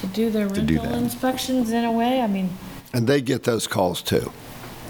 [0.00, 1.02] to do their To do rental that.
[1.02, 2.20] inspections in a way.
[2.20, 2.50] I mean,
[2.92, 4.32] and they get those calls too.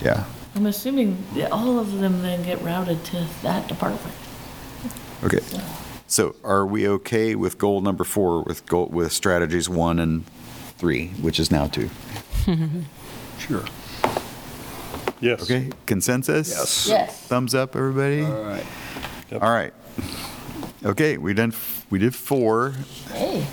[0.02, 0.24] Yeah.
[0.56, 4.14] I'm assuming that all of them then get routed to that department.
[5.22, 5.40] Okay.
[6.06, 10.24] So are we okay with goal number four with goal, with strategies one and
[10.78, 11.90] three, which is now two?
[13.38, 13.64] Sure.
[15.20, 15.42] yes.
[15.44, 16.50] Okay, consensus?
[16.50, 16.86] Yes.
[16.88, 17.20] Yes.
[17.26, 18.20] Thumbs up, everybody?
[18.22, 18.66] All right.
[19.32, 19.72] All right.
[20.84, 21.52] Okay, we done,
[21.90, 22.74] we did four.
[23.12, 23.46] Hey.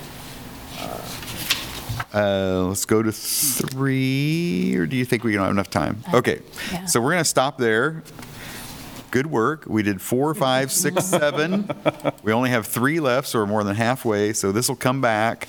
[2.14, 6.02] Uh, let's go to three, or do you think we don't have enough time?
[6.14, 6.42] Okay,
[6.72, 6.86] Yeah.
[6.86, 8.02] so we're gonna stop there.
[9.12, 9.66] Good work.
[9.68, 11.70] We did four, five, six, seven.
[12.24, 15.48] We only have three left, so we're more than halfway, so this will come back.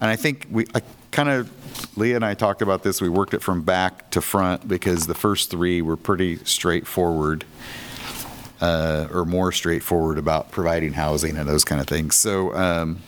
[0.00, 0.82] And I think we, I
[1.12, 1.50] kind of,
[1.96, 5.14] Leah and I talked about this, we worked it from back to front because the
[5.14, 7.44] first three were pretty straightforward,
[8.60, 12.14] uh, or more straightforward about providing housing and those kind of things.
[12.16, 12.98] So, um,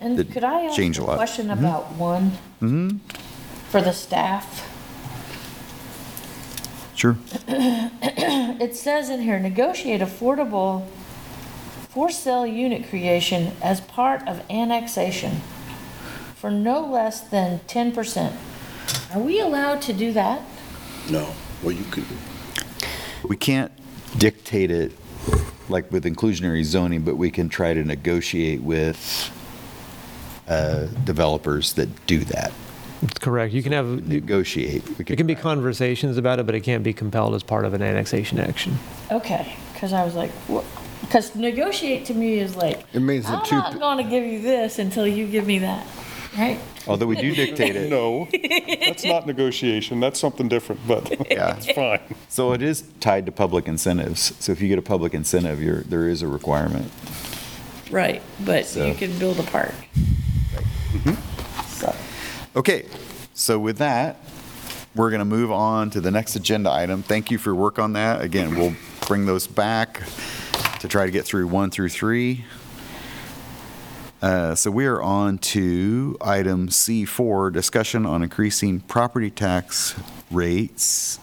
[0.00, 1.16] And Did could I ask change a a lot.
[1.16, 2.32] question about one?
[3.70, 4.70] For the staff?
[6.94, 7.16] sure.
[8.56, 10.86] It says in here, negotiate affordable
[11.90, 15.40] for-sale unit creation as part of annexation
[16.36, 18.32] for no less than 10%.
[19.12, 20.40] Are we allowed to do that?
[21.10, 21.34] No.
[21.62, 22.04] Well, you could,
[23.28, 23.72] We can't
[24.18, 24.92] dictate it
[25.68, 29.30] like with inclusionary zoning, but we can try to negotiate with
[30.48, 32.52] uh, developers that do that.
[33.00, 33.52] That's correct.
[33.52, 34.86] You can have, Negotiate.
[34.98, 37.74] We it can be conversations about it, but it can't be compelled as part of
[37.74, 38.78] an annexation action.
[39.10, 40.30] Okay, because I was like.
[41.00, 44.24] Because negotiate to me is like, It means the I'm two, not going to give
[44.24, 45.86] you this until you give me that,
[46.36, 46.58] right?
[46.86, 47.90] Although we do dictate it.
[47.94, 48.28] No,
[48.86, 50.00] that's not negotiation.
[50.00, 51.56] That's something different, but Yeah.
[51.56, 52.00] it's fine.
[52.28, 54.32] So it is tied to public incentives.
[54.40, 56.90] So if you get a public incentive, you're, there is a requirement.
[57.90, 59.74] Right, but So- you can build a park.
[60.92, 61.68] Mm-hmm.
[61.68, 61.94] So,
[62.56, 62.86] Okay,
[63.34, 64.16] so with that,
[64.94, 67.02] we're going to move on to the next agenda item.
[67.02, 68.20] Thank you for your work on that.
[68.22, 68.74] Again, we'll
[69.08, 70.02] bring those back
[70.80, 72.44] to try to get through one through three.
[74.24, 79.94] Uh, So we are on to item C4, discussion on increasing property tax
[80.30, 81.18] rates.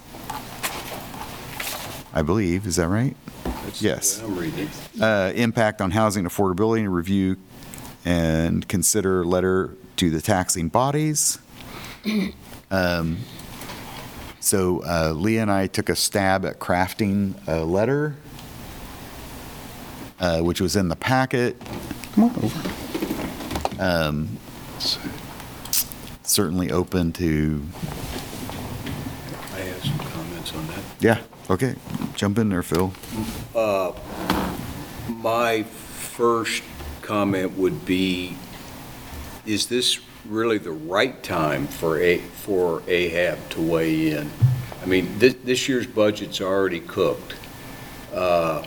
[2.14, 3.16] I believe, is that right?
[3.44, 4.22] that's Yes.
[4.22, 4.70] I'm reading.
[5.02, 7.38] uh, impact on housing affordability and review
[8.06, 11.40] and consider letter to the taxing bodies.
[12.74, 13.18] Um,
[14.40, 18.16] So uh, Leah and I took a stab at crafting a letter,
[20.20, 21.60] uh, which was in the packet.
[22.14, 22.91] Come on over.
[23.82, 24.38] Um,
[26.24, 27.62] Certainly open to,
[29.54, 30.80] I have some comments on that.
[31.02, 31.76] yeah, okay,
[32.16, 32.94] jump in there, Phil.
[35.10, 36.64] My first
[37.02, 38.38] comment would be,
[39.46, 44.32] is this really the right time for A, for Ahab to weigh in?
[44.82, 47.36] I mean, this, this year's budget's already cooked.
[48.14, 48.66] Uh,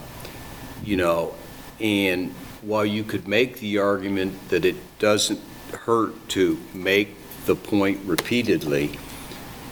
[0.84, 1.34] You know,
[1.80, 2.34] and
[2.64, 5.40] while you could make the argument that it doesn't
[5.72, 8.98] hurt to make the point repeatedly,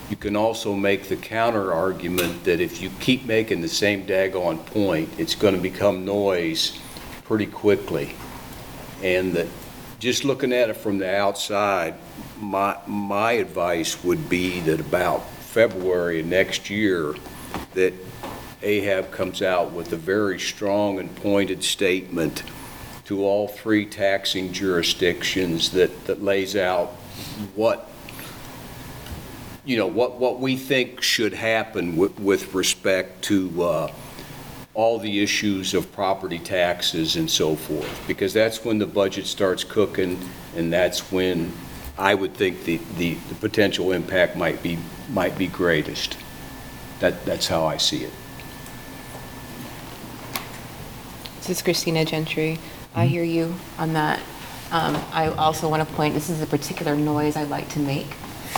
[0.09, 4.63] you can also make the counter argument that if you keep making the same daggone
[4.67, 6.79] point, it's going to become noise
[7.23, 8.15] pretty quickly.
[9.01, 9.47] And that,
[9.99, 11.95] just looking at it from the outside,
[12.39, 17.15] my, my advice would be that about February of next year,
[17.73, 17.93] that
[18.61, 22.43] Ahab comes out with a very strong and pointed statement
[23.13, 26.87] to all three taxing jurisdictions that, that lays out
[27.55, 27.87] what,
[29.65, 33.91] you know, what, what we think should happen with, with respect to, uh,
[34.73, 39.63] all the issues of property taxes and so forth, because that's when the budget starts
[39.63, 40.19] cooking,
[40.55, 41.53] and that's when
[41.95, 44.79] I would think the, the, the potential impact might be,
[45.11, 46.17] might be greatest.
[47.01, 48.13] That, that's how I see it.
[51.37, 52.57] This is Christina Gentry.
[52.95, 54.19] I hear you on that.
[54.71, 58.07] Um, I also want to point, this is a particular noise I'd like to make,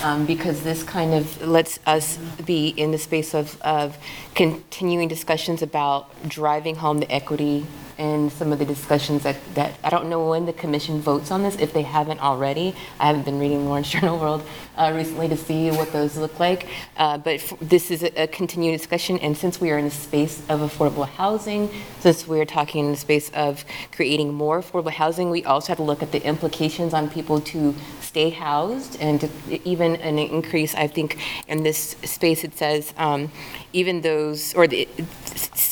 [0.03, 3.97] um, because this kind of lets us be in the space of, of
[4.33, 7.65] continuing discussions about driving home the equity
[7.97, 11.43] and some of the discussions that, that, I don't know when the commission votes on
[11.43, 12.76] this, if they haven't already.
[12.99, 14.43] I haven't been reading Lawrence Journal World
[14.77, 16.67] uh, recently to see what those look like.
[16.97, 19.91] Uh, But f- this is a a continued discussion, and since we are in the
[19.91, 21.69] space of affordable housing,
[21.99, 25.84] since we're talking in the space of creating more affordable housing, we also have to
[25.84, 29.30] look at the implications on people to stay housed and
[29.65, 31.17] even an increase, I think,
[31.47, 33.31] in this space, it says, um,
[33.73, 34.88] even those, or the,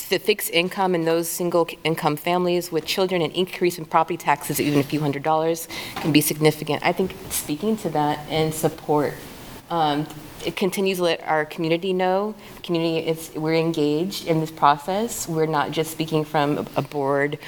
[0.09, 4.59] the fixed income in those single income families with children, an increase in property taxes,
[4.59, 6.85] even a few hundred dollars, can be significant.
[6.85, 9.13] I think speaking to that and support,
[9.69, 10.05] um,
[10.45, 15.27] it continues to let our community know, community is, we're engaged in this process.
[15.27, 17.39] We're not just speaking from a board,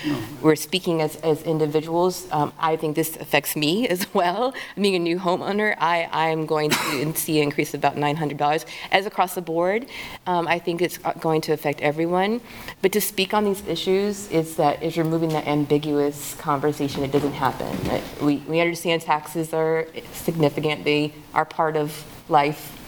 [0.41, 2.27] we're speaking as, as individuals.
[2.31, 4.53] Um, I think this affects me as well.
[4.75, 9.05] Being a new homeowner, I, I'm going to see an increase of about $900 as
[9.05, 9.85] across the board.
[10.27, 12.41] Um, I think it's going to affect everyone.
[12.81, 17.03] But to speak on these issues is that is removing that ambiguous conversation.
[17.03, 17.75] It doesn't happen.
[17.89, 20.83] Uh, We, we understand taxes are significant.
[20.83, 22.84] They are part of life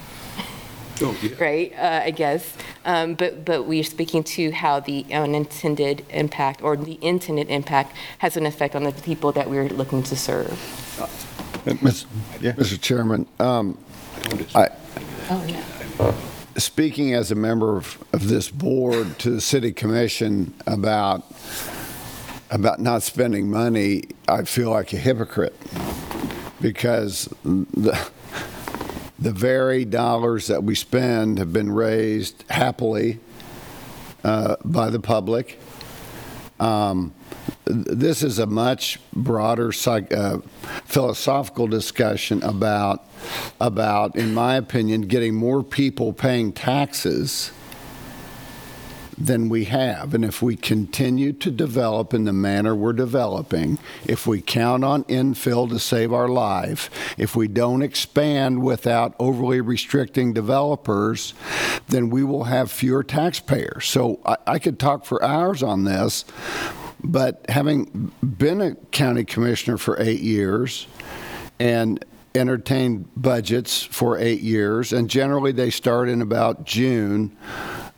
[1.40, 1.72] right?
[1.76, 6.98] Uh, I guess, um, but but we're speaking to how the unintended impact or the
[7.02, 10.50] intended impact has an effect on the people that we're looking to serve.
[11.64, 12.06] Mr.
[12.40, 12.80] Mr.
[12.80, 13.76] Chairman, um,
[14.54, 14.68] I,
[15.30, 16.14] Oh yeah.
[16.56, 21.24] speaking as a member of, of this board to the city commission about,
[22.50, 25.54] about not spending money, I feel like a hypocrite
[26.62, 28.08] because the,
[29.18, 33.18] the very dollars that we spend have been raised happily
[34.24, 35.58] uh, by the public.
[36.60, 37.14] Um,
[37.64, 40.38] this is a much broader psych, uh,
[40.84, 43.04] philosophical discussion about,
[43.60, 47.52] about, in my opinion, getting more people paying taxes
[49.20, 50.14] than we have.
[50.14, 55.04] And if we continue to develop in the manner we're developing, if we count on
[55.04, 61.34] infill to save our life, if we don't expand without overly restricting developers,
[61.88, 63.86] then we will have fewer taxpayers.
[63.86, 66.24] So I, I could talk for hours on this,
[67.02, 70.86] but having been a county commissioner for eight years
[71.58, 72.04] and
[72.34, 77.36] entertained budgets for eight years, and generally they start in about June.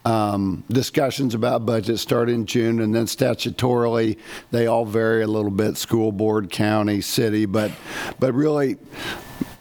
[0.05, 4.17] Um, discussions about budgets start in June, and then statutorily,
[4.51, 7.45] they all vary a little bit: school board, county, city.
[7.45, 7.71] But,
[8.19, 8.79] but really,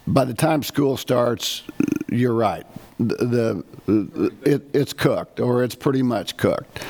[0.07, 1.63] by the time school starts,
[2.09, 2.65] you're right.
[2.99, 6.83] The, the it, it's cooked, or it's pretty much cooked.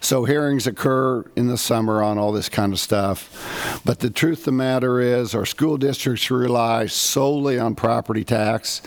[0.00, 3.80] So hearings occur in the summer on all this kind of stuff.
[3.84, 8.82] But the truth of the matter is, our school districts rely solely on property tax,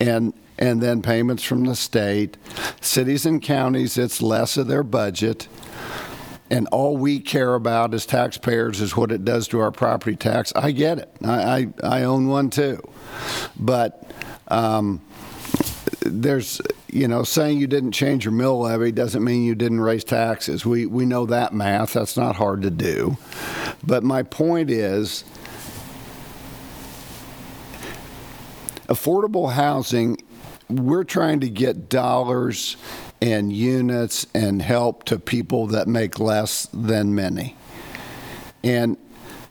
[0.00, 2.36] and and then payments from the state.
[2.80, 5.48] Cities and counties, it's less of their budget.
[6.50, 10.52] And all we care about as taxpayers is what it does to our property tax.
[10.54, 11.10] I get it.
[11.24, 12.82] I, I, I own one too.
[13.56, 14.10] But
[14.48, 15.00] um,
[16.00, 20.02] there's, you know, saying you didn't change your mill levy doesn't mean you didn't raise
[20.02, 20.66] taxes.
[20.66, 21.92] We, we know that math.
[21.92, 23.16] That's not hard to do.
[23.84, 25.24] But my point is,
[28.88, 30.18] affordable housing,
[30.70, 32.76] we're trying to get dollars
[33.20, 37.56] and units and help to people that make less than many.
[38.62, 38.96] And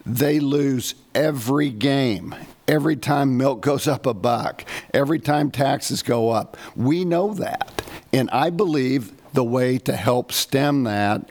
[0.05, 2.35] they lose every game.
[2.67, 4.63] Every time milk goes up a buck,
[4.93, 6.57] every time taxes go up.
[6.75, 7.81] We know that.
[8.13, 11.29] And I believe the way to help stem that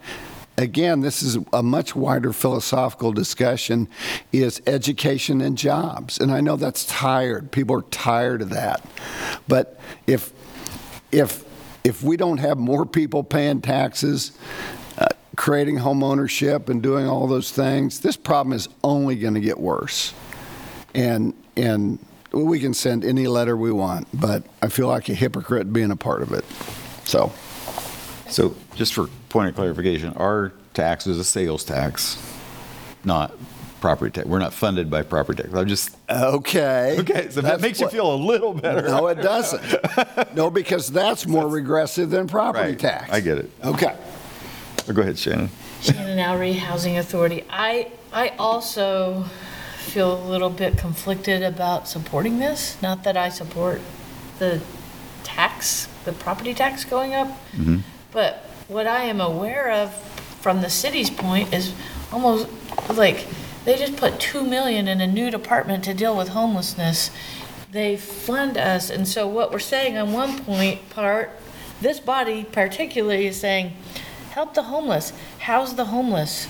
[0.58, 3.88] again, this is a much wider philosophical discussion,
[4.32, 6.18] is education and jobs.
[6.18, 7.52] And I know that's tired.
[7.52, 8.84] People are tired of that.
[9.46, 10.32] But if,
[11.12, 11.44] if,
[11.84, 14.32] if we don't have more people paying taxes,
[14.98, 15.06] uh,
[15.36, 19.58] creating home ownership and doing all those things, this problem is only going to get
[19.58, 20.12] worse.
[20.92, 22.00] And, and
[22.32, 25.96] we can send any letter we want, but I feel like a hypocrite being a
[25.96, 26.44] part of it.
[27.04, 27.32] So.
[28.30, 32.16] So just for point of clarification, our tax is a sales tax,
[33.04, 33.32] not
[33.80, 34.26] property tax.
[34.26, 35.54] We're not funded by property tax.
[35.54, 36.96] I'm just, Okay.
[37.00, 38.82] okay, so that That's makes you what- feel a little better.
[38.82, 40.34] No, it doesn't.
[40.34, 43.10] No, because that's more regressive than property Right, tax.
[43.12, 43.50] I get it.
[43.64, 43.94] Okay.
[44.88, 45.50] Oh, go ahead, Shannon.
[45.80, 47.44] Shannon Oury, Housing Authority.
[47.50, 49.24] I, I also
[49.78, 52.76] feel a little bit conflicted about supporting this.
[52.82, 53.80] Not that I support
[54.38, 54.60] the
[55.24, 57.78] tax, the property tax going up, mm-hmm.
[58.18, 59.94] But what I am aware of
[60.40, 61.72] from the city's point is
[62.10, 62.48] almost
[62.92, 63.28] like,
[63.64, 67.12] they just put 2 million in a new department to deal with homelessness.
[67.70, 71.30] They fund us, and so what we're saying on one point part,
[71.80, 73.74] this body particularly is saying,
[74.30, 76.48] help the homeless, house the homeless.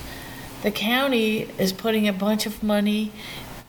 [0.63, 3.11] The county is putting a bunch of money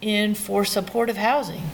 [0.01, 1.65] in for supportive housing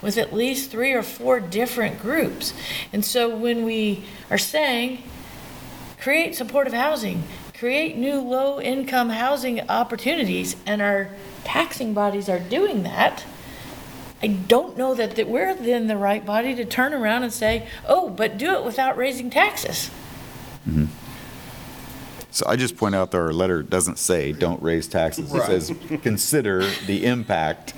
[0.00, 2.54] with at least three or four different groups.
[2.90, 5.02] And so when we are saying,
[6.04, 7.22] create supportive housing,
[7.58, 11.08] create new low-income housing opportunities, and our
[11.44, 13.24] taxing bodies are doing that,
[14.22, 17.66] I don't know that, that we're then the right body to turn around and say,
[17.88, 19.90] oh, but do it without raising taxes.
[20.68, 20.84] Mm-hmm.
[22.34, 25.32] So I just point out that our letter doesn't say, don't raise taxes.
[25.32, 27.74] It says, consider the impact.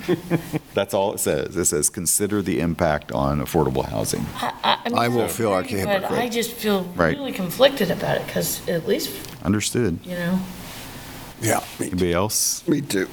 [0.73, 1.55] That's all it says.
[1.59, 4.25] It says, consider the impact on affordable housing.
[4.37, 6.21] I, I, I mean, I will I feel like a agree, But hypocrite.
[6.21, 7.15] I just feel Right.
[7.19, 9.11] really conflicted about it, because at least,
[9.45, 9.99] Understood.
[10.05, 10.41] you know,
[11.43, 12.67] Yeah, me, Anybody else?
[12.67, 13.11] me too.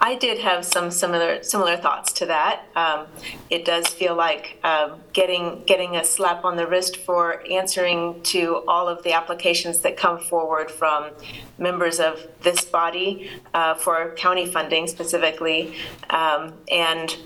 [0.00, 2.64] I did have some similar similar thoughts to that.
[2.74, 3.06] Um,
[3.48, 8.62] it does feel like um, getting getting a slap on the wrist for answering to
[8.66, 11.10] all of the applications that come forward from
[11.58, 15.74] members of this body uh, for county funding specifically,
[16.10, 17.16] um, and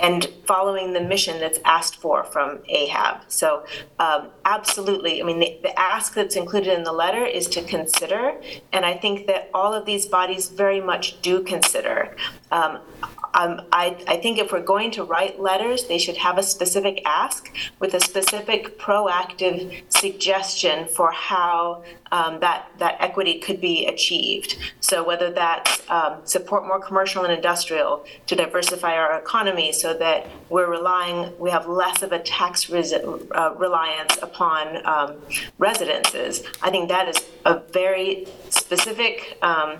[0.00, 3.20] and following the mission that's asked for from AHAB.
[3.28, 3.64] So,
[3.98, 5.20] um, absolutely.
[5.22, 8.40] I mean, the, the ask that's included in the letter is to consider,
[8.72, 12.16] and I think that all of these bodies very much do consider.
[12.50, 12.80] Um,
[13.34, 17.02] um, I, I think if we're going to write letters, they should have a specific
[17.04, 24.56] ask with a specific proactive suggestion for how um, that, that equity could be achieved.
[24.80, 30.28] So whether that's um, support more commercial and industrial to diversify our economy so that
[30.48, 35.16] we're relying, we have less of a tax resi- uh, reliance upon um,
[35.58, 36.44] residences.
[36.62, 39.78] I think that is a very specific um,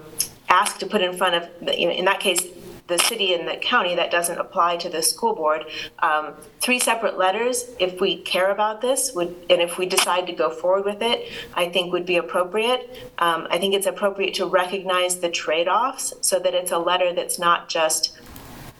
[0.49, 2.43] ask to put in front of, you know, in that case,
[2.87, 5.65] the city and the county, that doesn't apply to the school board.
[6.01, 10.33] Um, Three separate letters, if we care about this, would, and if we decide to
[10.33, 13.11] go forward with it, I think would be appropriate.
[13.19, 17.39] Um, I think it's appropriate to recognize the trade-offs so that it's a letter that's
[17.39, 18.19] not just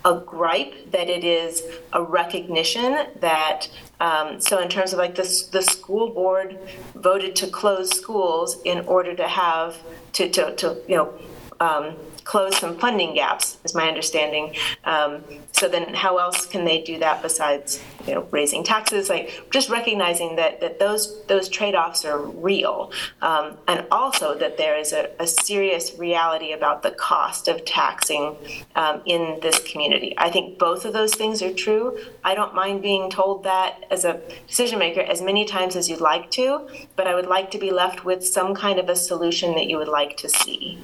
[0.05, 1.63] a gripe, that it is
[1.95, 3.69] a recognition that,
[4.01, 6.59] um, so in terms of like the, the school board
[6.95, 9.79] voted to close schools in order to have,
[10.13, 11.15] to, to, to, you know,
[11.61, 14.55] um, close some funding gaps, is my understanding.
[14.85, 15.23] Um,
[15.53, 19.09] so then how else can they do that besides, you know, raising taxes?
[19.09, 22.93] Like, just recognizing that, that those, those trade-offs are real.
[23.23, 28.37] Um, and also that there is a, a serious reality about the cost of taxing
[28.75, 30.15] um, in this community.
[30.17, 31.99] I think both of those things are true.
[32.25, 36.01] I don't mind being told that as a decision maker as many times as you'd
[36.01, 39.55] like to, but I would like to be left with some kind of a solution
[39.55, 40.79] that you would like to see.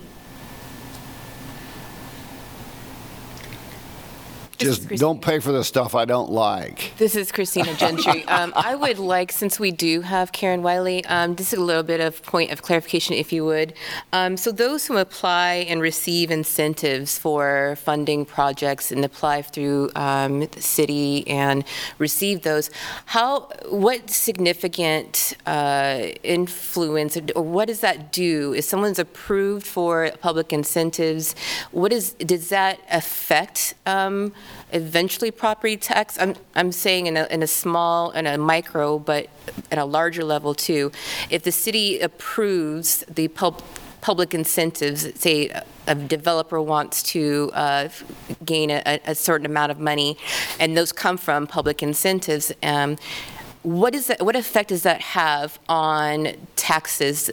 [4.61, 6.93] Just don't pay for the stuff I don't like.
[6.99, 8.25] This is Christina Gentry.
[8.31, 12.01] Um, I would like, since we do have Karen Willey, um, just a little bit
[12.01, 13.75] of point of clarification, if you would.
[14.13, 20.47] Um, so those who apply and receive incentives for funding projects and apply through um,
[20.47, 21.65] the city and
[21.99, 22.71] receive those,
[23.07, 28.55] how, what significant uh, influence or what does that do?
[28.55, 31.35] If someone's approved for public incentives,
[31.73, 34.33] what is, does that affect um,
[34.73, 36.19] eventually property tax?
[36.19, 39.29] I'm, I'm saying in a, in a small, in a micro, but
[39.71, 40.93] at a larger level too.
[41.29, 43.63] If the city approves the pub,
[44.01, 45.49] public incentives, say
[45.87, 47.89] a- developer wants to uh,
[48.45, 50.17] gain a, a certain amount of money,
[50.59, 52.97] and those come from public incentives, um,
[53.63, 57.31] what is that, what effect does that have on taxes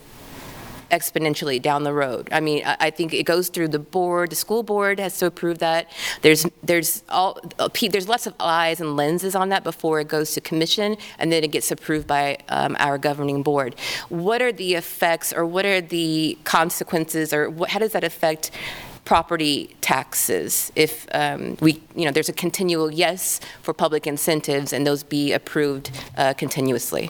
[0.89, 2.29] exponentially down the road?
[2.31, 5.25] I mean, I, I think it goes through the board, the school board has to
[5.25, 5.91] approve that.
[6.21, 10.33] There's, there's all, uh, there's lots of eyes and lenses on that before it goes
[10.33, 13.75] to commission, and then it gets approved by um, our governing board.
[14.09, 18.51] What are the effects, or what are the consequences, or what, how does that affect
[19.05, 24.85] property taxes if um, we, you know, there's a continual yes for public incentives and
[24.85, 27.09] those be approved uh, continuously?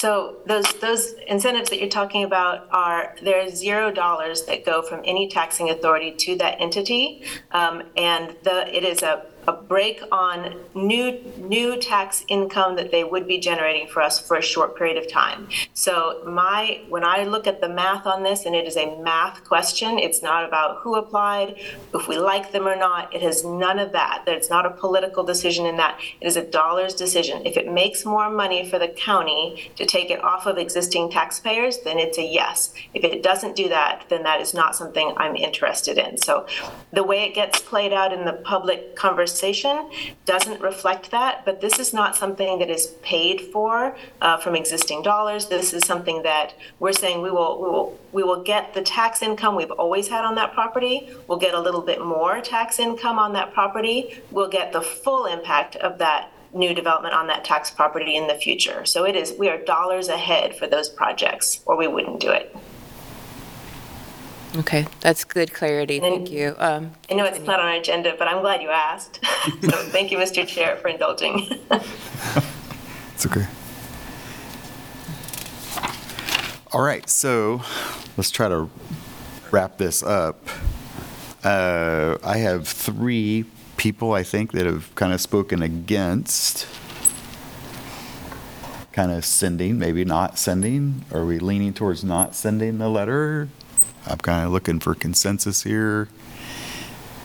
[0.00, 4.80] So those, those incentives that you're talking about are, there are zero dollars that go
[4.80, 7.24] from any taxing authority to that entity.
[7.50, 13.02] Um, And the, it is a, a break on new, new tax income that they
[13.02, 15.48] would be generating for us for a short period of time.
[15.72, 19.44] So my, when I look at the math on this, and it is a math
[19.44, 21.56] question, it's not about who applied,
[21.94, 24.24] if we like them or not, it has none of that.
[24.26, 25.98] That it's not a political decision in that.
[26.20, 27.46] It is a dollars decision.
[27.46, 31.78] If it makes more money for the county to take it off of existing taxpayers,
[31.84, 32.74] then it's a yes.
[32.92, 36.18] If it doesn't do that, then that is not something I'm interested in.
[36.18, 36.46] So
[36.92, 39.37] the way it gets played out in the public conversation
[40.26, 45.02] doesn't reflect that, but this is not something that is paid for uh, from existing
[45.02, 45.46] dollars.
[45.46, 49.22] This is something that we're saying we will, we will, we will get the tax
[49.22, 51.10] income we've always had on that property.
[51.26, 54.20] We'll get a little bit more tax income on that property.
[54.30, 58.34] We'll get the full impact of that new development on that tax property in the
[58.34, 58.84] future.
[58.86, 62.54] So it is, we are dollars ahead for those projects, or we wouldn't do it.
[64.56, 66.54] Okay, that's good clarity, thank you.
[66.58, 69.20] Um, I know it's not on our agenda, but I'm glad you asked.
[69.62, 70.46] So thank you, Mr.
[70.46, 71.48] Chair, for indulging.
[73.14, 73.46] It's okay.
[76.72, 77.62] All right, so
[78.16, 78.70] let's try to
[79.50, 80.46] wrap this up.
[81.42, 83.44] Uh, I have three
[83.76, 86.68] people, I think, that have kind of spoken against
[88.92, 91.04] kind of sending, maybe not sending.
[91.12, 93.48] Are we leaning towards not sending the letter?
[94.08, 96.08] I'm kind of looking for consensus here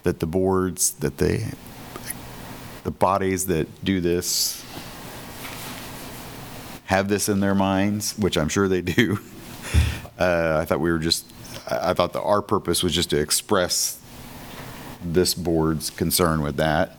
[0.04, 1.48] that the boards, that they,
[2.84, 4.64] the bodies that do this
[6.86, 9.20] have this in their minds, which I'm sure they do.
[10.16, 11.26] Uh, I thought we were just,
[11.68, 14.00] I I thought that our purpose was just to express
[15.04, 16.98] this board's concern with that.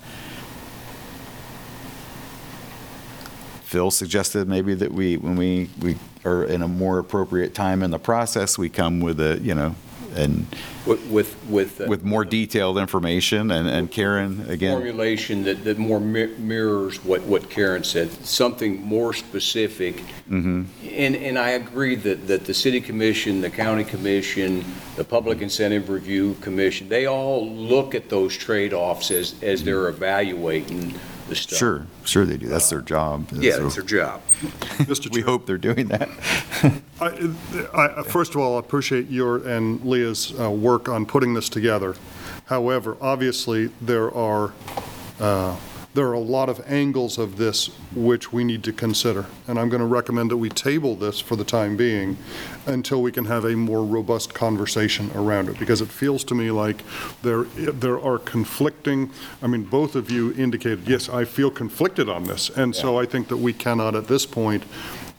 [3.74, 7.90] Phil suggested maybe that we, when we, we are in a more appropriate time in
[7.90, 9.74] the process, we come with a, you know,
[10.14, 10.46] and
[10.86, 15.76] With, with, with uh, with more detailed information, and, and Karen, again, formulation that, that
[15.76, 20.00] more mi- mirrors what, what Karen said, something more specific.
[20.30, 24.64] mhm, And, and I agree that, that the city commission, the county commission,
[24.94, 30.94] the public incentive review commission, they all look at those trade-offs as, as they're evaluating
[31.28, 31.58] the stuff.
[31.58, 33.28] sure, sure they do, that's their job.
[33.32, 34.20] Yeah, So that's their job.
[34.84, 35.10] Mr.
[35.12, 36.08] We hope they're doing that.
[37.00, 41.48] I, I- first of all, I appreciate your and Leah's uh, work on putting this
[41.48, 41.96] together.
[42.46, 44.52] However, obviously, there are,
[45.18, 45.56] uh,
[45.94, 49.26] there are a lot of angles of this which we need to consider.
[49.46, 52.16] And I'm going to recommend that we table this for the time being
[52.66, 55.58] until we can have a more robust conversation around it.
[55.58, 56.82] Because it feels to me like
[57.22, 59.10] there, there are conflicting,
[59.40, 62.50] I mean, both of you indicated, yes, I feel conflicted on this.
[62.50, 64.64] And so I think that we cannot, at this point,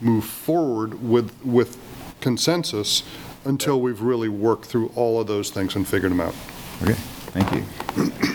[0.02, 1.78] move forward with, with
[2.20, 3.04] consensus
[3.46, 6.36] until we've really worked through all of those things and figured them out.
[6.82, 6.96] Okay,
[7.36, 7.64] thank you.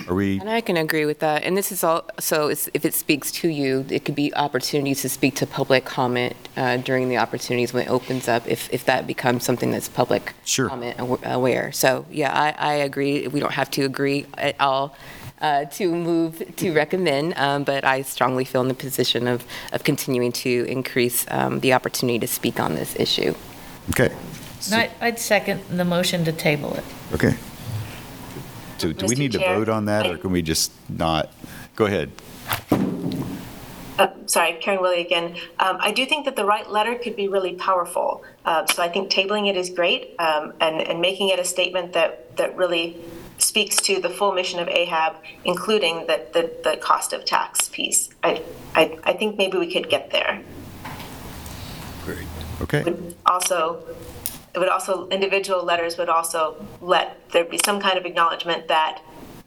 [0.08, 1.44] Are we, And I can agree with that.
[1.44, 5.02] And this is all, so it's- if it speaks to you, it could be opportunities
[5.02, 8.84] to speak to public comment uh, during the opportunities when it opens up, if, if
[8.86, 10.68] that becomes something that's public Sure.
[10.68, 11.70] comment aware.
[11.72, 13.28] So, yeah, I, I agree.
[13.28, 14.96] We don't have to agree at all
[15.40, 19.84] uh, to move, to recommend, um, but I strongly feel in the position of, of
[19.84, 23.34] continuing to increase um, the opportunity to speak on this issue.
[23.90, 24.12] okay,
[24.66, 26.84] And I- I'd second the motion to table it.
[27.14, 27.36] okay.
[28.80, 29.18] So do we Mr.
[29.18, 31.30] need to Chair, vote on that, or can we just not?
[31.76, 32.10] Go ahead.
[33.98, 35.36] Uh, Sorry, Karen Willey again.
[35.58, 38.24] Um, I do think that the right letter could be really powerful.
[38.46, 41.92] Uh, So I think tabling it is great, um, and, and making it a statement
[41.92, 42.96] that, that really
[43.36, 48.08] speaks to the full mission of AHAB, including the, the, the cost of tax piece.
[48.22, 48.42] I,
[48.74, 50.40] I, I think maybe we could get there.
[52.06, 52.26] Great.
[52.62, 53.82] Okay, Would Also,
[54.54, 59.02] it would also, individual letters would also let there be some kind of acknowledgement that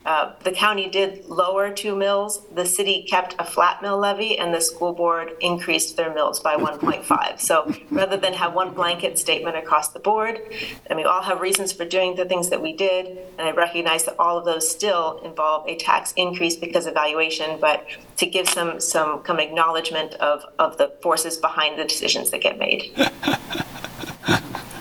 [0.06, 4.54] Uh, The county did lower two mills, the city kept a flat mill levy, and
[4.54, 7.40] the school board increased their mills by 1.5.
[7.40, 10.42] So rather than have one blanket statement across the board,
[10.88, 14.04] and we all have reasons for doing the things that we did, and I recognize
[14.04, 18.50] that all of those still involve a tax increase because of valuation, but to give
[18.50, 22.92] some, some, some acknowledgement of, of the forces behind the decisions that get made.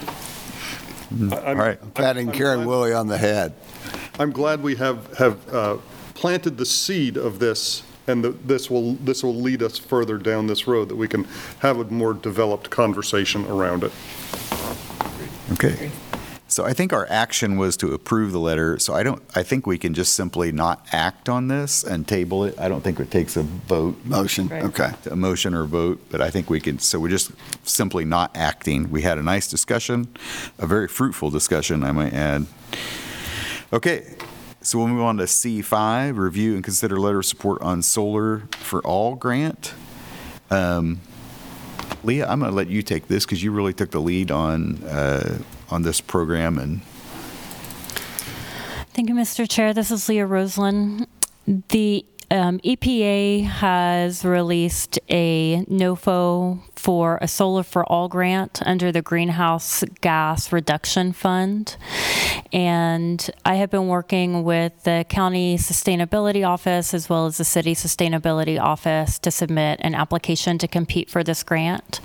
[1.33, 1.79] All right.
[1.83, 3.53] I'm patting Karen Willey on the head.
[4.19, 5.77] I'm glad we have, have uh,
[6.15, 10.47] planted the seed of this, and that this will, this will lead us further down
[10.47, 11.25] this road, that we can
[11.61, 13.93] have a more developed conversation around it.
[15.53, 15.91] Okay.
[16.53, 19.67] So I think our action was to approve the letter, so I don't, I think
[19.67, 22.61] we can just simply not act on this and table it.
[22.61, 24.05] I don't think it takes a vote.
[24.05, 24.63] Motion, Right.
[24.65, 24.93] okay.
[25.11, 27.33] A motion or vote, but I think we can, so we're just
[27.65, 28.91] simply not acting.
[28.91, 30.09] We had a nice discussion,
[30.59, 32.45] a very fruitful discussion, I might add.
[33.73, 34.15] Okay,
[34.61, 38.83] so we'll move on to C5, review and consider letter of support on solar for
[38.83, 39.73] all grant.
[40.51, 41.01] Um,
[42.05, 44.85] Leah, I'm going to let you take this because you really took the lead on,
[44.85, 45.39] uh,
[45.73, 46.83] on this program and
[48.95, 49.49] Thank you, Mr.
[49.49, 49.73] Chair.
[49.73, 51.07] This is Leah Roseland.
[51.47, 59.03] The um, EPA has released a NOFO for a Solar for All grant under the
[59.03, 61.77] Greenhouse Gas Reduction Fund.
[62.53, 67.77] And I have been working with the County Sustainability Office as well as the City
[67.77, 72.01] Sustainability Office to submit an application to compete for this grant.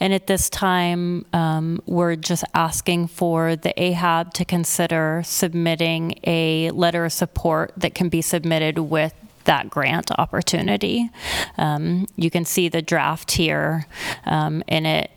[0.00, 6.72] And at this time, um, we're just asking for the AHAB to consider submitting a
[6.72, 9.14] letter of support that can be submitted with
[9.48, 11.10] that grant opportunity.
[11.56, 13.86] Um, you can see the draft here,
[14.26, 15.10] um, and it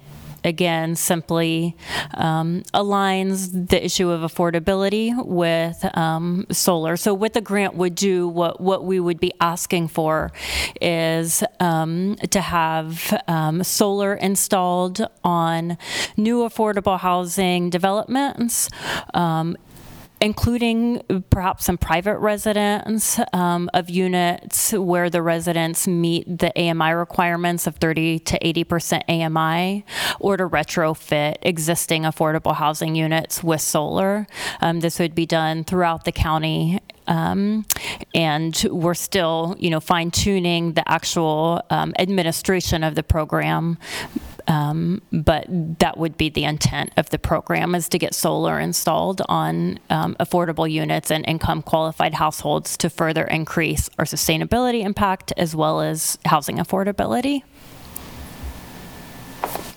[0.44, 1.76] again simply
[2.16, 6.98] um, aligns the issue of affordability with um, solar.
[6.98, 10.32] So what the grant would do, what what we would be asking for,
[10.80, 15.78] is um, to have um, solar installed on
[16.18, 18.70] new affordable housing developments.
[20.22, 27.66] Including perhaps some private residents um, of units where the residents meet the AMI requirements
[27.66, 29.84] of 30 to 80% AMI,
[30.20, 34.28] or to retrofit existing affordable housing units with solar.
[34.62, 36.80] Um, this would be done throughout the county.
[37.08, 37.66] Um,
[38.14, 43.78] and we're still, you know, fine tuning the actual um, administration of the program
[44.48, 45.46] um, but
[45.80, 50.16] that would be the intent of the program is to get solar installed on um,
[50.20, 56.18] affordable units and income qualified households to further increase our sustainability impact as well as
[56.26, 57.44] housing affordability.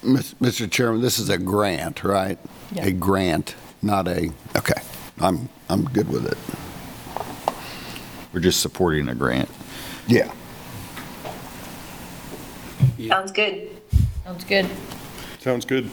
[0.02, 0.70] Mr.
[0.70, 2.38] Chairman, this is a grant, right?
[2.72, 2.86] Yeah.
[2.86, 4.80] A grant, not a, okay.
[5.20, 6.38] I'm, I'm good with it.
[8.32, 9.48] we're just supporting a grant.
[10.06, 10.30] Yeah.
[13.08, 13.73] Sounds good.
[14.24, 14.66] Sounds good.
[15.40, 15.90] Sounds good.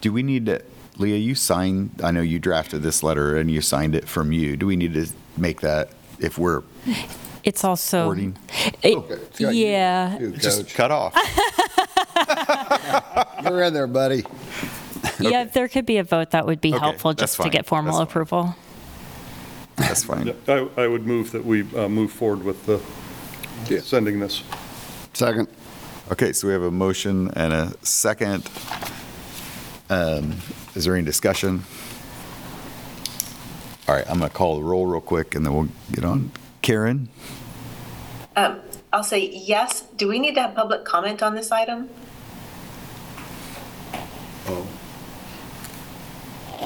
[0.00, 0.62] Do we need to,
[0.98, 4.56] Leah, you signed, I know you drafted this letter and you signed it from you.
[4.56, 5.06] Do we need to
[5.36, 6.62] make that if we're
[7.42, 8.38] It's also, supporting?
[8.82, 10.74] it- Okay, it's got you, yeah, too, Just Coach.
[10.74, 11.14] cut off.
[13.44, 14.24] You're in there, buddy.
[15.20, 17.42] yeah, if there could be a vote, that would be Okay, helpful that's just to
[17.42, 18.22] fine, get formal that's fine.
[18.22, 18.56] approval.
[19.76, 20.28] That's fine.
[20.28, 20.34] Yeah,
[20.78, 22.80] I, I would move that we uh, move forward with the,
[23.72, 23.80] Yeah.
[23.80, 24.42] sending this.
[25.12, 25.48] Second.
[26.12, 28.48] Okay, so we have a motion and a second.
[29.88, 30.36] Um,
[30.74, 31.64] Is there any discussion?
[33.88, 36.30] All right, I'm going to call the roll real quick and then we'll get on.
[36.60, 37.08] Karen?
[38.36, 38.60] Um,
[38.92, 39.82] I'll say yes.
[39.96, 41.88] Do we need to have public comment on this item?
[44.46, 44.66] Oh.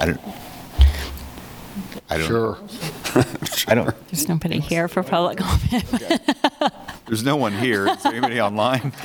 [0.00, 0.20] I don't.
[2.10, 2.26] I don't.
[2.26, 2.58] Sure.
[3.68, 6.82] I don't, There's nobody here for public comment.
[7.08, 7.88] There's no one here.
[7.88, 8.92] Is there anybody online?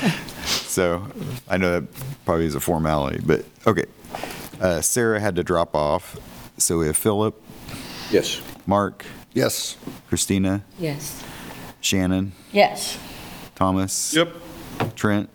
[0.73, 1.05] So
[1.47, 1.87] I know that
[2.25, 3.85] probably is a formality, but, okay.
[4.59, 6.17] Uh, Sarah had to drop off.
[6.57, 7.39] So we have Philip,
[8.09, 8.41] Yes.
[8.65, 9.77] Mark, Yes.
[10.09, 11.23] Christina, Yes.
[11.79, 12.97] Shannon, Yes.
[13.53, 14.15] Thomas.
[14.15, 14.33] Yep.
[14.95, 15.29] Trent,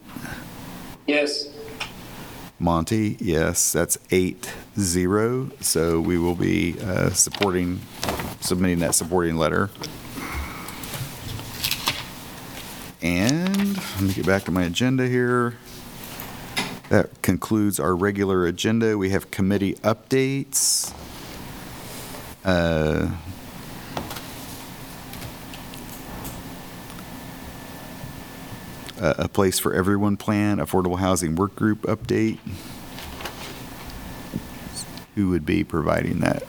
[1.07, 1.47] Yes.
[2.59, 5.51] Monty, yes, that's eight zero.
[5.61, 7.79] So we will be uh, supporting,
[8.41, 9.71] submitting that supporting letter.
[13.01, 15.55] And let me get back to my agenda here.
[16.89, 18.99] That concludes our regular agenda.
[18.99, 20.93] We have committee updates.
[22.45, 23.11] Uh,
[29.01, 32.39] a a Place for Everyone plan, Affordable Housing Work Group update.
[35.15, 36.43] Who would be providing that?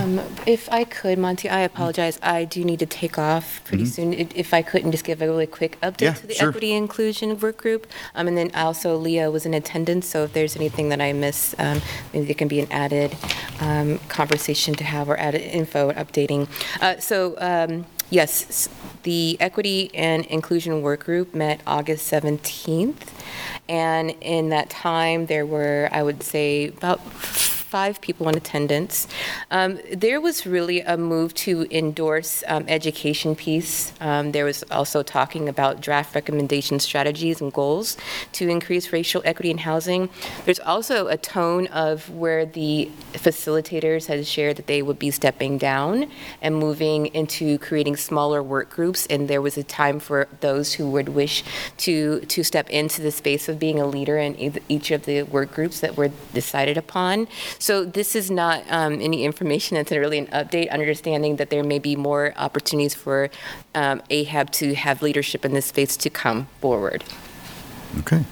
[0.00, 4.12] Um, If I could, Monty, I apologize, I do need to take off pretty soon.
[4.12, 6.02] I- If I couldn't, just give a really quick Mm-hmm.
[6.04, 6.48] Yeah, update to the sure.
[6.48, 7.86] equity inclusion work group.
[8.14, 11.54] Um, And then also Leah was in attendance, so if there's anything that I miss,
[11.58, 11.80] um,
[12.12, 13.14] maybe there can be an added
[13.60, 16.48] um, conversation to have or added info updating.
[16.80, 18.68] Uh, So um, yes, s-
[19.04, 22.94] the equity and inclusion work group met August 17th.
[23.68, 27.00] And in that time, there were, I would say, about
[27.72, 29.08] five people in attendance.
[29.50, 33.94] Um, there was really a move to endorse um, education piece.
[33.98, 37.96] Um, there was also talking about draft recommendation strategies and goals
[38.32, 40.10] to increase racial equity in housing.
[40.44, 45.56] There's also a tone of where the facilitators had shared that they would be stepping
[45.56, 46.10] down
[46.42, 50.90] and moving into creating smaller work groups, and there was a time for those who
[50.90, 51.42] would wish
[51.78, 54.30] to to step into the space of being a leader in
[54.68, 57.26] each of the work groups that were decided upon.
[57.62, 61.78] So this is not um, any information, it's really an update, understanding that there may
[61.78, 63.30] be more opportunities for
[63.72, 67.04] um, AHAB to have leadership in this space to come forward.
[68.00, 68.24] Okay.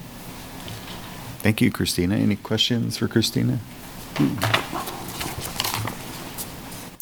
[1.39, 2.16] Thank you, Christina.
[2.16, 3.61] Any questions for Christina?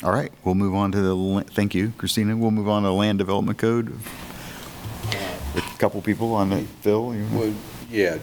[0.04, 2.36] All right, we'll move on to the, thank you, Christina.
[2.36, 3.98] We'll move on to Land Development Code.
[5.56, 6.66] A couple people on it.
[6.82, 7.14] Phil?
[7.14, 7.54] you- Well,
[7.90, 8.18] yeah,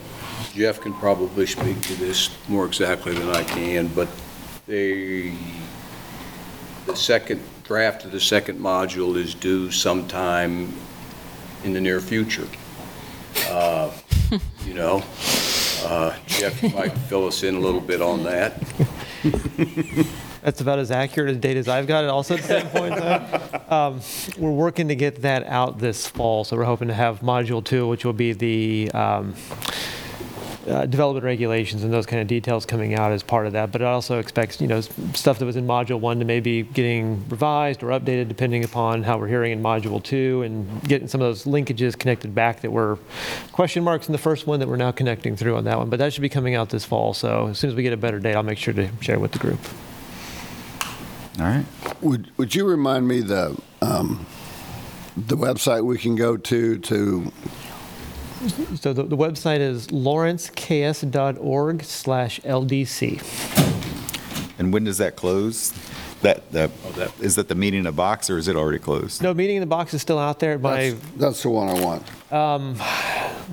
[0.54, 4.08] Jeff can probably speak to this more exactly than I can, but
[4.66, 5.34] they,
[6.86, 10.72] the second draft of the second module is due sometime
[11.64, 12.46] in the near future.
[13.48, 13.90] Uh,
[14.66, 15.04] You know,
[15.84, 18.60] uh, Jeff might fill us in a little bit on that.
[20.46, 22.94] That's about as accurate a date as I've got it also at the same point.
[22.96, 23.40] in.
[23.68, 24.00] Um,
[24.38, 27.88] We're working to get that out this fall, so we're hoping to have Module 2,
[27.88, 29.34] which will be the um,
[30.68, 33.72] uh, development regulations and those kind of details coming out as part of that.
[33.72, 36.62] But it also expects, you know, s- stuff that was in Module 1 to maybe
[36.62, 41.20] getting revised or updated depending upon how we're hearing in Module 2 and getting some
[41.20, 43.00] of those linkages connected back that were
[43.50, 45.90] question marks in the first one that we're now connecting through on that one.
[45.90, 47.96] But that should be coming out this fall, so as soon as we get a
[47.96, 49.58] better date, I'll make sure to share with the group.
[51.38, 51.66] All right.
[52.00, 54.24] Would, would you remind me the, um,
[55.16, 57.32] the website we can go to, to,
[58.76, 63.76] So the, the website is lawrenceks.org slash LDC.
[64.58, 65.72] And when does that close?
[66.26, 66.50] That,
[66.96, 69.22] that, is that the meeting in a box or is it already closed?
[69.22, 70.58] No, Meeting in the Box is still out there.
[70.58, 72.32] My, that's, that's the one I want.
[72.32, 72.74] um,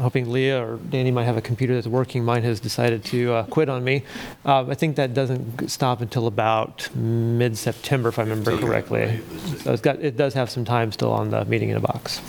[0.02, 2.26] hoping Leah or Danny might have a computer that's working.
[2.26, 4.02] Mine has decided to uh, quit on me.
[4.44, 9.22] Uh, I think that doesn't stop until about mid-September, if I remember correctly.
[9.60, 12.22] So it's got, it does have some time still on the Meeting in a Box.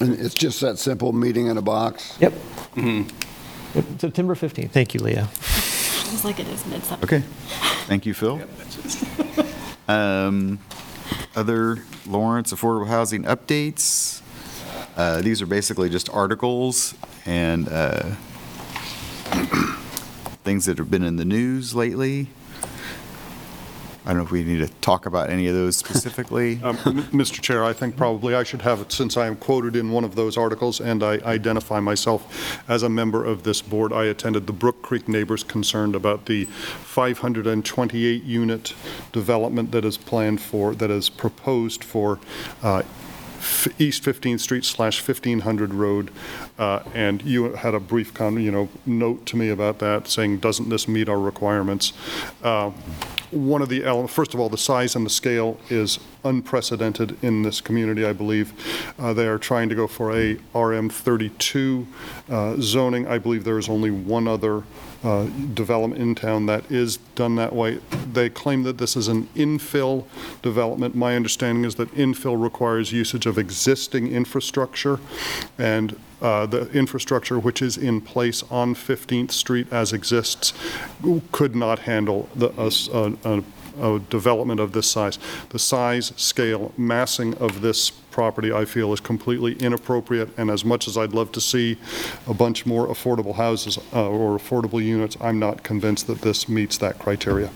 [0.00, 2.16] And it's just that simple, meeting in a box?
[2.20, 2.32] Yep.
[2.76, 4.70] Yep, September 15th.
[4.70, 5.28] Thank you, Leah.
[6.14, 7.04] Seems like it is mid-September.
[7.04, 7.24] Okay.
[7.88, 8.40] Thank you, Phil.
[9.88, 10.60] Um,
[11.36, 14.22] Other Lawrence Affordable Housing updates.
[14.96, 16.94] Uh, These are basically just articles
[17.26, 18.12] and uh,
[20.44, 22.28] things that have been in the news lately.
[24.04, 26.56] I don't know if we need to talk about any of those specifically.
[26.64, 26.76] Um,
[27.12, 27.40] Mr.
[27.40, 30.14] Chair, I think probably I should have it, since I am quoted in one of
[30.14, 33.92] those articles, and I identify myself as a member of this board.
[33.92, 38.74] I attended the Brook Creek neighbors concerned about the 528-unit
[39.12, 42.18] development that is planned for, that is proposed for
[42.62, 42.82] uh,
[43.38, 46.10] F- East 15th Street slash 1500 Road,
[46.58, 50.38] uh, and you had a brief, con- you know, note to me about that, saying,
[50.38, 51.92] doesn't this meet our requirements?
[52.42, 52.70] Uh,
[53.34, 57.42] One of the elements, first of all, the size and the scale is unprecedented in
[57.42, 58.52] this community, I believe.
[58.96, 61.86] Uh, They are trying to go for a RM32
[62.30, 63.08] uh, zoning.
[63.08, 64.62] I believe there is only one other
[65.02, 67.80] uh, development in town that is done that way.
[68.12, 70.04] They claim that this is an infill
[70.40, 70.94] development.
[70.94, 75.00] My understanding is that infill requires usage of existing infrastructure,
[75.58, 80.52] and uh, the infrastructure which is in place on 15th Street as exists
[81.30, 83.42] could not handle the, a a-
[83.80, 85.18] a development of this size.
[85.48, 90.86] The size, scale, massing of this property, I feel, is completely inappropriate, and as much
[90.86, 91.76] as I'd love to see
[92.28, 96.78] a bunch more affordable houses uh, or affordable units, I'm not convinced that this meets
[96.78, 97.50] that criteria.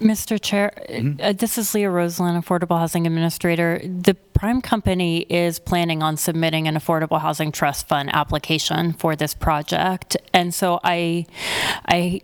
[0.00, 0.40] Mr.
[0.40, 0.72] Chair,
[1.20, 3.80] uh, this is Leah Roseland, Affordable Housing Administrator.
[3.82, 9.34] The Prime Company is planning on submitting an Affordable Housing Trust Fund application for this
[9.34, 10.16] project.
[10.32, 11.26] And so I,
[11.86, 12.20] I,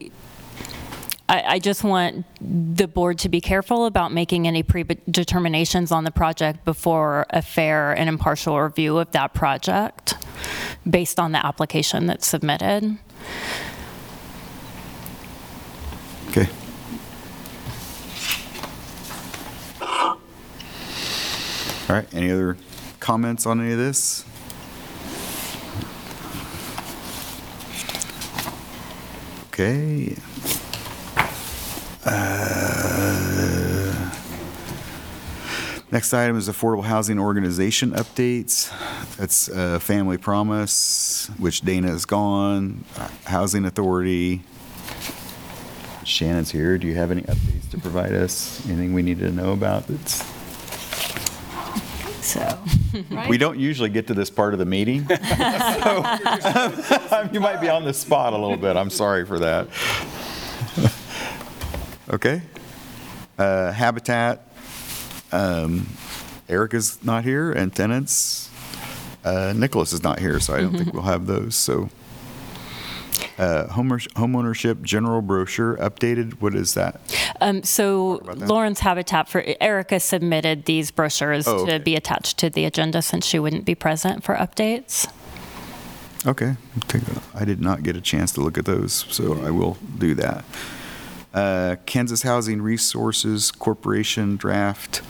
[1.29, 6.13] I I just want the board to be careful about making any predeterminations on the
[6.13, 10.15] project before a fair and impartial review of that project
[10.89, 12.99] based on the application that's submitted.
[21.89, 22.57] All right, any other
[22.99, 24.25] comments on any of this?
[29.49, 30.17] Okay.
[32.07, 32.75] Uh,
[35.95, 38.69] Next item is Affordable Housing Organization updates.
[39.17, 42.85] That's uh, Family Promise, which Dana is gone,
[43.27, 44.43] Housing Authority.
[46.03, 46.79] Shannon's here.
[46.79, 48.67] Do you have any updates to provide us?
[48.67, 50.25] Anything we need to know about that's?
[52.25, 52.59] So.
[53.29, 55.07] We don't usually get to this part of the meeting.
[55.09, 58.77] So, You might be on the spot a little bit.
[58.77, 59.69] I'm sorry for that.
[62.11, 62.43] Okay.
[63.39, 64.47] Uh, Habitat,
[65.33, 65.89] um,
[66.49, 68.51] Erica's not here, and tenants,
[69.25, 71.89] uh, Nicholas is not here, so I don't think we'll have those, so.
[73.39, 77.01] Uh, homeowner- Homeownership general brochure updated, what is that?
[77.41, 78.47] Um, so that.
[78.49, 81.79] Lawrence Habitat for Erica submitted these brochures Oh, okay.
[81.79, 85.09] to be attached to the agenda since she wouldn't be present for updates.
[86.27, 86.57] Okay,
[87.35, 90.45] I did not get a chance to look at those, so I will do that.
[91.35, 95.03] Uh, Kansas Housing Resources Corporation draft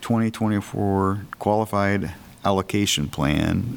[0.00, 2.12] 2024 qualified
[2.44, 3.76] allocation plan.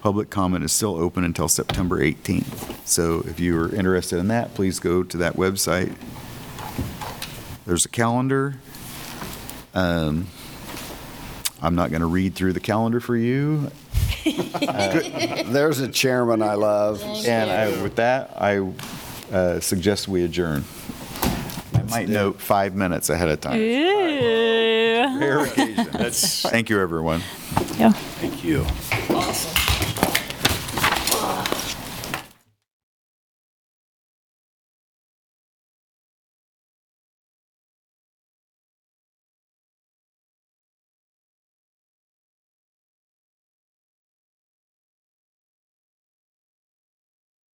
[0.00, 2.86] Public comment is still open until September 18th.
[2.86, 5.94] So if you are interested in that, please go to that website.
[7.66, 8.54] There's a calendar.
[9.74, 10.26] Um,
[11.60, 13.70] I'm not going to read through the calendar for you.
[14.24, 17.02] There's a chairman I love.
[17.26, 18.72] And I, with that, I
[19.30, 20.64] uh, suggest we adjourn.
[21.80, 23.58] I might note five minutes ahead of time.
[23.58, 25.18] Ooh.
[25.18, 25.84] Rare occasion.
[26.50, 27.20] Thank you, everyone.
[27.78, 27.92] Yeah.
[27.92, 28.66] Thank you.
[29.08, 29.99] Awesome.